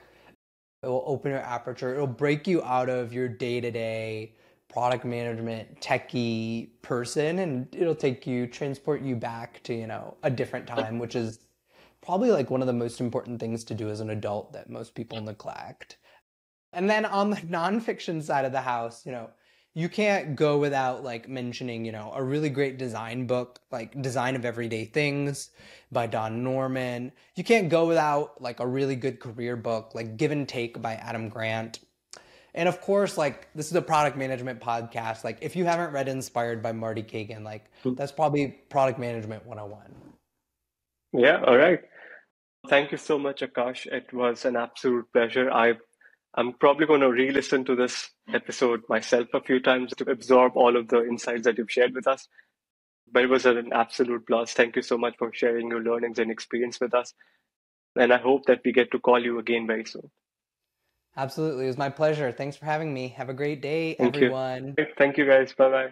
It 0.81 0.87
will 0.87 1.03
open 1.05 1.31
your 1.31 1.39
aperture. 1.39 1.93
It'll 1.93 2.07
break 2.07 2.47
you 2.47 2.63
out 2.63 2.89
of 2.89 3.13
your 3.13 3.27
day 3.27 3.61
to 3.61 3.71
day 3.71 4.35
product 4.67 5.05
management 5.05 5.79
techie 5.79 6.69
person, 6.81 7.39
and 7.39 7.67
it'll 7.75 7.93
take 7.93 8.25
you 8.25 8.47
transport 8.47 9.01
you 9.01 9.15
back 9.15 9.61
to 9.63 9.73
you 9.73 9.87
know 9.87 10.17
a 10.23 10.31
different 10.31 10.65
time, 10.65 10.97
which 10.97 11.15
is 11.15 11.39
probably 12.03 12.31
like 12.31 12.49
one 12.49 12.61
of 12.61 12.67
the 12.67 12.73
most 12.73 12.99
important 12.99 13.39
things 13.39 13.63
to 13.63 13.73
do 13.73 13.89
as 13.89 13.99
an 13.99 14.09
adult 14.09 14.53
that 14.53 14.69
most 14.69 14.93
people 14.93 15.19
neglect. 15.21 15.97
And 16.73 16.89
then 16.89 17.05
on 17.05 17.29
the 17.29 17.37
nonfiction 17.57 18.21
side 18.21 18.45
of 18.45 18.51
the 18.51 18.61
house, 18.61 19.05
you 19.05 19.11
know, 19.11 19.29
you 19.75 19.89
can't 19.89 20.35
go 20.35 20.59
without 20.59 21.03
like 21.03 21.27
mentioning, 21.27 21.83
you 21.83 21.91
know, 21.91 22.11
a 22.13 22.23
really 22.23 22.49
great 22.49 22.77
design 22.77 23.25
book 23.25 23.59
like 23.71 23.99
Design 24.01 24.35
of 24.35 24.45
Everyday 24.45 24.85
Things 24.85 25.49
by 25.91 26.05
Don 26.05 26.43
Norman. 26.43 27.11
You 27.35 27.43
can't 27.43 27.69
go 27.69 27.87
without 27.87 28.39
like 28.39 28.59
a 28.59 28.67
really 28.67 28.95
good 28.95 29.19
career 29.19 29.55
book 29.55 29.95
like 29.95 30.17
Give 30.17 30.31
and 30.31 30.47
Take 30.47 30.79
by 30.81 30.95
Adam 30.95 31.27
Grant. 31.27 31.79
And 32.53 32.69
of 32.69 32.81
course, 32.81 33.17
like 33.17 33.47
this 33.55 33.67
is 33.67 33.75
a 33.75 33.81
product 33.81 34.15
management 34.15 34.59
podcast. 34.59 35.23
Like 35.23 35.39
if 35.41 35.55
you 35.55 35.65
haven't 35.65 35.91
read 35.91 36.07
Inspired 36.07 36.61
by 36.61 36.71
Marty 36.71 37.01
Cagan, 37.01 37.43
like 37.43 37.71
hmm. 37.81 37.95
that's 37.95 38.11
probably 38.11 38.49
product 38.69 38.99
management 38.99 39.43
101. 39.47 39.81
Yeah, 41.13 41.41
all 41.45 41.57
right. 41.57 41.79
Thank 42.67 42.91
you 42.91 42.97
so 42.97 43.19
much, 43.19 43.41
Aakash. 43.41 43.85
It 43.87 44.13
was 44.13 44.45
an 44.45 44.55
absolute 44.55 45.11
pleasure. 45.11 45.51
I, 45.51 45.73
I'm 46.33 46.53
probably 46.53 46.85
going 46.85 47.01
to 47.01 47.11
re 47.11 47.31
listen 47.31 47.65
to 47.65 47.75
this 47.75 48.09
episode 48.33 48.81
myself 48.87 49.27
a 49.33 49.41
few 49.41 49.59
times 49.59 49.93
to 49.97 50.09
absorb 50.09 50.53
all 50.55 50.77
of 50.77 50.87
the 50.87 51.03
insights 51.03 51.43
that 51.43 51.57
you've 51.57 51.71
shared 51.71 51.93
with 51.93 52.07
us. 52.07 52.27
But 53.11 53.23
it 53.23 53.29
was 53.29 53.45
an 53.45 53.71
absolute 53.73 54.25
blast. 54.25 54.55
Thank 54.55 54.75
you 54.75 54.81
so 54.81 54.97
much 54.97 55.15
for 55.19 55.31
sharing 55.33 55.69
your 55.69 55.83
learnings 55.83 56.19
and 56.19 56.31
experience 56.31 56.79
with 56.79 56.93
us. 56.93 57.13
And 57.95 58.13
I 58.13 58.17
hope 58.17 58.45
that 58.45 58.61
we 58.65 58.71
get 58.71 58.91
to 58.91 58.99
call 58.99 59.23
you 59.23 59.39
again 59.39 59.67
very 59.67 59.85
soon. 59.85 60.09
Absolutely. 61.15 61.65
It 61.65 61.67
was 61.67 61.77
my 61.77 61.89
pleasure. 61.89 62.31
Thanks 62.31 62.57
for 62.57 62.65
having 62.65 62.93
me. 62.93 63.09
Have 63.09 63.29
a 63.29 63.33
great 63.33 63.61
day, 63.61 63.93
Thank 63.95 64.15
everyone. 64.15 64.73
You. 64.77 64.85
Thank 64.97 65.17
you, 65.17 65.27
guys. 65.27 65.53
Bye 65.53 65.69
bye. 65.69 65.89